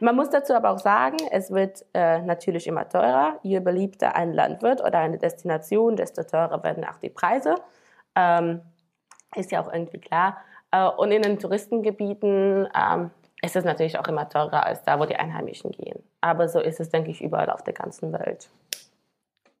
man 0.00 0.14
muss 0.14 0.30
dazu 0.30 0.54
aber 0.54 0.70
auch 0.70 0.78
sagen, 0.78 1.16
es 1.32 1.50
wird 1.50 1.84
äh, 1.94 2.20
natürlich 2.20 2.68
immer 2.68 2.88
teurer. 2.88 3.38
Je 3.42 3.58
beliebter 3.58 4.14
ein 4.14 4.32
Land 4.32 4.62
wird 4.62 4.80
oder 4.80 4.98
eine 4.98 5.18
Destination, 5.18 5.96
desto 5.96 6.22
teurer 6.22 6.62
werden 6.62 6.84
auch 6.84 6.98
die 6.98 7.10
Preise. 7.10 7.56
Ähm, 8.14 8.60
ist 9.34 9.50
ja 9.50 9.60
auch 9.60 9.72
irgendwie 9.72 9.98
klar. 9.98 10.36
Äh, 10.70 10.86
und 10.86 11.10
in 11.10 11.22
den 11.22 11.40
Touristengebieten 11.40 12.68
ähm, 12.72 13.10
ist 13.42 13.56
es 13.56 13.64
natürlich 13.64 13.98
auch 13.98 14.06
immer 14.06 14.28
teurer 14.28 14.64
als 14.64 14.82
da, 14.82 14.98
wo 14.98 15.06
die 15.06 15.16
Einheimischen 15.16 15.72
gehen. 15.72 16.02
Aber 16.20 16.48
so 16.48 16.60
ist 16.60 16.80
es, 16.80 16.90
denke 16.90 17.10
ich, 17.10 17.22
überall 17.22 17.50
auf 17.50 17.64
der 17.64 17.74
ganzen 17.74 18.12
Welt. 18.12 18.48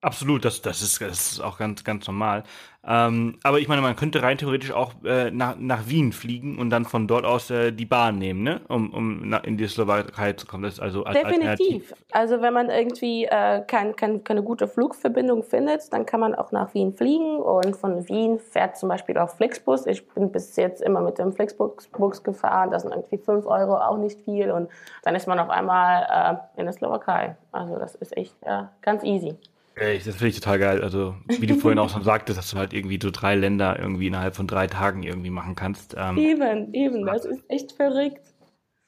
Absolut, 0.02 0.46
das, 0.46 0.62
das, 0.62 0.80
ist, 0.80 1.00
das 1.02 1.32
ist 1.32 1.40
auch 1.40 1.58
ganz, 1.58 1.84
ganz 1.84 2.06
normal. 2.06 2.44
Ähm, 2.82 3.38
aber 3.42 3.58
ich 3.58 3.68
meine, 3.68 3.82
man 3.82 3.96
könnte 3.96 4.22
rein 4.22 4.38
theoretisch 4.38 4.72
auch 4.72 4.94
äh, 5.04 5.30
nach, 5.30 5.56
nach 5.58 5.86
Wien 5.86 6.12
fliegen 6.12 6.58
und 6.58 6.70
dann 6.70 6.86
von 6.86 7.06
dort 7.06 7.26
aus 7.26 7.50
äh, 7.50 7.70
die 7.70 7.84
Bahn 7.84 8.18
nehmen, 8.18 8.42
ne? 8.42 8.62
um, 8.68 8.94
um 8.94 9.34
in 9.44 9.58
die 9.58 9.68
Slowakei 9.68 10.32
zu 10.32 10.46
kommen. 10.46 10.62
Das 10.62 10.74
ist 10.74 10.80
also 10.80 11.04
als 11.04 11.20
Definitiv. 11.20 11.92
Also 12.12 12.40
wenn 12.40 12.54
man 12.54 12.70
irgendwie 12.70 13.26
äh, 13.26 13.60
kein, 13.66 13.94
kein, 13.94 14.24
keine 14.24 14.42
gute 14.42 14.66
Flugverbindung 14.66 15.42
findet, 15.42 15.92
dann 15.92 16.06
kann 16.06 16.20
man 16.20 16.34
auch 16.34 16.50
nach 16.50 16.72
Wien 16.72 16.94
fliegen 16.94 17.36
und 17.36 17.76
von 17.76 18.08
Wien 18.08 18.38
fährt 18.38 18.78
zum 18.78 18.88
Beispiel 18.88 19.18
auch 19.18 19.28
Flixbus. 19.28 19.84
Ich 19.84 20.08
bin 20.08 20.32
bis 20.32 20.56
jetzt 20.56 20.80
immer 20.80 21.02
mit 21.02 21.18
dem 21.18 21.34
Flixbus 21.34 22.22
gefahren. 22.22 22.70
Das 22.70 22.82
sind 22.82 22.92
irgendwie 22.92 23.18
fünf 23.18 23.44
Euro, 23.44 23.76
auch 23.76 23.98
nicht 23.98 24.18
viel. 24.22 24.50
Und 24.50 24.70
dann 25.02 25.14
ist 25.14 25.28
man 25.28 25.38
auf 25.38 25.50
einmal 25.50 26.40
äh, 26.56 26.60
in 26.60 26.64
der 26.64 26.72
Slowakei. 26.72 27.36
Also 27.52 27.78
das 27.78 27.94
ist 27.96 28.16
echt 28.16 28.34
ganz 28.80 29.04
easy. 29.04 29.36
Ey, 29.76 29.96
das 29.96 30.16
finde 30.16 30.28
ich 30.28 30.40
total 30.40 30.58
geil. 30.58 30.82
Also, 30.82 31.14
wie 31.28 31.46
du 31.46 31.54
vorhin 31.54 31.78
auch 31.78 31.90
schon 31.90 32.04
sagtest, 32.04 32.38
dass 32.38 32.50
du 32.50 32.58
halt 32.58 32.72
irgendwie 32.72 32.98
so 33.00 33.10
drei 33.10 33.34
Länder 33.34 33.78
irgendwie 33.78 34.08
innerhalb 34.08 34.36
von 34.36 34.46
drei 34.46 34.66
Tagen 34.66 35.02
irgendwie 35.02 35.30
machen 35.30 35.54
kannst. 35.54 35.94
Ähm, 35.96 36.18
eben, 36.18 36.74
eben, 36.74 37.06
das 37.06 37.24
ist 37.24 37.42
echt 37.48 37.72
verrückt. 37.72 38.20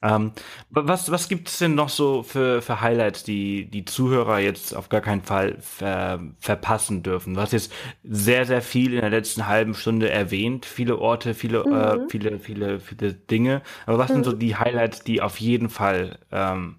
Ähm, 0.03 0.33
was 0.69 1.09
was 1.11 1.29
gibt 1.29 1.47
es 1.47 1.59
denn 1.59 1.75
noch 1.75 1.87
so 1.87 2.23
für, 2.23 2.61
für 2.61 2.81
Highlights, 2.81 3.23
die 3.23 3.69
die 3.69 3.85
Zuhörer 3.85 4.39
jetzt 4.39 4.75
auf 4.75 4.89
gar 4.89 4.99
keinen 4.99 5.21
Fall 5.21 5.57
ver, 5.61 6.19
verpassen 6.39 7.03
dürfen? 7.03 7.35
Du 7.35 7.39
hast 7.39 7.53
jetzt 7.53 7.71
sehr, 8.03 8.45
sehr 8.45 8.61
viel 8.61 8.93
in 8.93 9.01
der 9.01 9.09
letzten 9.09 9.47
halben 9.47 9.73
Stunde 9.73 10.09
erwähnt, 10.09 10.65
viele 10.65 10.99
Orte, 10.99 11.33
viele, 11.33 11.59
äh, 11.59 11.67
mhm. 11.69 12.05
äh, 12.05 12.09
viele, 12.09 12.39
viele, 12.39 12.79
viele 12.81 13.13
Dinge. 13.13 13.61
Aber 13.85 13.97
was 13.97 14.09
mhm. 14.09 14.15
sind 14.15 14.25
so 14.25 14.33
die 14.33 14.57
Highlights, 14.57 15.03
die 15.03 15.21
auf 15.21 15.39
jeden 15.39 15.69
Fall 15.69 16.19
ähm, 16.31 16.75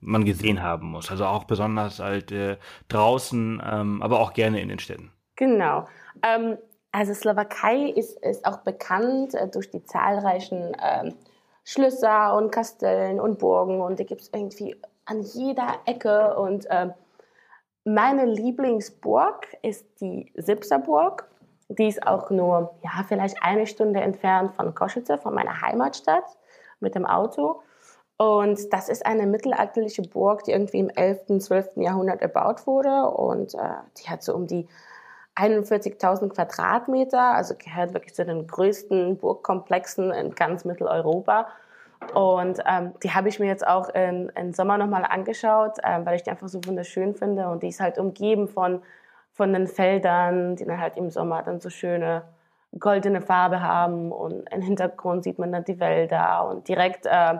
man 0.00 0.24
gesehen 0.24 0.62
haben 0.62 0.88
muss. 0.88 1.10
Also 1.10 1.26
auch 1.26 1.44
besonders 1.44 1.98
halt 1.98 2.32
äh, 2.32 2.56
draußen, 2.88 3.62
ähm, 3.64 4.02
aber 4.02 4.20
auch 4.20 4.32
gerne 4.32 4.60
in 4.60 4.68
den 4.68 4.78
Städten. 4.78 5.12
Genau. 5.36 5.86
Ähm, 6.22 6.58
also 6.92 7.14
Slowakei 7.14 7.90
ist, 7.90 8.18
ist 8.24 8.44
auch 8.44 8.58
bekannt 8.58 9.34
äh, 9.34 9.48
durch 9.48 9.70
die 9.70 9.84
zahlreichen 9.84 10.76
ähm, 10.82 11.14
Schlösser 11.64 12.34
und 12.34 12.50
Kastellen 12.50 13.20
und 13.20 13.38
Burgen 13.38 13.80
und 13.80 13.98
die 13.98 14.06
gibt 14.06 14.22
es 14.22 14.30
irgendwie 14.32 14.76
an 15.04 15.22
jeder 15.22 15.80
Ecke 15.84 16.36
und 16.36 16.66
ähm, 16.70 16.92
meine 17.84 18.26
Lieblingsburg 18.26 19.46
ist 19.62 19.86
die 20.00 20.32
Sipserburg. 20.36 21.26
Die 21.68 21.86
ist 21.86 22.06
auch 22.06 22.30
nur, 22.30 22.74
ja, 22.82 23.04
vielleicht 23.06 23.42
eine 23.42 23.66
Stunde 23.66 24.00
entfernt 24.00 24.54
von 24.54 24.74
Košice, 24.74 25.18
von 25.22 25.34
meiner 25.34 25.60
Heimatstadt, 25.62 26.24
mit 26.80 26.94
dem 26.94 27.06
Auto. 27.06 27.62
Und 28.18 28.72
das 28.72 28.88
ist 28.88 29.06
eine 29.06 29.26
mittelalterliche 29.26 30.02
Burg, 30.02 30.42
die 30.44 30.50
irgendwie 30.50 30.80
im 30.80 30.90
11., 30.90 31.38
12. 31.38 31.76
Jahrhundert 31.76 32.20
erbaut 32.20 32.66
wurde. 32.66 33.08
Und 33.10 33.54
äh, 33.54 33.58
die 33.96 34.10
hat 34.10 34.24
so 34.24 34.34
um 34.34 34.48
die 34.48 34.66
41.000 35.36 36.30
Quadratmeter, 36.30 37.34
also 37.34 37.54
gehört 37.56 37.94
wirklich 37.94 38.14
zu 38.14 38.24
den 38.24 38.48
größten 38.48 39.18
Burgkomplexen 39.18 40.10
in 40.10 40.34
ganz 40.34 40.64
Mitteleuropa. 40.64 41.46
Und 42.12 42.60
ähm, 42.66 42.94
die 43.04 43.12
habe 43.12 43.28
ich 43.28 43.38
mir 43.38 43.46
jetzt 43.46 43.66
auch 43.66 43.88
im 43.88 44.52
Sommer 44.52 44.78
nochmal 44.78 45.04
angeschaut, 45.04 45.78
ähm, 45.84 46.04
weil 46.04 46.16
ich 46.16 46.24
die 46.24 46.30
einfach 46.30 46.48
so 46.48 46.60
wunderschön 46.64 47.14
finde. 47.14 47.48
Und 47.48 47.62
die 47.62 47.68
ist 47.68 47.80
halt 47.80 47.98
umgeben 47.98 48.48
von, 48.48 48.82
von 49.32 49.52
den 49.52 49.68
Feldern, 49.68 50.56
die 50.56 50.64
dann 50.64 50.80
halt 50.80 50.96
im 50.96 51.10
Sommer 51.10 51.42
dann 51.44 51.60
so 51.60 51.70
schöne 51.70 52.22
goldene 52.78 53.20
Farbe 53.20 53.62
haben. 53.62 54.10
Und 54.10 54.48
im 54.50 54.60
Hintergrund 54.62 55.22
sieht 55.22 55.38
man 55.38 55.52
dann 55.52 55.64
die 55.64 55.78
Wälder. 55.78 56.48
Und 56.48 56.66
direkt 56.66 57.06
äh, 57.06 57.38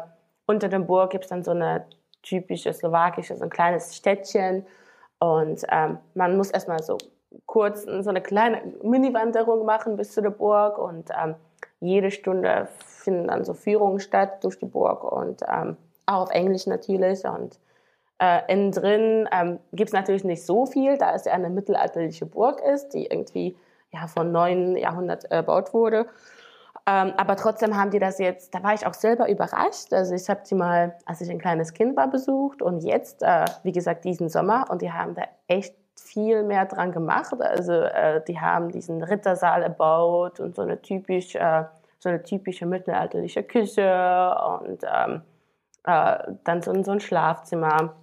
unter 0.48 0.68
der 0.68 0.80
Burg 0.80 1.10
gibt 1.10 1.24
es 1.24 1.30
dann 1.30 1.44
so 1.44 1.52
eine 1.52 1.84
typische 2.22 2.72
slowakische, 2.72 3.36
so 3.36 3.44
ein 3.44 3.50
kleines 3.50 3.94
Städtchen. 3.94 4.66
Und 5.20 5.62
ähm, 5.70 5.98
man 6.14 6.36
muss 6.36 6.50
erstmal 6.50 6.82
so 6.82 6.98
kurz 7.46 7.82
so 7.82 8.10
eine 8.10 8.22
kleine 8.22 8.62
Mini-Wanderung 8.82 9.64
machen 9.66 9.96
bis 9.96 10.12
zu 10.12 10.22
der 10.22 10.30
Burg 10.30 10.78
und 10.78 11.10
ähm, 11.22 11.34
jede 11.80 12.10
Stunde 12.10 12.68
finden 12.78 13.28
dann 13.28 13.44
so 13.44 13.52
Führungen 13.52 14.00
statt 14.00 14.42
durch 14.42 14.58
die 14.58 14.66
Burg 14.66 15.04
und 15.04 15.42
ähm, 15.46 15.76
auch 16.06 16.22
auf 16.22 16.30
Englisch 16.30 16.66
natürlich 16.66 17.24
und 17.24 17.58
äh, 18.18 18.40
innen 18.48 18.72
drin 18.72 19.28
ähm, 19.30 19.58
gibt 19.72 19.90
es 19.90 19.94
natürlich 19.94 20.24
nicht 20.24 20.44
so 20.44 20.66
viel, 20.66 20.96
da 20.96 21.14
es 21.14 21.26
ja 21.26 21.32
eine 21.32 21.50
mittelalterliche 21.50 22.26
Burg 22.26 22.60
ist, 22.60 22.90
die 22.90 23.06
irgendwie 23.06 23.56
ja 23.92 24.06
von 24.06 24.32
9. 24.32 24.76
Jahrhundert 24.76 25.24
erbaut 25.30 25.74
wurde. 25.74 26.06
Ähm, 26.88 27.12
aber 27.18 27.36
trotzdem 27.36 27.76
haben 27.76 27.90
die 27.90 27.98
das 27.98 28.18
jetzt, 28.18 28.54
da 28.54 28.62
war 28.62 28.72
ich 28.72 28.86
auch 28.86 28.94
selber 28.94 29.28
überrascht. 29.28 29.92
Also 29.92 30.14
ich 30.14 30.30
habe 30.30 30.40
die 30.48 30.54
mal, 30.54 30.96
als 31.04 31.20
ich 31.20 31.28
ein 31.28 31.38
kleines 31.38 31.74
Kind 31.74 31.94
war, 31.98 32.08
besucht 32.08 32.62
und 32.62 32.82
jetzt, 32.82 33.22
äh, 33.22 33.44
wie 33.62 33.72
gesagt, 33.72 34.06
diesen 34.06 34.30
Sommer 34.30 34.64
und 34.70 34.80
die 34.80 34.90
haben 34.90 35.14
da 35.14 35.24
echt 35.48 35.74
viel 36.00 36.44
mehr 36.44 36.64
dran 36.64 36.92
gemacht. 36.92 37.34
Also 37.42 37.74
äh, 37.74 38.24
die 38.26 38.40
haben 38.40 38.70
diesen 38.70 39.02
Rittersaal 39.02 39.62
erbaut 39.62 40.40
und 40.40 40.56
so 40.56 40.62
eine 40.62 40.80
typisch, 40.80 41.34
äh, 41.34 41.64
so 41.98 42.08
eine 42.08 42.22
typische 42.22 42.64
mittelalterliche 42.64 43.42
Küche 43.42 44.34
und 44.62 44.82
ähm, 44.82 45.20
äh, 45.84 46.32
dann 46.44 46.62
so, 46.62 46.72
so, 46.82 46.92
ein 46.92 47.00
Schlafzimmer, 47.00 47.96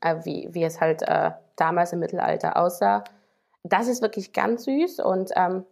äh, 0.00 0.16
wie, 0.24 0.48
wie 0.50 0.64
es 0.64 0.80
halt 0.80 1.02
äh, 1.02 1.30
damals 1.54 1.92
im 1.92 2.00
Mittelalter 2.00 2.56
aussah. 2.56 3.04
Das 3.62 3.86
ist 3.86 4.02
wirklich 4.02 4.32
ganz 4.32 4.64
süß 4.64 4.98
und 4.98 5.30
ähm, 5.36 5.64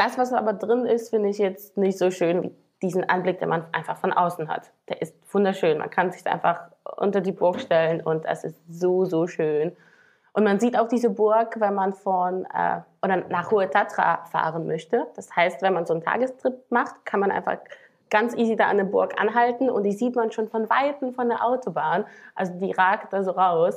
das, 0.00 0.16
was 0.16 0.32
aber 0.32 0.54
drin 0.54 0.86
ist, 0.86 1.10
finde 1.10 1.28
ich 1.28 1.38
jetzt 1.38 1.76
nicht 1.76 1.98
so 1.98 2.10
schön 2.10 2.42
wie 2.42 2.56
diesen 2.82 3.06
Anblick, 3.08 3.38
den 3.38 3.50
man 3.50 3.66
einfach 3.72 3.98
von 3.98 4.12
außen 4.12 4.48
hat. 4.48 4.70
Der 4.88 5.02
ist 5.02 5.14
wunderschön. 5.30 5.76
Man 5.76 5.90
kann 5.90 6.10
sich 6.10 6.26
einfach 6.26 6.62
unter 6.96 7.20
die 7.20 7.32
Burg 7.32 7.60
stellen 7.60 8.00
und 8.00 8.24
es 8.24 8.42
ist 8.42 8.56
so, 8.70 9.04
so 9.04 9.26
schön. 9.26 9.76
Und 10.32 10.44
man 10.44 10.58
sieht 10.58 10.78
auch 10.78 10.88
diese 10.88 11.10
Burg, 11.10 11.60
wenn 11.60 11.74
man 11.74 11.92
von 11.92 12.46
äh, 12.46 12.80
oder 13.02 13.28
nach 13.28 13.50
Hohe 13.50 13.68
Tatra 13.68 14.24
fahren 14.24 14.66
möchte. 14.66 15.06
Das 15.16 15.36
heißt, 15.36 15.60
wenn 15.60 15.74
man 15.74 15.84
so 15.84 15.92
einen 15.92 16.02
Tagestrip 16.02 16.70
macht, 16.70 17.04
kann 17.04 17.20
man 17.20 17.30
einfach 17.30 17.58
ganz 18.08 18.34
easy 18.34 18.56
da 18.56 18.68
an 18.68 18.78
der 18.78 18.84
Burg 18.84 19.20
anhalten 19.20 19.68
und 19.68 19.82
die 19.82 19.92
sieht 19.92 20.16
man 20.16 20.32
schon 20.32 20.48
von 20.48 20.70
weitem 20.70 21.12
von 21.12 21.28
der 21.28 21.44
Autobahn. 21.44 22.06
Also 22.34 22.54
die 22.54 22.72
ragt 22.72 23.12
da 23.12 23.22
so 23.22 23.32
raus 23.32 23.76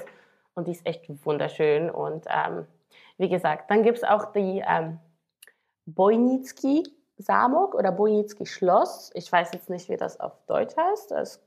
und 0.55 0.67
die 0.67 0.71
ist 0.71 0.85
echt 0.85 1.03
wunderschön. 1.25 1.89
Und 1.89 2.25
ähm, 2.29 2.65
wie 3.17 3.29
gesagt, 3.29 3.69
dann 3.69 3.83
gibt's 3.83 4.03
auch 4.03 4.31
die 4.31 4.63
ähm, 4.65 4.99
Bojnicki 5.85 6.83
Samok 7.17 7.75
oder 7.75 7.91
Bojnicki 7.91 8.45
Schloss. 8.45 9.11
Ich 9.13 9.31
weiß 9.31 9.51
jetzt 9.53 9.69
nicht, 9.69 9.89
wie 9.89 9.97
das 9.97 10.19
auf 10.19 10.33
Deutsch 10.47 10.75
heißt. 10.75 11.11
Das 11.11 11.41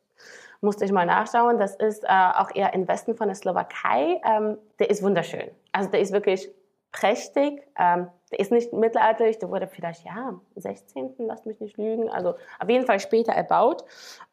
musste 0.61 0.85
ich 0.85 0.93
mal 0.93 1.07
nachschauen. 1.07 1.59
Das 1.59 1.77
ist 1.77 2.05
äh, 2.05 2.31
auch 2.35 2.55
eher 2.55 2.73
im 2.75 2.89
Westen 2.89 3.17
von 3.17 3.29
der 3.29 3.35
Slowakei. 3.35 4.21
Ähm, 4.25 4.59
der 4.79 4.91
ist 4.91 5.03
wunderschön. 5.03 5.51
Also 5.73 5.91
der 5.91 6.01
ist 6.01 6.13
wirklich 6.13 6.51
prächtig. 6.93 7.63
Ähm, 7.79 8.09
der 8.33 8.41
ist 8.41 8.51
nicht 8.51 8.73
mittelalterlich, 8.73 9.39
der 9.39 9.51
wurde 9.51 9.69
vielleicht, 9.69 10.05
ja, 10.05 10.35
16., 10.57 11.15
lasst 11.19 11.47
mich 11.47 11.61
nicht 11.61 11.77
lügen, 11.77 12.11
also 12.11 12.31
auf 12.59 12.69
jeden 12.69 12.87
Fall 12.87 12.99
später 12.99 13.33
erbaut. 13.33 13.85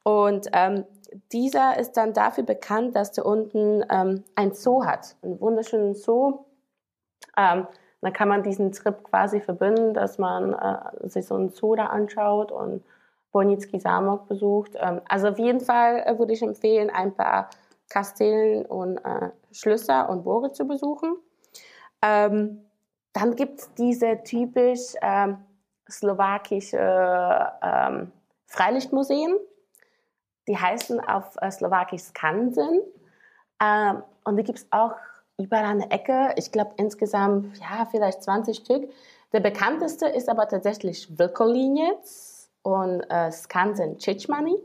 Und 0.04 0.47
ähm, 0.54 0.86
dieser 1.32 1.78
ist 1.78 1.93
dann 1.93 2.14
dafür 2.14 2.43
bekannt, 2.43 2.95
dass 2.95 3.12
der 3.12 3.26
unten 3.26 3.84
ähm, 3.91 4.24
ein 4.36 4.54
Zoo 4.54 4.84
hat, 4.84 5.16
einen 5.22 5.39
wunderschönen 5.39 5.93
Zoo. 5.93 6.45
Ähm, 7.38 7.68
dann 8.04 8.14
kann 8.14 8.28
man 8.28 8.43
diesen 8.43 8.72
Trip 8.72 9.04
quasi 9.04 9.39
verbinden, 9.39 9.93
dass 9.93 10.18
man 10.18 10.54
äh, 10.54 11.08
sich 11.08 11.26
so 11.26 11.36
einen 11.36 11.49
Zoo 11.49 11.76
da 11.76 11.88
anschaut 11.88 12.51
und 12.51 12.84
Bornicki 13.32 13.80
Samok 13.80 14.28
besucht. 14.28 14.72
Ähm, 14.76 15.01
also 15.08 15.30
auf 15.30 15.39
jeden 15.39 15.62
Fall 15.62 16.04
äh, 16.06 16.20
würde 16.20 16.34
ich 16.34 16.41
empfehlen, 16.41 16.89
ein 16.89 17.16
paar 17.16 17.49
Kastellen 17.89 18.66
und 18.66 18.97
äh, 18.97 19.30
Schlösser 19.51 20.10
und 20.10 20.24
Burgen 20.24 20.54
zu 20.54 20.66
besuchen. 20.66 21.16
Ähm, 22.01 22.66
dann 23.14 23.36
gibt 23.36 23.60
es 23.60 23.74
diese 23.76 24.22
typisch 24.24 24.95
ähm, 25.01 25.38
slowakische 25.89 27.51
ähm, 27.62 28.12
Freilichtmuseen. 28.47 29.38
Die 30.47 30.58
heißen 30.58 30.99
auf 30.99 31.36
äh, 31.41 31.51
Slowakisch 31.51 32.01
Skansen. 32.01 32.82
Ähm, 33.62 34.04
und 34.26 34.38
die 34.38 34.43
gibt 34.43 34.60
es 34.60 34.68
auch 34.72 34.95
überall 35.38 35.66
an 35.66 35.80
der 35.80 35.92
Ecke. 35.92 36.34
Ich 36.38 36.52
glaube 36.52 36.72
insgesamt, 36.78 37.58
ja, 37.58 37.88
vielleicht 37.90 38.24
20 38.24 38.58
Stück. 38.58 38.90
Der 39.32 39.40
bekannteste 39.40 40.08
ist 40.08 40.30
aber 40.30 40.48
tatsächlich 40.48 41.18
Wilkolinec 41.18 41.98
und 42.62 43.02
äh, 43.10 43.32
Skansen 43.32 43.98
Chichmani. 43.98 44.58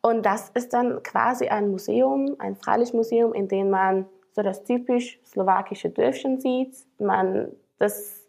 Und 0.00 0.26
das 0.26 0.50
ist 0.50 0.72
dann 0.72 1.02
quasi 1.02 1.48
ein 1.48 1.70
Museum, 1.70 2.34
ein 2.38 2.56
Freilichtmuseum, 2.56 3.32
in 3.32 3.46
dem 3.46 3.70
man 3.70 4.06
so 4.32 4.42
das 4.42 4.64
typisch 4.64 5.20
slowakische 5.24 5.90
Dörfchen 5.90 6.40
sieht. 6.40 6.74
Man, 6.98 7.52
das, 7.78 8.26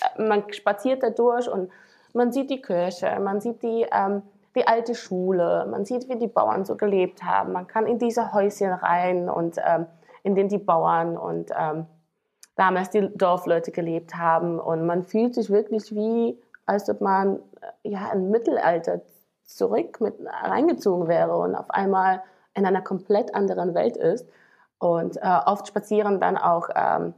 äh, 0.00 0.22
man 0.22 0.52
spaziert 0.52 1.02
da 1.02 1.10
durch 1.10 1.48
und 1.48 1.70
man 2.12 2.32
sieht 2.32 2.50
die 2.50 2.62
Kirche, 2.62 3.18
man 3.20 3.40
sieht 3.40 3.62
die, 3.62 3.86
ähm, 3.92 4.22
die 4.54 4.66
alte 4.66 4.94
Schule, 4.94 5.66
man 5.70 5.84
sieht, 5.84 6.08
wie 6.08 6.16
die 6.16 6.28
Bauern 6.28 6.64
so 6.64 6.76
gelebt 6.76 7.22
haben. 7.24 7.52
Man 7.52 7.66
kann 7.66 7.86
in 7.86 7.98
diese 7.98 8.32
Häuschen 8.32 8.72
rein 8.72 9.28
und 9.28 9.56
ähm, 9.66 9.86
in 10.26 10.34
denen 10.34 10.48
die 10.48 10.58
Bauern 10.58 11.16
und 11.16 11.52
ähm, 11.56 11.86
damals 12.56 12.90
die 12.90 13.08
Dorfleute 13.16 13.70
gelebt 13.70 14.16
haben. 14.16 14.58
Und 14.58 14.84
man 14.84 15.04
fühlt 15.04 15.34
sich 15.34 15.50
wirklich 15.50 15.94
wie 15.94 16.36
als 16.66 16.90
ob 16.90 17.00
man 17.00 17.36
äh, 17.84 17.90
ja 17.90 18.10
im 18.12 18.30
Mittelalter 18.30 19.00
zurück 19.44 20.00
mit 20.00 20.14
reingezogen 20.26 21.06
wäre 21.06 21.36
und 21.36 21.54
auf 21.54 21.70
einmal 21.70 22.22
in 22.54 22.66
einer 22.66 22.82
komplett 22.82 23.34
anderen 23.34 23.74
Welt 23.74 23.96
ist. 23.96 24.26
Und 24.78 25.16
äh, 25.18 25.38
oft 25.46 25.68
spazieren 25.68 26.20
dann 26.20 26.36
auch 26.36 26.68
ähm, 26.74 27.14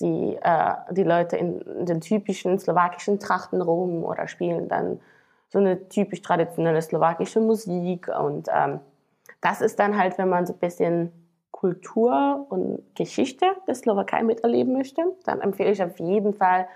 die, 0.00 0.38
äh, 0.40 0.74
die 0.90 1.02
Leute 1.04 1.36
in 1.36 1.84
den 1.84 2.00
typischen 2.00 2.58
slowakischen 2.58 3.20
Trachten 3.20 3.60
rum 3.60 4.02
oder 4.02 4.26
spielen 4.26 4.68
dann 4.68 5.00
so 5.50 5.58
eine 5.58 5.88
typisch 5.88 6.22
traditionelle 6.22 6.80
slowakische 6.80 7.40
Musik. 7.40 8.08
Und 8.08 8.48
ähm, 8.52 8.80
das 9.42 9.60
ist 9.60 9.78
dann 9.78 9.98
halt, 9.98 10.16
wenn 10.16 10.30
man 10.30 10.46
so 10.46 10.54
ein 10.54 10.58
bisschen 10.58 11.12
Kultur 11.54 12.46
und 12.50 12.82
Geschichte 12.96 13.46
der 13.68 13.76
Slowakei 13.76 14.24
miterleben 14.24 14.72
möchte, 14.72 15.04
dann 15.24 15.40
empfehle 15.40 15.70
ich 15.70 15.80
auf 15.84 16.00
jeden 16.00 16.34
Fall 16.34 16.66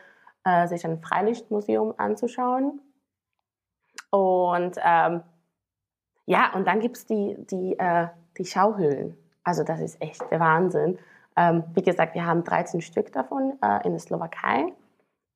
äh, 0.44 0.68
sich 0.68 0.86
ein 0.86 1.02
Freilichtmuseum 1.02 1.94
anzuschauen. 1.96 2.80
Und 4.10 4.76
ähm, 4.80 5.22
ja, 6.26 6.54
und 6.54 6.68
dann 6.68 6.78
gibt's 6.78 7.06
die, 7.06 7.36
die, 7.50 7.76
äh, 7.76 8.06
die 8.38 8.44
Schauhöhlen. 8.44 9.18
Also 9.42 9.64
das 9.64 9.80
ist 9.80 10.00
echt 10.00 10.22
der 10.30 10.38
Wahnsinn. 10.38 10.96
Ähm, 11.36 11.64
wie 11.74 11.82
gesagt, 11.82 12.14
wir 12.14 12.24
haben 12.24 12.44
13 12.44 12.80
Stück 12.80 13.12
davon 13.12 13.58
äh, 13.60 13.84
in 13.84 13.90
der 13.90 14.00
Slowakei. 14.00 14.72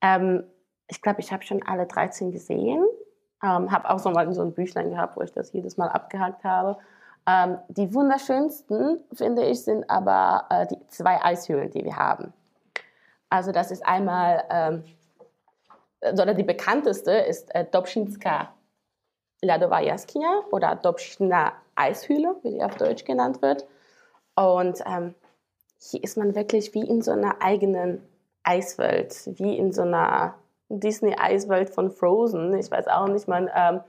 Ähm, 0.03 0.45
ich 0.87 1.03
glaube, 1.03 1.21
ich 1.21 1.33
habe 1.33 1.43
schon 1.43 1.65
alle 1.65 1.87
13 1.87 2.31
gesehen. 2.31 2.85
Ähm, 3.43 3.73
habe 3.73 3.91
auch 3.91 3.99
so 3.99 4.09
mal 4.11 4.33
so 4.33 4.43
ein 4.43 4.55
Büchlein 4.55 4.91
gehabt, 4.91 5.17
wo 5.17 5.23
ich 5.23 5.33
das 5.33 5.53
jedes 5.53 5.77
Mal 5.79 5.89
abgehakt 5.89 6.45
habe. 6.45 6.79
Ähm, 7.27 7.59
die 7.69 7.95
wunderschönsten, 7.95 9.01
finde 9.13 9.45
ich, 9.45 9.63
sind 9.63 9.89
aber 9.89 10.47
äh, 10.51 10.67
die 10.67 10.87
zwei 10.89 11.23
Eishöhlen, 11.23 11.71
die 11.71 11.85
wir 11.85 11.97
haben. 11.97 12.33
Also 13.31 13.53
das 13.53 13.71
ist 13.71 13.87
einmal, 13.87 14.45
ähm, 14.51 14.85
oder 16.13 16.35
die 16.35 16.43
bekannteste 16.43 17.13
ist 17.13 17.55
äh, 17.55 17.65
Dobschinska 17.65 18.53
Ladova 19.41 19.81
Jaskinia 19.81 20.43
oder 20.51 20.77
Dobschina 20.77 21.53
Eishöhle, 21.75 22.37
wie 22.43 22.51
die 22.51 22.63
auf 22.63 22.77
Deutsch 22.77 23.05
genannt 23.05 23.43
wird. 23.43 23.67
Und 24.35 24.83
ähm, 24.87 25.15
hier 25.79 26.03
ist 26.03 26.17
man 26.17 26.35
wirklich 26.35 26.75
wie 26.75 26.87
in 26.87 27.03
so 27.03 27.13
einer 27.13 27.41
eigenen 27.41 28.03
Eiswelt, 28.45 29.31
wie 29.39 29.57
in 29.57 29.73
so 29.73 29.83
einer 29.83 30.35
Disney-Eiswelt 30.69 31.71
von 31.71 31.91
Frozen. 31.91 32.55
Ich 32.55 32.71
weiß 32.71 32.89
auch 32.89 33.09
nicht, 33.09 33.29
man, 33.29 33.51
ähm, 33.55 33.81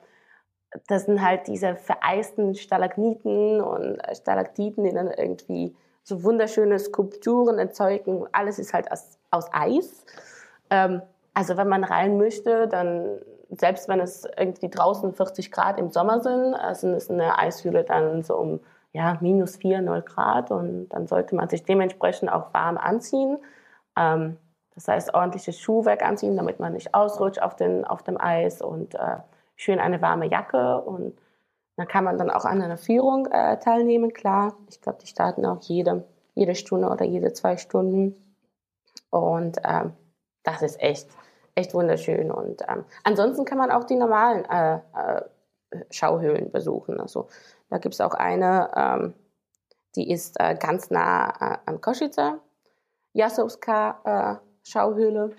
das 0.88 1.06
sind 1.06 1.22
halt 1.22 1.48
diese 1.48 1.76
vereisten 1.76 2.56
Stalagniten 2.56 3.62
und 3.62 4.02
Stalaktiten, 4.16 4.84
die 4.84 4.94
dann 4.94 5.12
irgendwie 5.12 5.76
so 6.04 6.24
wunderschöne 6.24 6.80
Skulpturen 6.80 7.60
erzeugen. 7.60 8.26
Alles 8.32 8.60
ist 8.60 8.74
halt 8.74 8.92
aus, 8.92 9.18
aus 9.32 9.48
Eis. 9.52 10.06
Ähm, 10.70 11.02
also 11.34 11.58
wenn 11.58 11.70
man 11.70 11.84
rein 11.84 12.18
möchte, 12.18 12.68
dann 12.68 13.20
selbst 13.50 13.88
wenn 13.88 14.00
es 14.00 14.28
irgendwie 14.38 14.70
draußen 14.70 15.14
40 15.14 15.52
Grad 15.52 15.80
im 15.80 15.92
Sommer 15.92 16.20
sind, 16.22 16.54
also 16.56 16.92
ist 16.94 17.12
eine 17.12 17.38
Eishöhle 17.38 17.84
dann 17.84 18.24
so 18.24 18.36
um 18.36 18.60
ja, 18.94 19.18
minus 19.22 19.58
4, 19.58 19.82
0 19.82 20.02
Grad 20.04 20.52
und 20.52 20.90
dann 20.90 21.08
sollte 21.08 21.36
man 21.36 21.50
sich 21.50 21.64
dementsprechend 21.64 22.32
auch 22.32 22.54
warm 22.54 22.78
anziehen. 22.78 23.38
Ähm, 23.98 24.38
das 24.76 24.88
heißt, 24.88 25.14
ordentliches 25.14 25.60
Schuhwerk 25.60 26.04
anziehen, 26.04 26.38
damit 26.38 26.60
man 26.60 26.74
nicht 26.74 26.94
ausrutscht 26.94 27.42
auf, 27.42 27.56
den, 27.56 27.86
auf 27.86 28.04
dem 28.04 28.20
Eis 28.20 28.62
und 28.62 28.96
äh, 28.96 29.18
schön 29.56 29.80
eine 29.80 30.02
warme 30.02 30.30
Jacke 30.30 30.82
und 30.82 31.18
dann 31.76 31.88
kann 31.88 32.04
man 32.04 32.18
dann 32.18 32.30
auch 32.30 32.46
an 32.46 32.62
einer 32.62 32.78
Führung 32.78 33.26
äh, 33.28 33.58
teilnehmen, 33.60 34.14
klar. 34.14 34.56
Ich 34.70 34.82
glaube, 34.82 35.00
die 35.02 35.08
starten 35.08 35.46
auch 35.46 35.62
jede, 35.62 36.08
jede 36.36 36.56
Stunde 36.56 36.88
oder 36.88 37.04
jede 37.06 37.34
zwei 37.34 37.58
Stunden. 37.58 38.16
Und 39.10 39.58
ähm, 39.64 39.94
das 40.44 40.62
ist 40.62 40.80
echt, 40.82 41.08
echt 41.56 41.74
wunderschön. 41.74 42.32
Und 42.32 42.62
ähm, 42.68 42.86
ansonsten 43.04 43.46
kann 43.46 43.58
man 43.58 43.72
auch 43.72 43.86
die 43.86 43.96
normalen 43.96 44.46
äh, 44.46 44.76
äh, 44.76 45.22
Schauhöhlen 45.90 46.52
besuchen. 46.52 47.00
Also 47.00 47.28
da 47.70 47.80
gibt 47.80 47.96
es 47.96 48.02
auch 48.02 48.14
eine, 48.14 48.70
ähm, 48.76 49.14
die 49.96 50.12
ist 50.12 50.40
äh, 50.40 50.56
ganz 50.56 50.92
nah 50.92 51.30
äh, 51.30 51.58
an 51.66 51.82
Kosice, 51.82 52.40
Jasowska 53.14 54.42
äh, 54.44 54.68
Schauhöhle. 54.68 55.32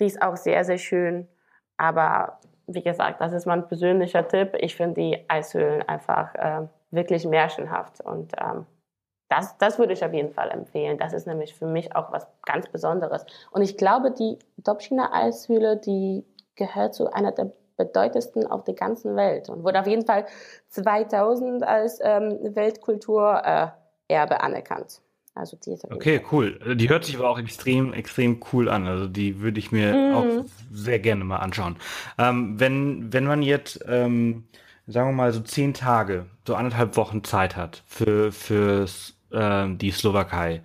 Die 0.00 0.06
ist 0.06 0.22
auch 0.22 0.36
sehr, 0.36 0.64
sehr 0.64 0.78
schön. 0.78 1.28
Aber 1.76 2.40
wie 2.68 2.82
gesagt, 2.82 3.20
das 3.20 3.32
ist 3.32 3.46
mein 3.46 3.66
persönlicher 3.66 4.26
Tipp. 4.28 4.56
Ich 4.60 4.76
finde 4.76 5.00
die 5.00 5.24
Eishöhlen 5.28 5.82
einfach 5.88 6.34
äh, 6.34 6.68
wirklich 6.90 7.26
märchenhaft 7.26 8.00
und 8.00 8.32
ähm, 8.40 8.66
das, 9.28 9.58
das 9.58 9.78
würde 9.78 9.92
ich 9.92 10.04
auf 10.04 10.12
jeden 10.12 10.32
Fall 10.32 10.50
empfehlen. 10.50 10.98
Das 10.98 11.12
ist 11.12 11.26
nämlich 11.26 11.54
für 11.54 11.66
mich 11.66 11.94
auch 11.94 12.12
was 12.12 12.26
ganz 12.46 12.68
Besonderes. 12.68 13.26
Und 13.50 13.62
ich 13.62 13.76
glaube, 13.76 14.10
die 14.10 14.38
Dobschiner 14.56 15.12
Eishöhle, 15.12 15.76
die 15.76 16.24
gehört 16.56 16.94
zu 16.94 17.12
einer 17.12 17.32
der 17.32 17.52
bedeutendsten 17.76 18.46
auf 18.46 18.64
der 18.64 18.74
ganzen 18.74 19.16
Welt 19.16 19.48
und 19.48 19.64
wurde 19.64 19.80
auf 19.80 19.86
jeden 19.86 20.04
Fall 20.04 20.26
2000 20.68 21.62
als 21.62 22.00
ähm, 22.02 22.38
Weltkulturerbe 22.54 23.74
anerkannt. 24.40 25.00
Also 25.38 25.56
die 25.56 25.78
okay, 25.90 26.20
cool. 26.32 26.58
Die 26.74 26.88
hört 26.88 27.04
sich 27.04 27.16
aber 27.16 27.30
auch 27.30 27.38
extrem, 27.38 27.92
extrem 27.92 28.40
cool 28.52 28.68
an. 28.68 28.88
Also 28.88 29.06
die 29.06 29.40
würde 29.40 29.60
ich 29.60 29.70
mir 29.70 29.94
mhm. 29.94 30.14
auch 30.14 30.44
sehr 30.72 30.98
gerne 30.98 31.22
mal 31.22 31.36
anschauen. 31.36 31.76
Ähm, 32.18 32.58
wenn, 32.58 33.12
wenn 33.12 33.24
man 33.24 33.42
jetzt, 33.42 33.84
ähm, 33.86 34.48
sagen 34.88 35.10
wir 35.10 35.14
mal, 35.14 35.32
so 35.32 35.40
zehn 35.40 35.74
Tage, 35.74 36.26
so 36.44 36.56
anderthalb 36.56 36.96
Wochen 36.96 37.22
Zeit 37.22 37.54
hat 37.54 37.84
für, 37.86 38.32
für 38.32 38.86
äh, 39.30 39.68
die 39.76 39.92
Slowakei 39.92 40.62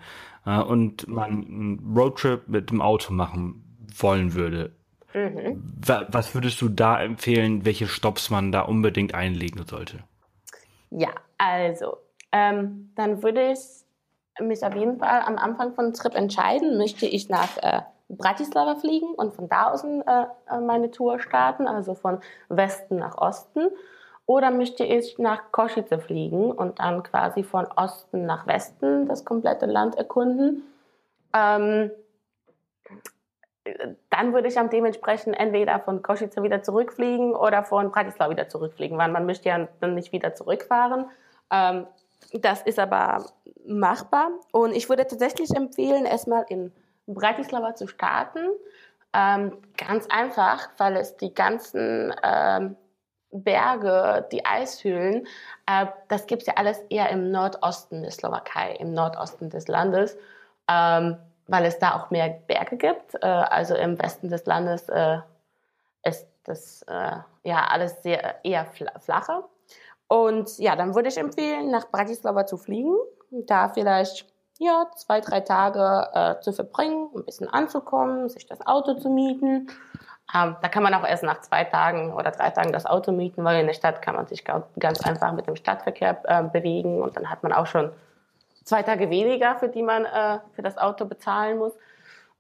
äh, 0.47 0.59
und 0.59 1.07
man 1.07 1.45
einen 1.45 1.93
Roadtrip 1.95 2.47
mit 2.47 2.71
dem 2.71 2.82
Auto 2.82 3.13
machen 3.13 3.63
wollen 3.95 4.34
würde, 4.34 4.71
mhm. 5.13 5.61
was 5.86 6.34
würdest 6.34 6.59
du 6.61 6.69
da 6.69 6.99
empfehlen, 6.99 7.63
welche 7.63 7.88
Stops 7.88 8.32
man 8.32 8.51
da 8.51 8.61
unbedingt 8.61 9.13
einlegen 9.13 9.63
sollte? 9.67 9.99
Ja, 10.89 11.11
also, 11.38 11.97
ähm, 12.32 12.89
dann 12.95 13.21
würde 13.21 13.51
ich 13.51 13.82
mich 14.39 14.63
auf 14.63 14.75
jeden 14.75 14.97
Fall 14.99 15.21
am 15.25 15.38
Anfang 15.38 15.73
von 15.73 15.93
Trip 15.93 16.15
entscheiden, 16.15 16.77
möchte 16.77 17.05
ich 17.05 17.29
nach 17.29 17.57
äh, 17.61 17.81
Bratislava 18.09 18.75
fliegen 18.75 19.13
und 19.15 19.34
von 19.34 19.47
da 19.47 19.71
aus 19.71 19.84
äh, 19.84 20.59
meine 20.59 20.91
Tour 20.91 21.19
starten, 21.19 21.67
also 21.67 21.93
von 21.93 22.19
Westen 22.49 22.97
nach 22.97 23.17
Osten. 23.17 23.69
Oder 24.25 24.51
möchte 24.51 24.86
ich 24.86 25.17
nach 25.19 25.51
Kosice 25.51 25.99
fliegen 25.99 26.51
und 26.51 26.79
dann 26.79 27.03
quasi 27.03 27.43
von 27.43 27.67
Osten 27.75 28.25
nach 28.25 28.47
Westen 28.47 29.05
das 29.07 29.25
komplette 29.25 29.65
Land 29.65 29.95
erkunden. 29.95 30.63
Ähm, 31.36 31.91
dann 34.09 34.34
würde 34.34 34.47
ich 34.47 34.59
am 34.59 34.69
dementsprechend 34.69 35.38
entweder 35.38 35.79
von 35.79 36.01
Kosice 36.01 36.41
wieder 36.41 36.63
zurückfliegen 36.63 37.34
oder 37.34 37.63
von 37.63 37.91
Bratislava 37.91 38.31
wieder 38.31 38.49
zurückfliegen, 38.49 38.97
weil 38.97 39.11
man 39.11 39.25
möchte 39.25 39.49
ja 39.49 39.67
dann 39.81 39.95
nicht 39.95 40.11
wieder 40.11 40.36
zurückfahren. 40.36 41.05
Ähm, 41.51 41.88
das 42.34 42.61
ist 42.63 42.79
aber 42.79 43.25
machbar. 43.66 44.30
Und 44.51 44.76
ich 44.76 44.89
würde 44.89 45.07
tatsächlich 45.07 45.55
empfehlen, 45.55 46.05
erstmal 46.05 46.45
in 46.49 46.72
Bratislava 47.07 47.76
zu 47.76 47.88
starten. 47.88 48.39
Ähm, 49.14 49.57
ganz 49.78 50.07
einfach, 50.07 50.70
weil 50.78 50.95
es 50.97 51.18
die 51.18 51.34
ganzen 51.34 52.14
ähm, 52.24 52.76
Berge, 53.32 54.28
die 54.32 54.45
Eishöhlen, 54.45 55.28
äh, 55.68 55.88
das 56.07 56.28
gibt's 56.28 56.45
ja 56.45 56.53
alles 56.55 56.80
eher 56.89 57.09
im 57.09 57.32
Nordosten 57.32 58.01
der 58.01 58.11
Slowakei, 58.11 58.76
im 58.76 58.93
Nordosten 58.93 59.49
des 59.49 59.68
Landes, 59.68 60.18
ähm, 60.68 61.18
weil 61.47 61.66
es 61.66 61.80
da 61.80 61.95
auch 61.95 62.09
mehr 62.09 62.30
Berge 62.30 62.78
gibt. 62.78 63.16
Äh, 63.16 63.28
also 63.28 63.76
im 63.76 64.01
Westen 64.01 64.30
des 64.30 64.45
Landes 64.45 64.89
äh, 64.89 65.20
ist 66.03 66.28
das 66.43 66.84
äh, 66.84 67.18
ja 67.43 67.68
alles 67.68 68.01
sehr 68.03 68.43
eher 68.43 68.66
flacher. 68.66 69.47
Und 70.07 70.57
ja, 70.59 70.76
dann 70.76 70.95
würde 70.95 71.09
ich 71.09 71.18
empfehlen, 71.18 71.72
nach 71.72 71.89
Bratislava 71.89 72.45
zu 72.45 72.57
fliegen, 72.57 72.95
da 73.45 73.69
vielleicht 73.69 74.25
ja, 74.59 74.88
zwei, 74.95 75.19
drei 75.19 75.41
Tage 75.41 76.09
äh, 76.13 76.41
zu 76.41 76.53
verbringen, 76.53 77.09
ein 77.15 77.25
bisschen 77.25 77.49
anzukommen, 77.49 78.29
sich 78.29 78.45
das 78.45 78.65
Auto 78.65 78.93
zu 78.93 79.09
mieten. 79.09 79.67
Ähm, 80.34 80.55
da 80.61 80.69
kann 80.69 80.84
man 80.84 80.93
auch 80.93 81.05
erst 81.05 81.23
nach 81.23 81.41
zwei 81.41 81.63
Tagen 81.63 82.13
oder 82.13 82.31
drei 82.31 82.49
Tagen 82.51 82.71
das 82.71 82.86
Auto 82.86 83.11
mieten, 83.11 83.43
weil 83.43 83.59
in 83.59 83.67
der 83.67 83.73
Stadt 83.73 84.01
kann 84.01 84.15
man 84.15 84.27
sich 84.27 84.45
ganz 84.45 85.01
einfach 85.03 85.34
mit 85.34 85.47
dem 85.47 85.55
Stadtverkehr 85.55 86.21
äh, 86.23 86.43
bewegen 86.43 87.01
und 87.01 87.17
dann 87.17 87.29
hat 87.29 87.43
man 87.43 87.51
auch 87.51 87.65
schon 87.65 87.91
zwei 88.63 88.84
Tage 88.84 89.09
weniger, 89.09 89.55
für 89.55 89.67
die 89.67 89.84
man 89.84 90.05
äh, 90.05 90.39
für 90.53 90.61
das 90.61 90.77
Auto 90.77 91.05
bezahlen 91.05 91.57
muss. 91.57 91.73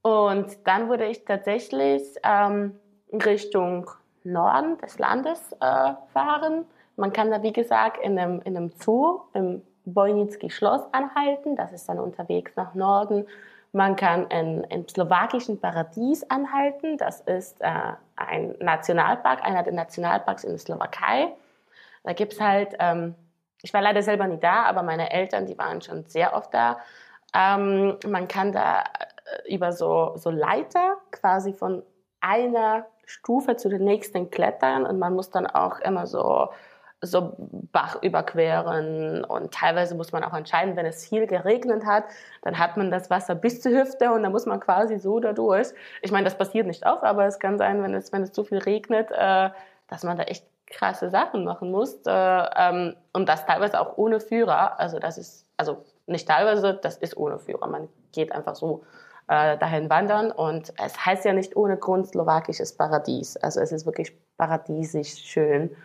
Und 0.01 0.65
dann 0.65 0.89
würde 0.89 1.05
ich 1.05 1.25
tatsächlich 1.25 2.03
ähm, 2.23 2.79
Richtung 3.11 3.89
Norden 4.23 4.77
des 4.77 4.99
Landes 4.99 5.51
äh, 5.59 5.93
fahren 6.13 6.65
man 6.95 7.11
kann 7.11 7.31
da, 7.31 7.41
wie 7.41 7.53
gesagt, 7.53 8.03
in 8.03 8.17
einem, 8.19 8.41
in 8.41 8.55
einem 8.55 8.71
Zoo 8.79 9.21
im 9.33 9.61
Bojnicki 9.85 10.49
Schloss 10.49 10.81
anhalten. 10.91 11.55
Das 11.55 11.71
ist 11.71 11.87
dann 11.89 11.99
unterwegs 11.99 12.55
nach 12.55 12.73
Norden. 12.73 13.27
Man 13.71 13.95
kann 13.95 14.27
in, 14.27 14.63
im 14.65 14.87
slowakischen 14.87 15.59
Paradies 15.59 16.23
anhalten. 16.29 16.97
Das 16.97 17.21
ist 17.21 17.59
äh, 17.61 17.93
ein 18.15 18.55
Nationalpark, 18.59 19.43
einer 19.43 19.63
der 19.63 19.73
Nationalparks 19.73 20.43
in 20.43 20.51
der 20.51 20.59
Slowakei. 20.59 21.33
Da 22.03 22.13
gibt's 22.13 22.39
halt, 22.39 22.75
ähm, 22.79 23.15
ich 23.61 23.73
war 23.73 23.81
leider 23.81 24.03
selber 24.03 24.27
nie 24.27 24.39
da, 24.39 24.63
aber 24.63 24.83
meine 24.83 25.11
Eltern, 25.11 25.47
die 25.47 25.57
waren 25.57 25.81
schon 25.81 26.05
sehr 26.05 26.35
oft 26.35 26.53
da. 26.53 26.79
Ähm, 27.33 27.97
man 28.05 28.27
kann 28.27 28.51
da 28.51 28.81
äh, 28.81 29.53
über 29.55 29.71
so, 29.71 30.13
so 30.17 30.29
Leiter 30.29 30.97
quasi 31.11 31.53
von 31.53 31.81
einer 32.19 32.85
Stufe 33.05 33.55
zu 33.57 33.69
der 33.69 33.79
nächsten 33.79 34.29
klettern 34.29 34.85
und 34.85 34.99
man 34.99 35.15
muss 35.15 35.29
dann 35.29 35.47
auch 35.47 35.79
immer 35.79 36.05
so 36.05 36.49
so 37.03 37.35
Bach 37.71 38.01
überqueren 38.01 39.23
und 39.25 39.53
teilweise 39.53 39.95
muss 39.95 40.11
man 40.11 40.23
auch 40.23 40.33
entscheiden, 40.33 40.75
wenn 40.75 40.85
es 40.85 41.07
viel 41.07 41.27
geregnet 41.27 41.85
hat, 41.85 42.05
dann 42.41 42.57
hat 42.57 42.77
man 42.77 42.91
das 42.91 43.09
Wasser 43.09 43.35
bis 43.35 43.61
zur 43.61 43.73
Hüfte 43.73 44.11
und 44.11 44.23
dann 44.23 44.31
muss 44.31 44.45
man 44.45 44.59
quasi 44.59 44.99
so 44.99 45.19
da 45.19 45.33
durch. 45.33 45.67
Ich 46.01 46.11
meine, 46.11 46.23
das 46.23 46.37
passiert 46.37 46.65
nicht 46.65 46.85
oft, 46.85 47.03
aber 47.03 47.25
es 47.25 47.39
kann 47.39 47.57
sein, 47.57 47.83
wenn 47.83 47.93
es, 47.93 48.11
wenn 48.13 48.23
es 48.23 48.31
zu 48.31 48.43
viel 48.43 48.59
regnet, 48.59 49.11
äh, 49.11 49.49
dass 49.89 50.03
man 50.03 50.17
da 50.17 50.23
echt 50.23 50.45
krasse 50.67 51.09
Sachen 51.09 51.43
machen 51.43 51.71
muss 51.71 51.99
äh, 52.05 52.45
ähm, 52.55 52.95
und 53.11 53.29
das 53.29 53.45
teilweise 53.45 53.79
auch 53.79 53.97
ohne 53.97 54.19
Führer. 54.19 54.79
Also 54.79 54.99
das 54.99 55.17
ist, 55.17 55.45
also 55.57 55.83
nicht 56.07 56.27
teilweise, 56.27 56.73
das 56.73 56.97
ist 56.97 57.17
ohne 57.17 57.37
Führer. 57.37 57.67
Man 57.67 57.89
geht 58.11 58.31
einfach 58.31 58.55
so 58.55 58.83
äh, 59.27 59.57
dahin 59.57 59.89
wandern 59.89 60.31
und 60.31 60.73
es 60.83 61.05
heißt 61.05 61.25
ja 61.25 61.33
nicht 61.33 61.55
ohne 61.55 61.77
Grund 61.77 62.07
slowakisches 62.07 62.73
Paradies. 62.73 63.37
Also 63.37 63.59
es 63.59 63.71
ist 63.71 63.85
wirklich 63.85 64.13
paradiesisch 64.37 65.15
schön. 65.15 65.75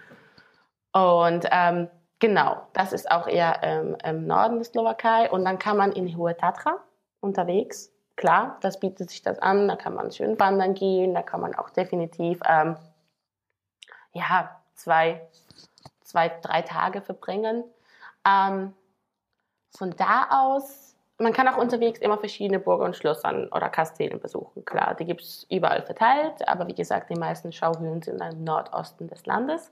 Und 0.99 1.47
ähm, 1.51 1.89
genau, 2.19 2.63
das 2.73 2.93
ist 2.93 3.11
auch 3.11 3.27
eher 3.27 3.61
ähm, 3.63 3.97
im 4.05 4.27
Norden 4.27 4.57
der 4.57 4.65
Slowakei. 4.65 5.31
Und 5.31 5.45
dann 5.45 5.59
kann 5.59 5.77
man 5.77 5.93
in 5.93 6.17
Hohe 6.17 6.37
Tatra 6.37 6.79
unterwegs. 7.21 7.93
Klar, 8.17 8.59
das 8.63 8.81
bietet 8.81 9.11
sich 9.11 9.23
das 9.23 9.39
an. 9.39 9.69
Da 9.69 9.77
kann 9.77 9.95
man 9.95 10.11
schön 10.11 10.39
wandern 10.41 10.75
gehen. 10.75 11.15
Da 11.15 11.23
kann 11.23 11.41
man 11.41 11.55
auch 11.55 11.71
definitiv 11.71 12.41
ähm, 12.49 12.77
ja 14.13 14.51
zwei, 14.75 15.29
zwei, 16.03 16.29
drei 16.43 16.63
Tage 16.63 17.01
verbringen. 17.01 17.65
Ähm, 18.27 18.75
von 19.77 19.95
da 19.97 20.29
aus, 20.31 20.97
man 21.19 21.33
kann 21.33 21.49
auch 21.49 21.57
unterwegs 21.57 22.01
immer 22.01 22.19
verschiedene 22.19 22.59
Burgen 22.59 22.85
und 22.85 22.97
Schlössern 22.97 23.49
oder 23.49 23.69
Kastellen 23.69 24.21
besuchen. 24.21 24.65
Klar, 24.65 24.95
die 24.95 25.05
gibt's 25.05 25.47
überall 25.51 25.83
verteilt, 25.83 26.47
aber 26.49 26.67
wie 26.67 26.75
gesagt, 26.75 27.11
die 27.11 27.19
meisten 27.19 27.53
Schauhöhlen 27.53 28.03
sind 28.03 28.21
im 28.21 28.45
Nordosten 28.45 29.09
des 29.09 29.27
Landes. 29.27 29.71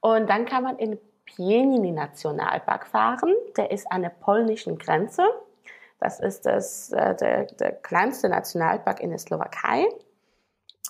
Und 0.00 0.28
dann 0.28 0.46
kann 0.46 0.62
man 0.62 0.78
in 0.78 0.98
Pieniny 1.24 1.92
Nationalpark 1.92 2.86
fahren. 2.86 3.34
Der 3.56 3.70
ist 3.70 3.90
an 3.90 4.02
der 4.02 4.10
polnischen 4.10 4.78
Grenze. 4.78 5.24
Das 6.00 6.20
ist 6.20 6.46
das, 6.46 6.92
äh, 6.92 7.14
der, 7.16 7.44
der 7.46 7.72
kleinste 7.72 8.28
Nationalpark 8.28 9.00
in 9.00 9.10
der 9.10 9.18
Slowakei. 9.18 9.86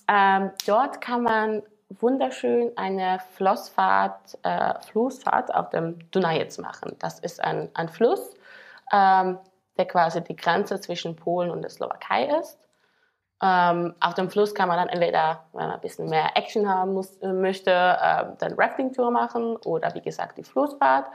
Ähm, 0.07 0.51
dort 0.67 1.01
kann 1.01 1.23
man 1.23 1.63
wunderschön 1.89 2.73
eine 2.77 3.19
Flossfahrt, 3.33 4.39
äh, 4.43 4.75
Flussfahrt 4.91 5.55
auf 5.55 5.71
dem 5.71 5.99
Dunajec 6.11 6.59
machen. 6.59 6.97
Das 6.99 7.19
ist 7.19 7.43
ein, 7.43 7.71
ein 7.75 7.89
Fluss, 7.89 8.35
ähm, 8.93 9.39
der 9.77 9.87
quasi 9.87 10.23
die 10.23 10.37
Grenze 10.37 10.81
zwischen 10.81 11.17
Polen 11.17 11.51
und 11.51 11.63
der 11.63 11.71
Slowakei 11.71 12.27
ist. 12.41 12.68
Ähm, 13.41 13.95
auf 14.01 14.15
dem 14.15 14.31
Fluss 14.31 14.55
kann 14.55 14.69
man 14.69 14.79
dann 14.79 14.89
entweder, 14.89 15.45
wenn 15.53 15.67
man 15.67 15.75
ein 15.75 15.81
bisschen 15.81 16.09
mehr 16.09 16.37
Action 16.37 16.69
haben 16.69 16.95
muss, 16.95 17.19
äh, 17.19 17.33
möchte, 17.33 17.71
äh, 17.71 18.25
dann 18.39 18.55
Rafting-Tour 18.55 19.11
machen 19.11 19.57
oder 19.59 19.95
wie 19.95 20.01
gesagt 20.01 20.39
die 20.39 20.45
Flussfahrt. 20.45 21.07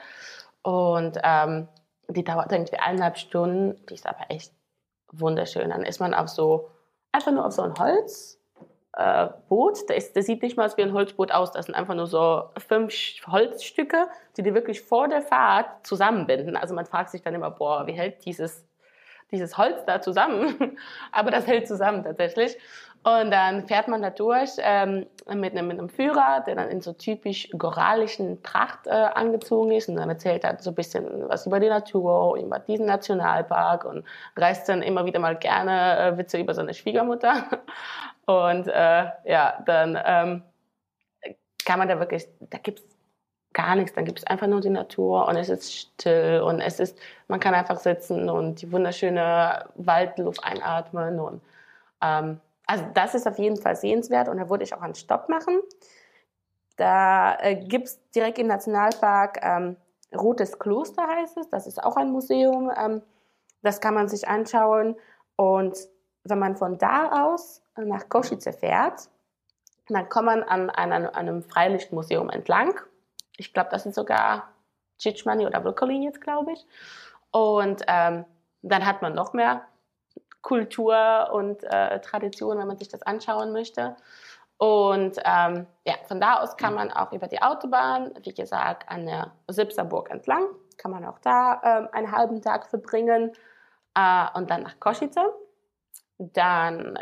Und 0.62 1.18
ähm, 1.22 1.68
die 2.08 2.24
dauert 2.24 2.52
irgendwie 2.52 2.78
eineinhalb 2.78 3.18
Stunden, 3.18 3.86
die 3.88 3.96
ist 3.96 4.08
aber 4.08 4.26
echt 4.30 4.54
wunderschön. 5.12 5.70
Dann 5.70 5.84
ist 5.84 6.00
man 6.00 6.14
auf 6.14 6.30
so, 6.30 6.70
einfach 7.12 7.32
nur 7.32 7.46
auf 7.46 7.52
so 7.52 7.62
ein 7.62 7.78
Holz, 7.78 8.40
äh, 8.94 9.28
Boot. 9.50 9.90
Das, 9.90 10.14
das, 10.14 10.26
sieht 10.26 10.42
nicht 10.42 10.56
mal 10.56 10.72
wie 10.78 10.84
ein 10.84 10.94
Holzboot 10.94 11.32
aus. 11.32 11.52
Das 11.52 11.66
sind 11.66 11.76
einfach 11.76 11.96
nur 11.96 12.08
so 12.08 12.50
fünf 12.58 12.94
Holzstücke, 13.28 14.08
die 14.38 14.44
die 14.44 14.54
wirklich 14.54 14.82
vor 14.82 15.08
der 15.08 15.22
Fahrt 15.22 15.86
zusammenbinden. 15.86 16.56
Also 16.56 16.74
man 16.74 16.86
fragt 16.86 17.10
sich 17.10 17.22
dann 17.22 17.34
immer, 17.34 17.52
boah, 17.52 17.86
wie 17.88 17.94
hält 17.94 18.26
dieses, 18.26 18.66
dieses 19.34 19.58
Holz 19.58 19.84
da 19.86 20.02
zusammen? 20.02 20.78
Aber 21.12 21.32
das 21.32 21.48
hält 21.48 21.68
zusammen 21.68 22.04
tatsächlich. 22.04 22.58
Und 23.04 23.32
dann 23.32 23.68
fährt 23.68 23.90
man 23.90 24.02
da 24.02 24.12
durch 24.12 24.52
ähm, 24.60 25.06
mit, 25.28 25.52
einem, 25.52 25.68
mit 25.68 25.78
einem 25.78 25.90
Führer, 25.90 26.42
der 26.48 26.56
dann 26.56 26.70
in 26.70 26.80
so 26.80 26.94
typisch 26.94 27.50
goralischen 27.58 28.42
Tracht 28.44 28.88
äh, 28.88 28.92
angezogen 28.92 29.72
ist 29.72 29.90
und 29.90 29.98
dann 29.98 30.08
erzählt 30.08 30.46
er 30.46 30.58
so 30.60 30.72
ein 30.72 30.76
bisschen 30.76 31.28
was 31.28 31.46
über 31.46 31.60
die 31.60 31.68
Natur, 31.68 32.38
über 32.38 32.60
diesen 32.60 32.86
Nationalpark 32.86 33.84
und 33.84 34.06
reißt 34.38 34.70
dann 34.70 34.82
immer 34.82 35.06
wieder 35.06 35.20
mal 35.20 35.36
gerne 35.36 36.14
äh, 36.14 36.18
Witze 36.18 36.38
über 36.38 36.54
seine 36.54 36.74
Schwiegermutter. 36.74 37.44
Und 38.26 38.70
äh, 38.70 39.06
ja, 39.26 39.62
dann 39.66 40.00
ähm, 40.06 40.44
kann 41.66 41.78
man 41.78 41.90
da 41.90 42.00
wirklich, 42.00 42.26
da 42.40 42.58
gibt's 42.58 42.84
gar 43.54 43.76
nichts, 43.76 43.94
dann 43.94 44.06
gibt's 44.06 44.26
einfach 44.26 44.48
nur 44.48 44.62
die 44.62 44.70
Natur 44.70 45.28
und 45.28 45.36
es 45.36 45.50
ist 45.50 45.74
still 45.74 46.42
und 46.46 46.60
es 46.60 46.80
ist, 46.80 46.98
man 47.28 47.40
kann 47.40 47.54
einfach 47.54 47.80
sitzen 47.80 48.30
und 48.30 48.62
die 48.62 48.72
wunderschöne 48.72 49.66
Waldluft 49.76 50.44
einatmen 50.44 51.20
und 51.20 51.42
ähm, 52.02 52.40
also 52.66 52.86
das 52.94 53.16
ist 53.16 53.28
auf 53.28 53.38
jeden 53.38 53.58
Fall 53.58 53.76
sehenswert 53.76 54.28
und 54.30 54.38
da 54.38 54.50
würde 54.50 54.64
ich 54.64 54.74
auch 54.74 54.82
einen 54.82 54.96
Stopp 54.96 55.30
machen. 55.30 55.60
Da 56.78 57.38
äh, 57.40 57.56
gibt's 57.56 58.00
direkt 58.16 58.40
im 58.40 58.48
Nationalpark 58.48 59.40
ähm, 59.44 59.76
Rotes 60.16 60.60
Kloster 60.60 61.08
heißt 61.08 61.38
es, 61.38 61.50
das 61.50 61.68
ist 61.68 61.84
auch 61.84 61.96
ein 61.98 62.12
Museum, 62.12 62.72
ähm, 62.78 63.02
das 63.62 63.82
kann 63.82 63.94
man 63.94 64.08
sich 64.08 64.28
anschauen 64.28 64.96
und 65.36 65.78
wenn 66.24 66.40
man 66.40 66.56
von 66.56 66.78
da 66.78 67.26
aus 67.26 67.62
nach 67.76 68.08
Košice 68.10 68.56
fährt, 68.58 69.10
dann 69.90 70.08
kommt 70.10 70.28
man 70.28 70.44
an 70.44 70.70
einem, 70.70 71.10
einem 71.14 71.44
Freilichtmuseum 71.44 72.30
entlang. 72.30 72.80
Ich 73.38 73.54
glaube, 73.54 73.70
das 73.72 73.86
ist 73.86 73.96
sogar 73.96 74.50
Tschitschmani 75.00 75.46
oder 75.46 75.62
Vlkolin 75.62 76.04
jetzt, 76.04 76.22
glaube 76.22 76.54
ich. 76.54 76.66
Und 77.32 77.84
ähm, 77.88 78.26
dann 78.62 78.86
hat 78.86 79.02
man 79.02 79.14
noch 79.14 79.34
mehr 79.34 79.66
Kultur 80.42 81.30
und 81.32 81.64
äh, 81.64 82.00
Tradition, 82.02 82.58
wenn 82.58 82.68
man 82.68 82.78
sich 82.78 82.90
das 82.90 83.02
anschauen 83.02 83.52
möchte. 83.54 83.96
Und 84.58 85.18
ähm, 85.26 85.66
ja, 85.86 85.96
von 86.08 86.22
da 86.22 86.40
aus 86.40 86.56
kann 86.58 86.76
man 86.76 86.92
auch 86.92 87.12
über 87.12 87.28
die 87.28 87.42
Autobahn, 87.42 88.14
wie 88.24 88.34
gesagt, 88.34 88.88
an 88.88 89.06
der 89.06 89.32
Sipserburg 89.48 90.10
entlang, 90.12 90.46
kann 90.78 90.92
man 90.92 91.06
auch 91.06 91.20
da 91.20 91.62
ähm, 91.64 91.90
einen 91.92 92.12
halben 92.12 92.42
Tag 92.42 92.68
verbringen 92.68 93.32
äh, 93.96 94.26
und 94.36 94.50
dann 94.50 94.64
nach 94.64 94.80
Košice. 94.80 95.20
Dann 96.18 97.00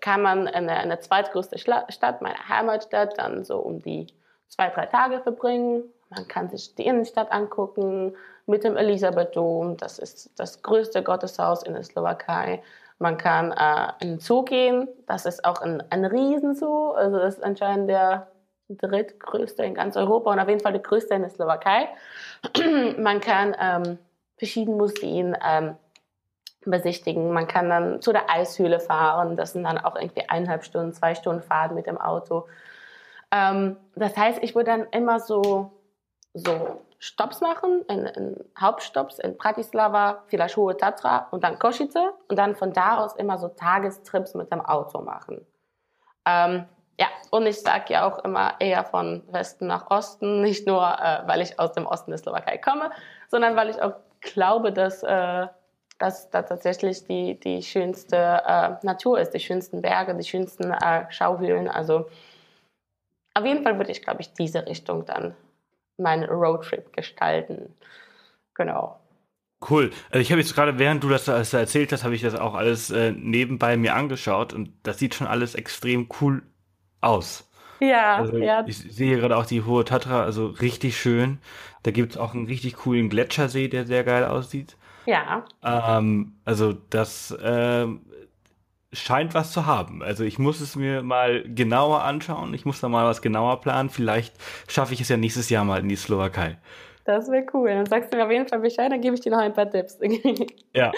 kann 0.00 0.22
man 0.22 0.46
in 0.46 0.66
der, 0.66 0.82
in 0.82 0.88
der 0.88 1.00
zweitgrößte 1.00 1.58
Stadt, 1.58 2.22
meiner 2.22 2.48
Heimatstadt, 2.48 3.18
dann 3.18 3.44
so 3.44 3.58
um 3.58 3.82
die 3.82 4.06
zwei, 4.52 4.68
drei 4.68 4.86
Tage 4.86 5.20
verbringen. 5.20 5.84
Man 6.10 6.28
kann 6.28 6.50
sich 6.50 6.74
die 6.74 6.86
Innenstadt 6.86 7.32
angucken 7.32 8.14
mit 8.46 8.64
dem 8.64 8.76
Elisabeth-Dom. 8.76 9.78
Das 9.78 9.98
ist 9.98 10.30
das 10.38 10.62
größte 10.62 11.02
Gotteshaus 11.02 11.62
in 11.62 11.72
der 11.72 11.82
Slowakei. 11.82 12.62
Man 12.98 13.16
kann 13.16 13.52
äh, 13.52 13.92
in 14.00 14.10
den 14.10 14.20
Zoo 14.20 14.42
gehen. 14.44 14.88
Das 15.06 15.24
ist 15.26 15.44
auch 15.44 15.62
ein, 15.62 15.82
ein 15.90 16.04
Riesenzoo. 16.04 16.90
Also 16.90 17.18
das 17.18 17.36
ist 17.36 17.44
anscheinend 17.44 17.88
der 17.88 18.28
drittgrößte 18.68 19.64
in 19.64 19.74
ganz 19.74 19.96
Europa 19.96 20.32
und 20.32 20.38
auf 20.38 20.48
jeden 20.48 20.60
Fall 20.60 20.72
der 20.72 20.82
größte 20.82 21.14
in 21.14 21.22
der 21.22 21.30
Slowakei. 21.30 21.88
man 22.98 23.20
kann 23.20 23.56
ähm, 23.58 23.98
verschiedene 24.36 24.76
Museen 24.76 25.36
ähm, 25.44 25.76
besichtigen. 26.64 27.32
Man 27.32 27.48
kann 27.48 27.70
dann 27.70 28.02
zu 28.02 28.12
der 28.12 28.30
Eishöhle 28.30 28.80
fahren. 28.80 29.36
Das 29.36 29.52
sind 29.52 29.64
dann 29.64 29.78
auch 29.78 29.96
irgendwie 29.96 30.28
eineinhalb 30.28 30.64
Stunden, 30.64 30.92
zwei 30.92 31.14
Stunden 31.14 31.42
Fahrt 31.42 31.72
mit 31.72 31.86
dem 31.86 31.98
Auto. 31.98 32.46
Ähm, 33.32 33.76
das 33.96 34.16
heißt, 34.16 34.38
ich 34.42 34.54
würde 34.54 34.70
dann 34.70 34.86
immer 34.92 35.18
so, 35.18 35.72
so 36.34 36.82
Stops 36.98 37.40
machen, 37.40 37.82
in, 37.88 38.06
in 38.06 38.44
Hauptstops 38.60 39.18
in 39.18 39.36
Bratislava, 39.36 40.22
vielleicht 40.26 40.56
Hohe 40.56 40.76
Tatra 40.76 41.26
und 41.32 41.42
dann 41.42 41.58
Košice 41.58 42.12
und 42.28 42.38
dann 42.38 42.54
von 42.54 42.72
da 42.72 42.98
aus 42.98 43.16
immer 43.16 43.38
so 43.38 43.48
Tagestrips 43.48 44.34
mit 44.34 44.52
dem 44.52 44.60
Auto 44.60 45.00
machen. 45.00 45.44
Ähm, 46.26 46.66
ja, 47.00 47.06
und 47.30 47.46
ich 47.46 47.60
sage 47.60 47.94
ja 47.94 48.06
auch 48.06 48.22
immer 48.24 48.54
eher 48.60 48.84
von 48.84 49.24
Westen 49.32 49.66
nach 49.66 49.90
Osten, 49.90 50.42
nicht 50.42 50.66
nur, 50.66 50.82
äh, 50.82 51.26
weil 51.26 51.40
ich 51.40 51.58
aus 51.58 51.72
dem 51.72 51.86
Osten 51.86 52.12
der 52.12 52.18
Slowakei 52.18 52.58
komme, 52.58 52.90
sondern 53.28 53.56
weil 53.56 53.70
ich 53.70 53.82
auch 53.82 53.94
glaube, 54.20 54.72
dass 54.72 55.02
äh, 55.02 55.48
dass 55.98 56.30
da 56.30 56.42
tatsächlich 56.42 57.04
die, 57.04 57.38
die 57.38 57.62
schönste 57.62 58.16
äh, 58.16 58.70
Natur 58.82 59.20
ist, 59.20 59.30
die 59.34 59.40
schönsten 59.40 59.82
Berge, 59.82 60.16
die 60.16 60.24
schönsten 60.24 60.72
äh, 60.72 61.04
Schauhöhlen. 61.10 61.68
Also 61.68 62.06
auf 63.34 63.44
jeden 63.44 63.62
Fall 63.62 63.78
würde 63.78 63.90
ich, 63.90 64.02
glaube 64.02 64.20
ich, 64.20 64.32
diese 64.34 64.66
Richtung 64.66 65.06
dann 65.06 65.34
meinen 65.96 66.24
Roadtrip 66.24 66.92
gestalten. 66.92 67.74
Genau. 68.54 68.98
Cool. 69.68 69.90
Also 70.10 70.20
ich 70.20 70.30
habe 70.32 70.40
jetzt 70.40 70.54
gerade, 70.54 70.78
während 70.78 71.04
du 71.04 71.08
das 71.08 71.28
erzählt 71.28 71.92
hast, 71.92 72.04
habe 72.04 72.14
ich 72.14 72.22
das 72.22 72.34
auch 72.34 72.54
alles 72.54 72.90
äh, 72.90 73.12
nebenbei 73.12 73.76
mir 73.76 73.94
angeschaut 73.94 74.52
und 74.52 74.72
das 74.82 74.98
sieht 74.98 75.14
schon 75.14 75.26
alles 75.26 75.54
extrem 75.54 76.08
cool 76.20 76.42
aus. 77.00 77.48
Ja, 77.80 78.16
also 78.16 78.36
ja. 78.38 78.64
Ich 78.66 78.78
sehe 78.78 79.16
gerade 79.18 79.36
auch 79.36 79.46
die 79.46 79.62
Hohe 79.62 79.84
Tatra, 79.84 80.22
also 80.22 80.46
richtig 80.46 80.96
schön. 80.96 81.38
Da 81.82 81.90
gibt 81.90 82.12
es 82.12 82.18
auch 82.18 82.34
einen 82.34 82.46
richtig 82.46 82.76
coolen 82.76 83.08
Gletschersee, 83.08 83.68
der 83.68 83.86
sehr 83.86 84.04
geil 84.04 84.24
aussieht. 84.24 84.76
Ja. 85.06 85.44
Ähm, 85.64 86.34
also 86.44 86.72
das 86.72 87.36
ähm, 87.42 88.02
scheint 88.92 89.34
was 89.34 89.52
zu 89.52 89.66
haben. 89.66 90.02
Also 90.02 90.24
ich 90.24 90.38
muss 90.38 90.60
es 90.60 90.76
mir 90.76 91.02
mal 91.02 91.42
genauer 91.44 92.02
anschauen. 92.02 92.54
Ich 92.54 92.64
muss 92.64 92.80
da 92.80 92.88
mal 92.88 93.06
was 93.06 93.22
genauer 93.22 93.60
planen. 93.60 93.90
Vielleicht 93.90 94.34
schaffe 94.68 94.94
ich 94.94 95.00
es 95.00 95.08
ja 95.08 95.16
nächstes 95.16 95.50
Jahr 95.50 95.64
mal 95.64 95.80
in 95.80 95.88
die 95.88 95.96
Slowakei. 95.96 96.58
Das 97.04 97.28
wäre 97.30 97.46
cool. 97.54 97.70
Dann 97.70 97.86
sagst 97.86 98.12
du 98.12 98.16
mir 98.16 98.24
auf 98.24 98.30
jeden 98.30 98.46
Fall 98.46 98.60
Bescheid, 98.60 98.90
dann 98.90 99.00
gebe 99.00 99.14
ich 99.14 99.20
dir 99.20 99.32
noch 99.32 99.38
ein 99.38 99.52
paar 99.52 99.70
Tipps. 99.70 99.98
ja. 100.76 100.92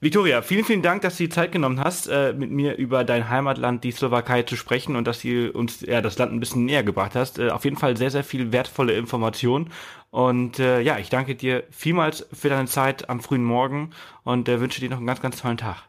Victoria, 0.00 0.42
vielen, 0.42 0.64
vielen 0.64 0.82
Dank, 0.82 1.00
dass 1.00 1.16
du 1.16 1.22
die 1.22 1.30
Zeit 1.30 1.50
genommen 1.50 1.82
hast, 1.82 2.08
äh, 2.08 2.34
mit 2.34 2.50
mir 2.50 2.76
über 2.76 3.04
dein 3.04 3.30
Heimatland, 3.30 3.84
die 3.84 3.90
Slowakei, 3.90 4.42
zu 4.42 4.54
sprechen 4.54 4.96
und 4.96 5.06
dass 5.06 5.22
du 5.22 5.50
uns 5.50 5.80
ja, 5.80 6.02
das 6.02 6.18
Land 6.18 6.30
ein 6.30 6.40
bisschen 6.40 6.66
näher 6.66 6.82
gebracht 6.82 7.14
hast. 7.14 7.38
Äh, 7.38 7.48
auf 7.48 7.64
jeden 7.64 7.78
Fall 7.78 7.96
sehr, 7.96 8.10
sehr 8.10 8.22
viel 8.22 8.52
wertvolle 8.52 8.92
Informationen. 8.92 9.70
Und 10.10 10.58
äh, 10.58 10.80
ja, 10.80 10.98
ich 10.98 11.08
danke 11.08 11.34
dir 11.34 11.64
vielmals 11.70 12.26
für 12.32 12.50
deine 12.50 12.68
Zeit 12.68 13.08
am 13.08 13.20
frühen 13.20 13.44
Morgen 13.44 13.90
und 14.24 14.46
äh, 14.48 14.60
wünsche 14.60 14.80
dir 14.80 14.90
noch 14.90 14.98
einen 14.98 15.06
ganz, 15.06 15.22
ganz 15.22 15.40
tollen 15.40 15.56
Tag. 15.56 15.84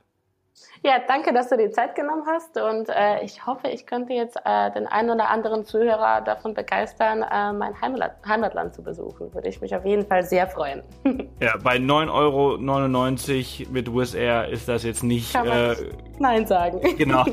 Ja, 0.86 1.00
danke, 1.08 1.34
dass 1.34 1.50
du 1.50 1.58
dir 1.58 1.72
Zeit 1.72 1.96
genommen 1.96 2.22
hast 2.28 2.58
und 2.62 2.90
äh, 2.90 3.24
ich 3.24 3.44
hoffe, 3.44 3.70
ich 3.70 3.88
könnte 3.88 4.14
jetzt 4.14 4.38
äh, 4.46 4.72
den 4.72 4.86
einen 4.86 5.10
oder 5.10 5.32
anderen 5.32 5.66
Zuhörer 5.66 6.22
davon 6.22 6.54
begeistern, 6.54 7.24
äh, 7.24 7.54
mein 7.54 7.82
Heimatland, 7.82 8.14
Heimatland 8.24 8.76
zu 8.76 8.84
besuchen. 8.84 9.34
Würde 9.34 9.50
ich 9.50 9.60
mich 9.62 9.76
auf 9.76 9.84
jeden 9.84 10.06
Fall 10.06 10.24
sehr 10.24 10.46
freuen. 10.46 10.84
ja, 11.42 11.58
bei 11.64 11.78
9,99 11.78 12.12
Euro 12.12 13.72
mit 13.72 13.90
USR 13.90 14.48
ist 14.48 14.68
das 14.68 14.84
jetzt 14.84 15.02
nicht... 15.02 15.34
Kann 15.34 15.48
man 15.48 15.58
äh, 15.58 15.76
Nein 16.20 16.46
sagen. 16.46 16.80
Genau. 16.98 17.26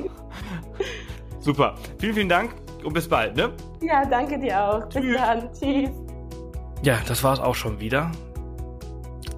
Super. 1.41 1.75
Vielen, 1.99 2.15
vielen 2.15 2.29
Dank 2.31 2.55
und 2.83 2.95
bis 2.95 3.07
bald, 3.07 3.37
ne? 3.37 3.51
Ja, 3.83 4.03
danke 4.07 4.39
dir 4.39 4.59
auch. 4.59 4.89
Tschüss. 4.89 5.03
Bis 5.03 5.17
dann. 5.17 5.53
Tschüss. 5.53 5.91
Ja, 6.83 6.97
das 7.07 7.23
war 7.23 7.35
es 7.35 7.41
auch 7.41 7.55
schon 7.55 7.79
wieder. 7.81 8.11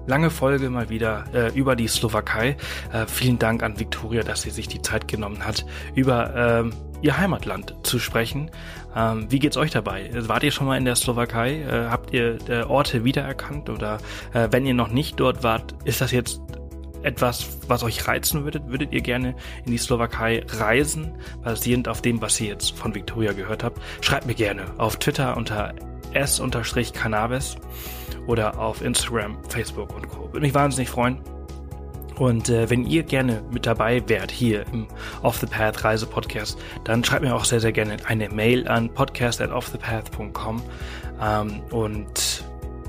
Lange 0.07 0.29
Folge 0.29 0.69
mal 0.69 0.89
wieder 0.89 1.25
äh, 1.33 1.57
über 1.57 1.75
die 1.75 1.87
Slowakei. 1.87 2.57
Äh, 2.93 3.07
vielen 3.07 3.39
Dank 3.39 3.63
an 3.63 3.79
Viktoria, 3.79 4.23
dass 4.23 4.43
sie 4.43 4.51
sich 4.51 4.67
die 4.67 4.81
Zeit 4.81 5.07
genommen 5.07 5.45
hat, 5.45 5.65
über 5.95 6.35
ähm, 6.35 6.73
ihr 7.01 7.17
Heimatland 7.17 7.75
zu 7.83 7.97
sprechen. 7.99 8.51
Ähm, 8.95 9.25
wie 9.29 9.39
geht's 9.39 9.57
euch 9.57 9.71
dabei? 9.71 10.09
Wart 10.13 10.43
ihr 10.43 10.51
schon 10.51 10.67
mal 10.67 10.77
in 10.77 10.85
der 10.85 10.95
Slowakei? 10.95 11.61
Äh, 11.61 11.89
habt 11.89 12.13
ihr 12.13 12.37
äh, 12.47 12.63
Orte 12.63 13.03
wiedererkannt? 13.03 13.69
Oder 13.69 13.97
äh, 14.33 14.47
wenn 14.51 14.65
ihr 14.65 14.73
noch 14.75 14.89
nicht 14.89 15.19
dort 15.19 15.43
wart, 15.43 15.75
ist 15.85 16.01
das 16.01 16.11
jetzt 16.11 16.39
etwas, 17.01 17.59
was 17.67 17.83
euch 17.83 18.07
reizen 18.07 18.43
würdet? 18.43 18.67
Würdet 18.67 18.91
ihr 18.91 19.01
gerne 19.01 19.35
in 19.65 19.71
die 19.71 19.77
Slowakei 19.77 20.43
reisen, 20.47 21.13
basierend 21.43 21.87
auf 21.87 22.01
dem, 22.01 22.21
was 22.21 22.39
ihr 22.41 22.47
jetzt 22.47 22.77
von 22.77 22.93
Viktoria 22.93 23.33
gehört 23.33 23.63
habt? 23.63 23.79
Schreibt 24.01 24.25
mir 24.25 24.35
gerne 24.35 24.65
auf 24.77 24.97
Twitter 24.97 25.37
unter 25.37 25.73
s-cannabis 26.15 27.57
oder 28.27 28.59
auf 28.59 28.81
Instagram, 28.81 29.37
Facebook 29.49 29.95
und 29.95 30.09
Co. 30.09 30.23
Würde 30.31 30.41
mich 30.41 30.53
wahnsinnig 30.53 30.89
freuen. 30.89 31.19
Und 32.17 32.49
äh, 32.49 32.69
wenn 32.69 32.85
ihr 32.85 33.03
gerne 33.03 33.43
mit 33.51 33.65
dabei 33.65 34.07
wärt 34.07 34.31
hier 34.31 34.65
im 34.71 34.87
Off 35.21 35.37
the 35.39 35.47
Path 35.47 35.83
Reise 35.83 36.05
Podcast, 36.05 36.57
dann 36.85 37.03
schreibt 37.03 37.23
mir 37.23 37.35
auch 37.35 37.43
sehr, 37.43 37.59
sehr 37.59 37.73
gerne 37.73 37.97
eine 38.05 38.29
Mail 38.29 38.67
an 38.67 38.89
podcast 38.89 39.41
at 39.41 39.51
offthepath.com 39.51 40.63
ähm, 41.21 41.61
und 41.71 42.44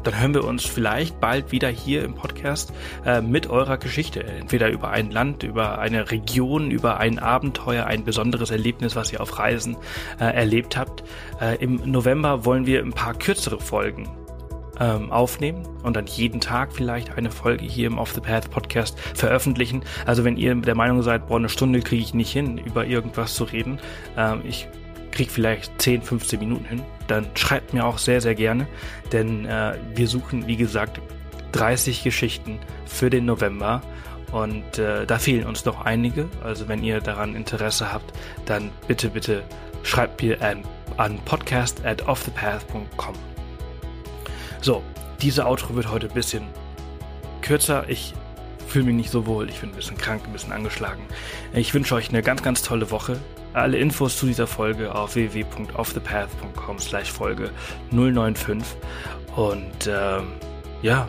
dann 0.06 0.20
hören 0.20 0.34
wir 0.34 0.44
uns 0.44 0.64
vielleicht 0.64 1.20
bald 1.20 1.50
wieder 1.52 1.68
hier 1.68 2.04
im 2.04 2.14
Podcast 2.14 2.72
äh, 3.04 3.20
mit 3.20 3.48
eurer 3.48 3.76
Geschichte. 3.76 4.22
Entweder 4.22 4.70
über 4.70 4.90
ein 4.90 5.10
Land, 5.10 5.42
über 5.42 5.78
eine 5.78 6.10
Region, 6.10 6.70
über 6.70 6.98
ein 6.98 7.18
Abenteuer, 7.18 7.86
ein 7.86 8.04
besonderes 8.04 8.50
Erlebnis, 8.50 8.94
was 8.94 9.12
ihr 9.12 9.20
auf 9.20 9.38
Reisen 9.38 9.76
äh, 10.20 10.24
erlebt 10.24 10.76
habt. 10.76 11.02
Äh, 11.40 11.56
Im 11.56 11.90
November 11.90 12.44
wollen 12.44 12.66
wir 12.66 12.82
ein 12.82 12.92
paar 12.92 13.14
kürzere 13.14 13.58
Folgen 13.58 14.08
ähm, 14.78 15.10
aufnehmen 15.10 15.66
und 15.82 15.96
dann 15.96 16.06
jeden 16.06 16.40
Tag 16.40 16.72
vielleicht 16.72 17.16
eine 17.16 17.30
Folge 17.30 17.64
hier 17.64 17.86
im 17.86 17.98
Off 17.98 18.12
the 18.12 18.20
Path 18.20 18.50
Podcast 18.50 18.98
veröffentlichen. 19.14 19.82
Also 20.04 20.24
wenn 20.24 20.36
ihr 20.36 20.54
der 20.54 20.74
Meinung 20.74 21.02
seid, 21.02 21.26
boah, 21.26 21.38
eine 21.38 21.48
Stunde 21.48 21.80
kriege 21.80 22.02
ich 22.02 22.14
nicht 22.14 22.32
hin, 22.32 22.58
über 22.58 22.86
irgendwas 22.86 23.34
zu 23.34 23.44
reden, 23.44 23.78
ähm, 24.16 24.42
ich 24.44 24.68
kriege 25.10 25.30
vielleicht 25.30 25.80
10, 25.80 26.02
15 26.02 26.38
Minuten 26.38 26.64
hin, 26.66 26.82
dann 27.06 27.26
schreibt 27.34 27.74
mir 27.74 27.84
auch 27.84 27.98
sehr, 27.98 28.20
sehr 28.20 28.34
gerne, 28.34 28.66
denn 29.12 29.46
äh, 29.46 29.74
wir 29.94 30.08
suchen, 30.08 30.46
wie 30.46 30.56
gesagt, 30.56 31.00
30 31.52 32.02
Geschichten 32.02 32.58
für 32.84 33.10
den 33.10 33.24
November 33.24 33.82
und 34.32 34.78
äh, 34.78 35.06
da 35.06 35.18
fehlen 35.18 35.46
uns 35.46 35.64
noch 35.64 35.84
einige. 35.84 36.28
Also 36.42 36.68
wenn 36.68 36.82
ihr 36.82 37.00
daran 37.00 37.34
Interesse 37.34 37.92
habt, 37.92 38.12
dann 38.44 38.70
bitte, 38.88 39.08
bitte 39.08 39.42
schreibt 39.82 40.22
mir 40.22 40.42
an, 40.42 40.64
an 40.96 41.18
podcast 41.24 41.84
at 41.84 42.06
offthepath.com. 42.06 43.14
So, 44.60 44.82
diese 45.20 45.46
Outro 45.46 45.74
wird 45.74 45.90
heute 45.90 46.08
ein 46.08 46.14
bisschen 46.14 46.44
kürzer. 47.40 47.88
Ich 47.88 48.14
fühle 48.66 48.86
mich 48.86 48.96
nicht 48.96 49.10
so 49.10 49.26
wohl. 49.26 49.48
Ich 49.48 49.60
bin 49.60 49.70
ein 49.70 49.76
bisschen 49.76 49.96
krank, 49.96 50.22
ein 50.26 50.32
bisschen 50.32 50.52
angeschlagen. 50.52 51.04
Ich 51.54 51.72
wünsche 51.72 51.94
euch 51.94 52.08
eine 52.08 52.22
ganz, 52.22 52.42
ganz 52.42 52.62
tolle 52.62 52.90
Woche. 52.90 53.18
Alle 53.56 53.78
Infos 53.78 54.18
zu 54.18 54.26
dieser 54.26 54.46
Folge 54.46 54.94
auf 54.94 55.14
www.offthepath.com 55.14 56.78
slash 56.78 57.10
Folge 57.10 57.50
095. 57.90 58.76
Und 59.34 59.88
ähm, 59.88 60.26
ja, 60.82 61.08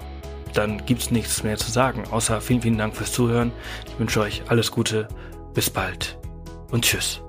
dann 0.53 0.85
gibt's 0.85 1.11
nichts 1.11 1.43
mehr 1.43 1.57
zu 1.57 1.69
sagen, 1.69 2.05
außer 2.09 2.39
vielen, 2.39 2.61
vielen 2.61 2.77
Dank 2.77 2.95
fürs 2.95 3.11
Zuhören. 3.11 3.51
Ich 3.85 3.99
wünsche 3.99 4.21
euch 4.21 4.43
alles 4.47 4.71
Gute, 4.71 5.09
bis 5.53 5.69
bald 5.69 6.17
und 6.71 6.85
tschüss. 6.85 7.21